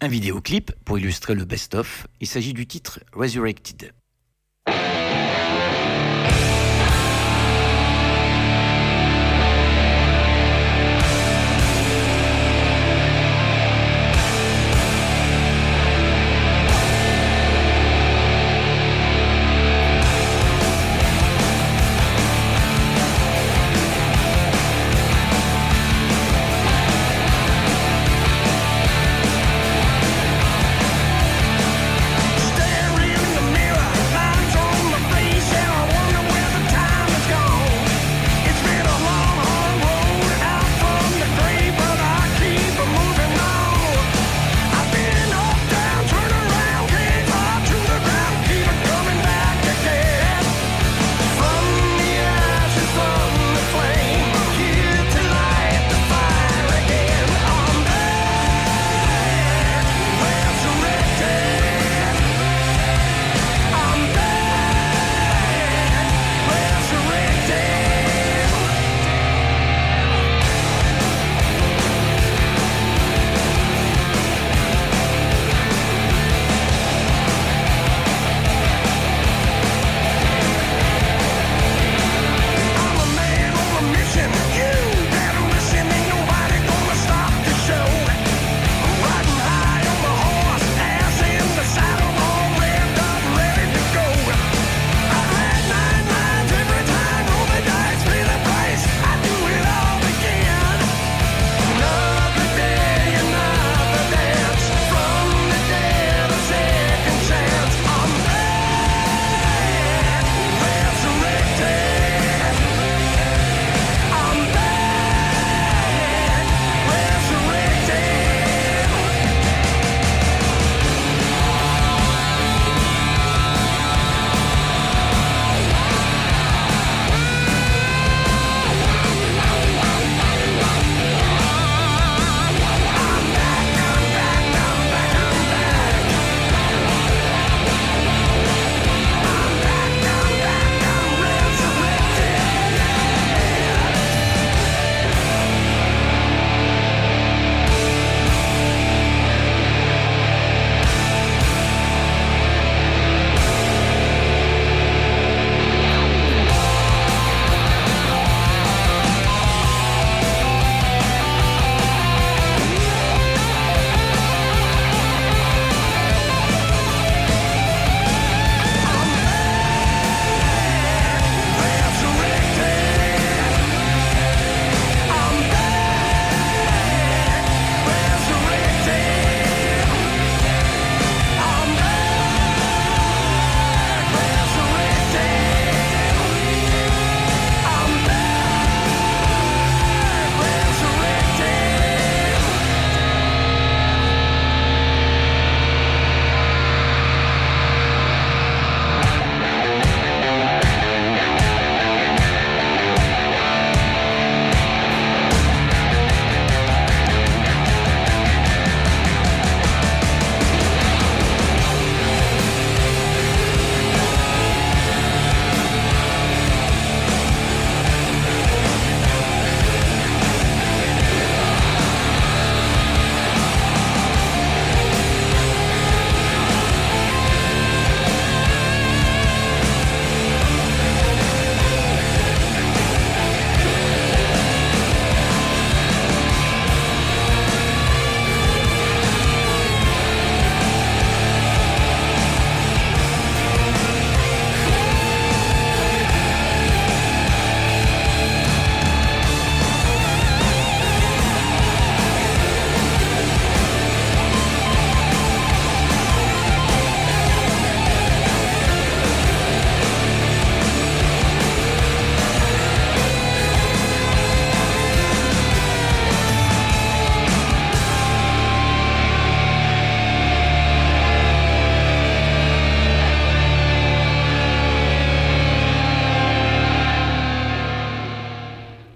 Un 0.00 0.06
vidéoclip 0.06 0.70
pour 0.84 1.00
illustrer 1.00 1.34
le 1.34 1.46
best-of, 1.46 2.06
il 2.20 2.28
s'agit 2.28 2.52
du 2.52 2.68
titre 2.68 3.00
Resurrected. 3.12 3.92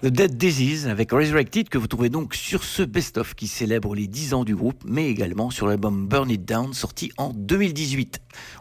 The 0.01 0.07
Dead 0.07 0.35
Disease 0.35 0.87
avec 0.87 1.11
Resurrected 1.11 1.69
que 1.69 1.77
vous 1.77 1.85
trouvez 1.85 2.09
donc 2.09 2.33
sur 2.33 2.63
ce 2.63 2.81
best-of 2.81 3.35
qui 3.35 3.45
célèbre 3.45 3.93
les 3.93 4.07
10 4.07 4.33
ans 4.33 4.43
du 4.43 4.55
groupe, 4.55 4.83
mais 4.83 5.07
également 5.07 5.51
sur 5.51 5.67
l'album 5.67 6.07
Burn 6.07 6.27
It 6.31 6.43
Down 6.43 6.73
sorti 6.73 7.11
en 7.17 7.29
2018. 7.29 8.19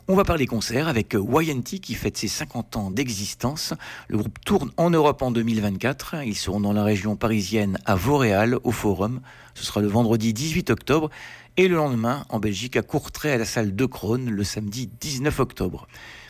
On 0.08 0.16
va 0.16 0.24
parler 0.24 0.44
concert 0.44 0.86
avec 0.86 1.14
YNT 1.14 1.80
qui 1.80 1.94
fête 1.94 2.18
ses 2.18 2.28
50 2.28 2.76
ans 2.76 2.90
d'existence. 2.90 3.72
Le 4.08 4.18
groupe 4.18 4.38
tourne 4.44 4.70
en 4.76 4.90
Europe 4.90 5.22
en 5.22 5.30
2024. 5.30 6.16
Ils 6.26 6.36
seront 6.36 6.60
dans 6.60 6.74
la 6.74 6.84
région 6.84 7.16
parisienne 7.16 7.78
à 7.86 7.94
Vauréal 7.94 8.58
au 8.62 8.70
Forum. 8.70 9.22
Ce 9.54 9.64
sera 9.64 9.80
le 9.80 9.88
vendredi 9.88 10.34
18 10.34 10.68
octobre 10.68 11.08
et 11.56 11.68
le 11.68 11.76
lendemain 11.76 12.26
en 12.28 12.38
Belgique 12.38 12.76
à 12.76 12.82
Courtrai 12.82 13.32
à 13.32 13.38
la 13.38 13.46
salle 13.46 13.74
de 13.74 13.86
Crone 13.86 14.28
le 14.28 14.44
samedi 14.44 14.90
19 15.00 15.40
octobre. 15.40 15.86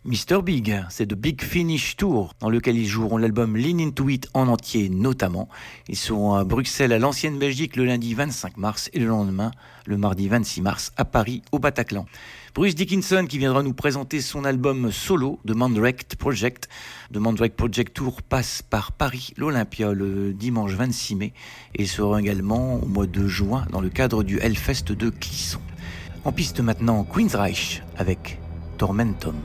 Mr. 0.07 0.41
Big, 0.43 0.83
c'est 0.89 1.09
The 1.09 1.15
Big 1.15 1.43
Finish 1.43 1.95
Tour, 1.97 2.33
dans 2.41 2.49
lequel 2.49 2.79
ils 2.79 2.87
joueront 2.87 3.19
l'album 3.19 3.55
Lean 3.55 3.79
Into 3.81 4.09
It 4.09 4.31
en 4.33 4.49
entier 4.49 4.89
notamment. 4.89 5.51
Ils 5.89 5.97
seront 5.97 6.33
à 6.33 6.45
Bruxelles, 6.45 6.95
à 6.95 6.99
l'ancienne 6.99 7.39
Belgique, 7.39 7.77
le 7.77 7.85
lundi 7.85 8.15
25 8.15 8.57
mars 8.57 8.89
et 8.95 8.99
le 8.99 9.09
lendemain, 9.09 9.51
le 9.85 9.99
mardi 9.99 10.27
26 10.27 10.63
mars, 10.63 10.93
à 10.97 11.05
Paris, 11.05 11.43
au 11.53 11.59
Bataclan. 11.59 12.07
Bruce 12.55 12.75
Dickinson 12.75 13.27
qui 13.29 13.37
viendra 13.37 13.63
nous 13.63 13.75
présenter 13.75 14.23
son 14.23 14.47
album 14.47 14.91
solo 14.91 15.39
de 15.45 15.53
Mandrake 15.53 16.17
Project. 16.17 16.71
The 17.13 17.19
Mandrake 17.19 17.53
Project 17.53 17.93
Tour 17.93 18.23
passe 18.23 18.63
par 18.63 18.93
Paris, 18.93 19.35
l'Olympia, 19.37 19.93
le 19.93 20.33
dimanche 20.33 20.73
26 20.73 21.15
mai 21.15 21.35
et 21.75 21.85
sera 21.85 22.19
également 22.19 22.77
au 22.77 22.87
mois 22.87 23.07
de 23.07 23.29
juin 23.29 23.67
dans 23.71 23.83
le 23.83 23.91
cadre 23.91 24.23
du 24.23 24.39
Hellfest 24.39 24.93
de 24.93 25.11
Clisson. 25.11 25.61
En 26.25 26.33
piste 26.33 26.61
maintenant 26.61 27.05
Queensreich 27.05 27.83
avec 27.99 28.39
Tormentum. 28.79 29.37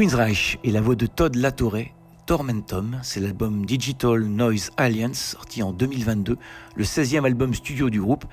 Queensryche 0.00 0.56
et 0.64 0.70
la 0.70 0.80
voix 0.80 0.94
de 0.94 1.04
Todd 1.04 1.36
Latore, 1.36 1.76
Tormentum, 2.24 2.98
c'est 3.02 3.20
l'album 3.20 3.66
Digital 3.66 4.22
Noise 4.22 4.70
Alliance 4.78 5.18
sorti 5.18 5.62
en 5.62 5.74
2022, 5.74 6.38
le 6.74 6.84
16e 6.84 7.26
album 7.26 7.52
studio 7.52 7.90
du 7.90 8.00
groupe. 8.00 8.24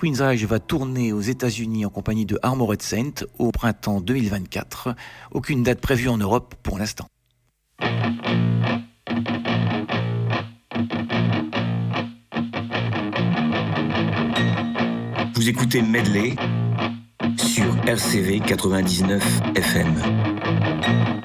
Queensryche 0.00 0.44
va 0.44 0.60
tourner 0.60 1.12
aux 1.12 1.20
États-Unis 1.20 1.84
en 1.84 1.90
compagnie 1.90 2.26
de 2.26 2.38
Armored 2.42 2.80
Saint 2.80 3.24
au 3.40 3.50
printemps 3.50 4.00
2024. 4.00 4.94
Aucune 5.32 5.64
date 5.64 5.80
prévue 5.80 6.08
en 6.08 6.16
Europe 6.16 6.54
pour 6.62 6.78
l'instant. 6.78 7.08
Vous 15.34 15.48
écoutez 15.48 15.82
Medley 15.82 16.36
sur 17.36 17.66
RCV 17.84 18.38
99 18.46 19.40
FM. 19.56 21.15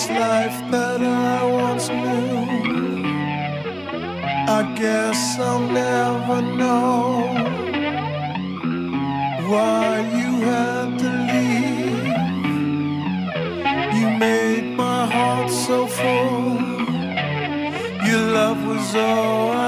This 0.00 0.18
life 0.18 0.70
that 0.70 1.00
I 1.02 1.44
once 1.44 1.88
knew. 1.88 3.04
I 4.58 4.62
guess 4.80 5.38
I'll 5.38 5.60
never 5.60 6.40
know 6.42 7.26
why 9.50 10.00
you 10.20 10.30
had 10.50 10.98
to 11.02 11.10
leave. 11.30 12.16
You 13.98 14.08
made 14.18 14.66
my 14.76 15.06
heart 15.06 15.50
so 15.50 15.86
full. 15.86 16.60
Your 18.08 18.24
love 18.38 18.60
was 18.66 18.94
all 18.94 19.59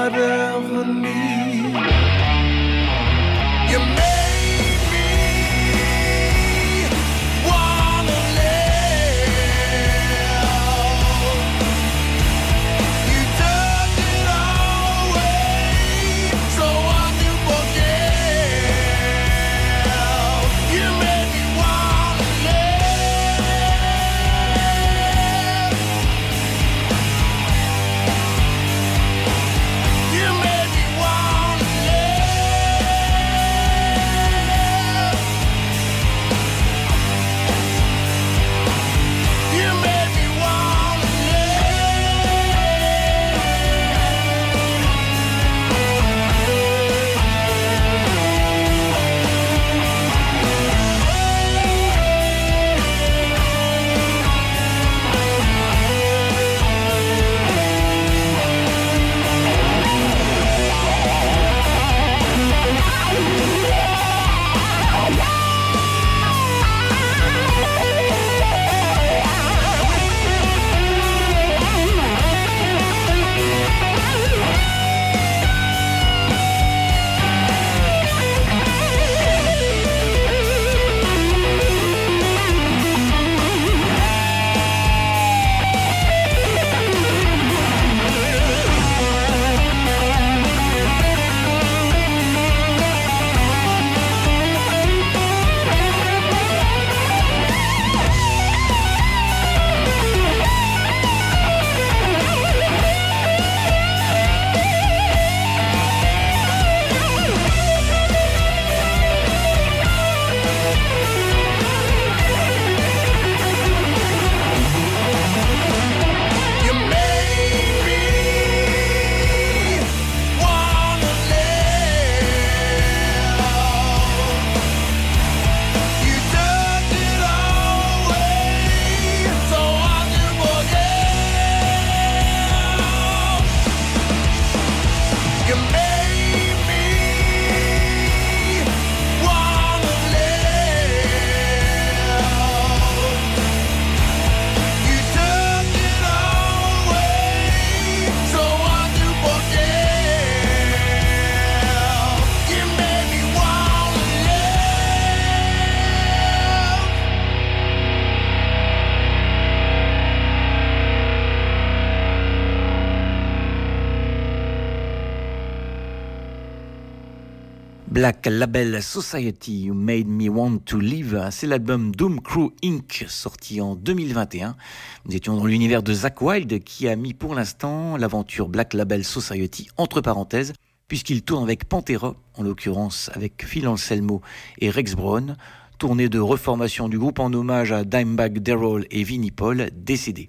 Black 168.03 168.25
Label 168.25 168.83
Society 168.83 169.61
You 169.61 169.73
Made 169.73 170.09
Me 170.09 170.27
Want 170.27 170.57
to 170.65 170.77
Live, 170.77 171.29
c'est 171.31 171.47
l'album 171.47 171.95
Doom 171.95 172.19
Crew 172.19 172.51
Inc. 172.61 173.05
sorti 173.07 173.61
en 173.61 173.75
2021. 173.75 174.57
Nous 175.05 175.15
étions 175.15 175.37
dans 175.37 175.45
l'univers 175.45 175.81
de 175.81 175.93
Zach 175.93 176.21
Wild 176.21 176.65
qui 176.65 176.89
a 176.89 176.97
mis 176.97 177.13
pour 177.13 177.33
l'instant 177.33 177.95
l'aventure 177.95 178.49
Black 178.49 178.73
Label 178.73 179.05
Society 179.05 179.69
entre 179.77 180.01
parenthèses 180.01 180.51
puisqu'il 180.89 181.21
tourne 181.21 181.43
avec 181.43 181.63
Pantera, 181.63 182.13
en 182.35 182.43
l'occurrence 182.43 183.09
avec 183.13 183.45
Phil 183.45 183.69
Anselmo 183.69 184.21
et 184.59 184.69
Rex 184.69 184.95
Brown, 184.95 185.37
tournée 185.77 186.09
de 186.09 186.19
reformation 186.19 186.89
du 186.89 186.99
groupe 186.99 187.19
en 187.19 187.31
hommage 187.31 187.71
à 187.71 187.85
Dimebag 187.85 188.39
Darrell 188.39 188.85
et 188.91 189.05
Vinnie 189.05 189.31
Paul 189.31 189.69
décédés. 189.73 190.27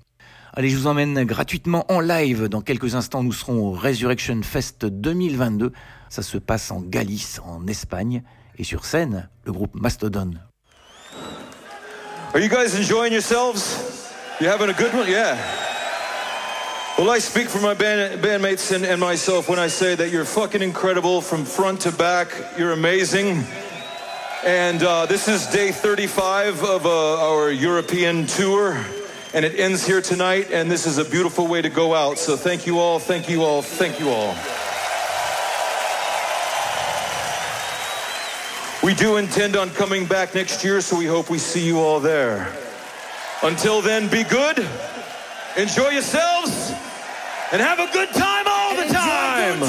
Allez, 0.52 0.68
je 0.68 0.76
vous 0.76 0.86
emmène 0.86 1.24
gratuitement 1.24 1.84
en 1.92 1.98
live. 1.98 2.46
Dans 2.46 2.60
quelques 2.60 2.94
instants, 2.94 3.24
nous 3.24 3.32
serons 3.32 3.66
au 3.66 3.72
Resurrection 3.72 4.40
Fest 4.44 4.86
2022 4.86 5.72
Ça 6.14 6.22
se 6.22 6.38
passe 6.38 6.70
en 6.70 6.80
Galice, 6.80 7.40
en 7.44 7.66
Espagne. 7.66 8.22
Et 8.56 8.62
sur 8.62 8.84
scène, 8.84 9.28
le 9.44 9.50
groupe 9.50 9.74
Mastodon. 9.74 10.34
Are 12.32 12.38
you 12.38 12.48
guys 12.48 12.76
enjoying 12.76 13.12
yourselves? 13.12 14.12
You 14.40 14.46
having 14.46 14.70
a 14.70 14.74
good 14.74 14.94
one? 14.94 15.10
Yeah. 15.10 15.36
Well, 16.96 17.10
I 17.10 17.18
speak 17.18 17.48
for 17.48 17.58
my 17.60 17.74
band, 17.74 18.22
bandmates 18.22 18.70
and, 18.70 18.84
and 18.84 19.00
myself 19.00 19.48
when 19.48 19.58
I 19.58 19.66
say 19.66 19.96
that 19.96 20.12
you're 20.12 20.24
fucking 20.24 20.62
incredible 20.62 21.20
from 21.20 21.44
front 21.44 21.80
to 21.80 21.90
back. 21.90 22.28
You're 22.56 22.74
amazing. 22.74 23.42
And 24.44 24.84
uh, 24.84 25.06
this 25.06 25.26
is 25.26 25.48
day 25.48 25.72
35 25.72 26.62
of 26.62 26.86
uh, 26.86 27.28
our 27.28 27.50
European 27.50 28.28
tour. 28.28 28.78
And 29.34 29.44
it 29.44 29.58
ends 29.58 29.84
here 29.84 30.00
tonight. 30.00 30.52
And 30.52 30.70
this 30.70 30.86
is 30.86 30.98
a 30.98 31.04
beautiful 31.04 31.48
way 31.48 31.60
to 31.60 31.70
go 31.70 31.92
out. 31.92 32.18
So 32.18 32.36
thank 32.36 32.68
you 32.68 32.78
all, 32.78 33.00
thank 33.00 33.28
you 33.28 33.42
all, 33.42 33.62
thank 33.62 33.98
you 33.98 34.10
all. 34.10 34.36
We 38.84 38.92
do 38.92 39.16
intend 39.16 39.56
on 39.56 39.70
coming 39.70 40.04
back 40.04 40.34
next 40.34 40.62
year, 40.62 40.82
so 40.82 40.98
we 40.98 41.06
hope 41.06 41.30
we 41.30 41.38
see 41.38 41.66
you 41.66 41.80
all 41.80 42.00
there. 42.00 42.54
Until 43.42 43.80
then, 43.80 44.08
be 44.08 44.24
good, 44.24 44.58
enjoy 45.56 45.88
yourselves, 45.88 46.70
and 47.50 47.62
have 47.62 47.78
a 47.78 47.90
good 47.94 48.10
time 48.10 48.44
all 48.46 48.76
the 48.76 48.84
time. 48.92 49.60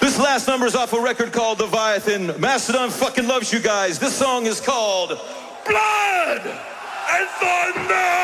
This 0.00 0.18
last 0.18 0.46
number 0.46 0.66
is 0.66 0.74
off 0.74 0.92
a 0.92 1.00
record 1.00 1.32
called 1.32 1.60
Leviathan. 1.60 2.38
Mastodon 2.38 2.90
fucking 2.90 3.26
loves 3.26 3.50
you 3.50 3.58
guys. 3.58 3.98
This 3.98 4.14
song 4.14 4.44
is 4.44 4.60
called 4.60 5.18
Blood 5.66 6.42
and 6.44 7.28
Thunder! 7.40 8.14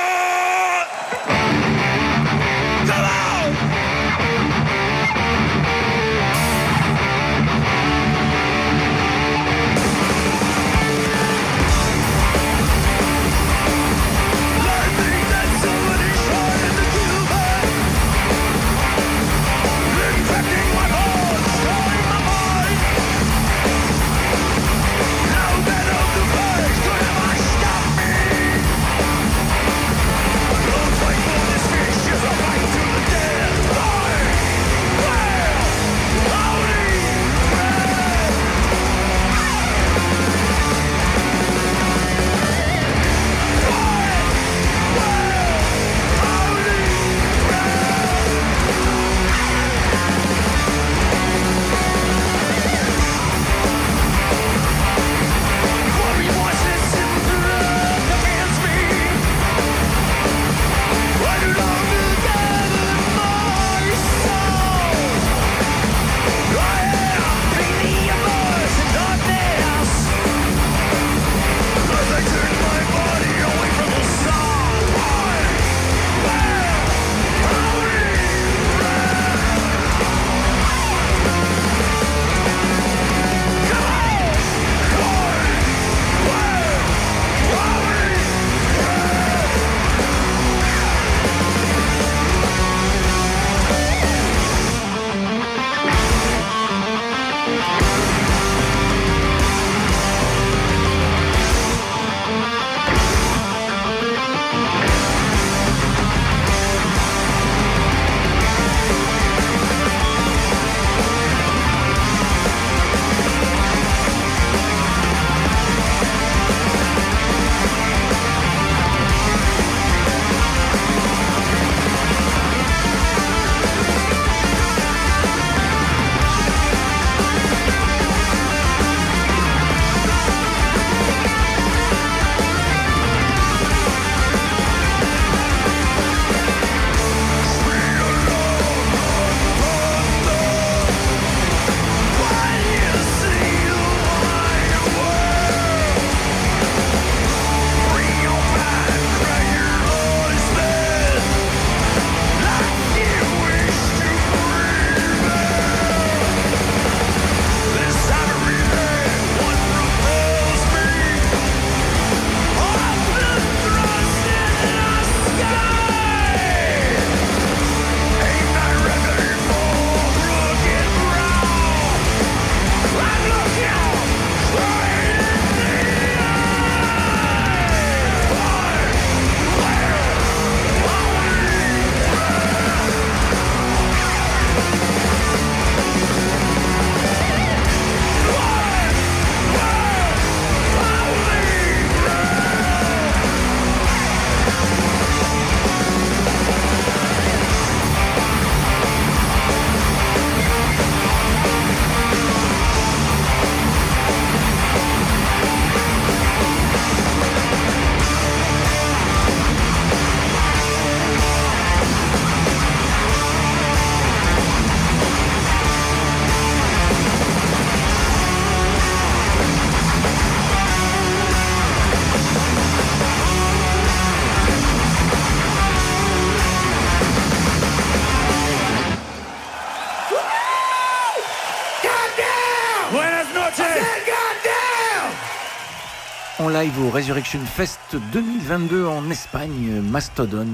Live 236.62 236.82
au 236.82 236.90
Resurrection 236.90 237.40
Fest 237.40 237.96
2022 238.12 238.84
en 238.84 239.08
Espagne, 239.08 239.80
Mastodon. 239.80 240.46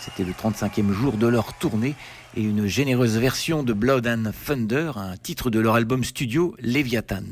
C'était 0.00 0.22
le 0.22 0.32
35e 0.32 0.92
jour 0.92 1.14
de 1.14 1.26
leur 1.26 1.54
tournée 1.54 1.96
et 2.36 2.42
une 2.42 2.66
généreuse 2.66 3.18
version 3.18 3.64
de 3.64 3.72
Blood 3.72 4.06
and 4.06 4.30
Thunder, 4.46 4.92
un 4.94 5.16
titre 5.16 5.50
de 5.50 5.58
leur 5.58 5.74
album 5.74 6.04
studio 6.04 6.54
Leviathan. 6.60 7.24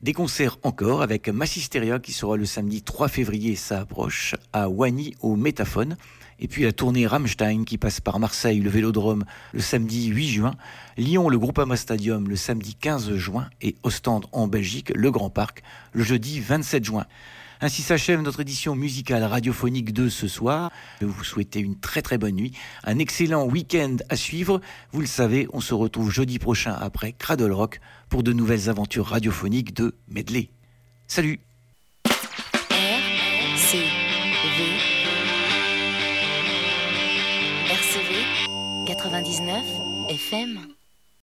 Des 0.00 0.14
concerts 0.14 0.56
encore 0.62 1.02
avec 1.02 1.28
Massisteria 1.28 1.98
qui 1.98 2.12
sera 2.12 2.38
le 2.38 2.46
samedi 2.46 2.80
3 2.80 3.08
février, 3.08 3.56
ça 3.56 3.80
approche, 3.80 4.34
à 4.54 4.70
Wany 4.70 5.14
au 5.20 5.36
Métaphone. 5.36 5.98
Et 6.40 6.48
puis 6.48 6.64
la 6.64 6.72
tournée 6.72 7.06
Rammstein 7.06 7.64
qui 7.64 7.78
passe 7.78 8.00
par 8.00 8.18
Marseille, 8.18 8.60
le 8.60 8.70
Vélodrome, 8.70 9.24
le 9.52 9.60
samedi 9.60 10.06
8 10.06 10.28
juin, 10.28 10.54
Lyon, 10.96 11.28
le 11.28 11.38
Groupama 11.38 11.76
Stadium, 11.76 12.28
le 12.28 12.36
samedi 12.36 12.74
15 12.74 13.14
juin, 13.16 13.48
et 13.62 13.76
Ostende 13.82 14.26
en 14.32 14.46
Belgique, 14.46 14.92
le 14.94 15.10
Grand 15.10 15.30
Parc, 15.30 15.62
le 15.92 16.02
jeudi 16.02 16.40
27 16.40 16.84
juin. 16.84 17.06
Ainsi 17.60 17.82
s'achève 17.82 18.20
notre 18.20 18.40
édition 18.40 18.74
musicale 18.74 19.22
radiophonique 19.22 19.92
de 19.92 20.08
ce 20.08 20.28
soir. 20.28 20.70
Je 21.00 21.06
vous 21.06 21.24
souhaiter 21.24 21.60
une 21.60 21.78
très 21.78 22.02
très 22.02 22.18
bonne 22.18 22.34
nuit, 22.34 22.52
un 22.82 22.98
excellent 22.98 23.46
week-end 23.46 23.96
à 24.10 24.16
suivre. 24.16 24.60
Vous 24.92 25.00
le 25.00 25.06
savez, 25.06 25.48
on 25.52 25.60
se 25.60 25.72
retrouve 25.72 26.10
jeudi 26.10 26.38
prochain 26.38 26.76
après 26.78 27.12
Cradle 27.12 27.52
Rock 27.52 27.80
pour 28.08 28.22
de 28.22 28.32
nouvelles 28.32 28.68
aventures 28.68 29.06
radiophoniques 29.06 29.74
de 29.74 29.94
Medley. 30.08 30.50
Salut 31.06 31.40
99 39.40 40.06
FM 40.10 40.73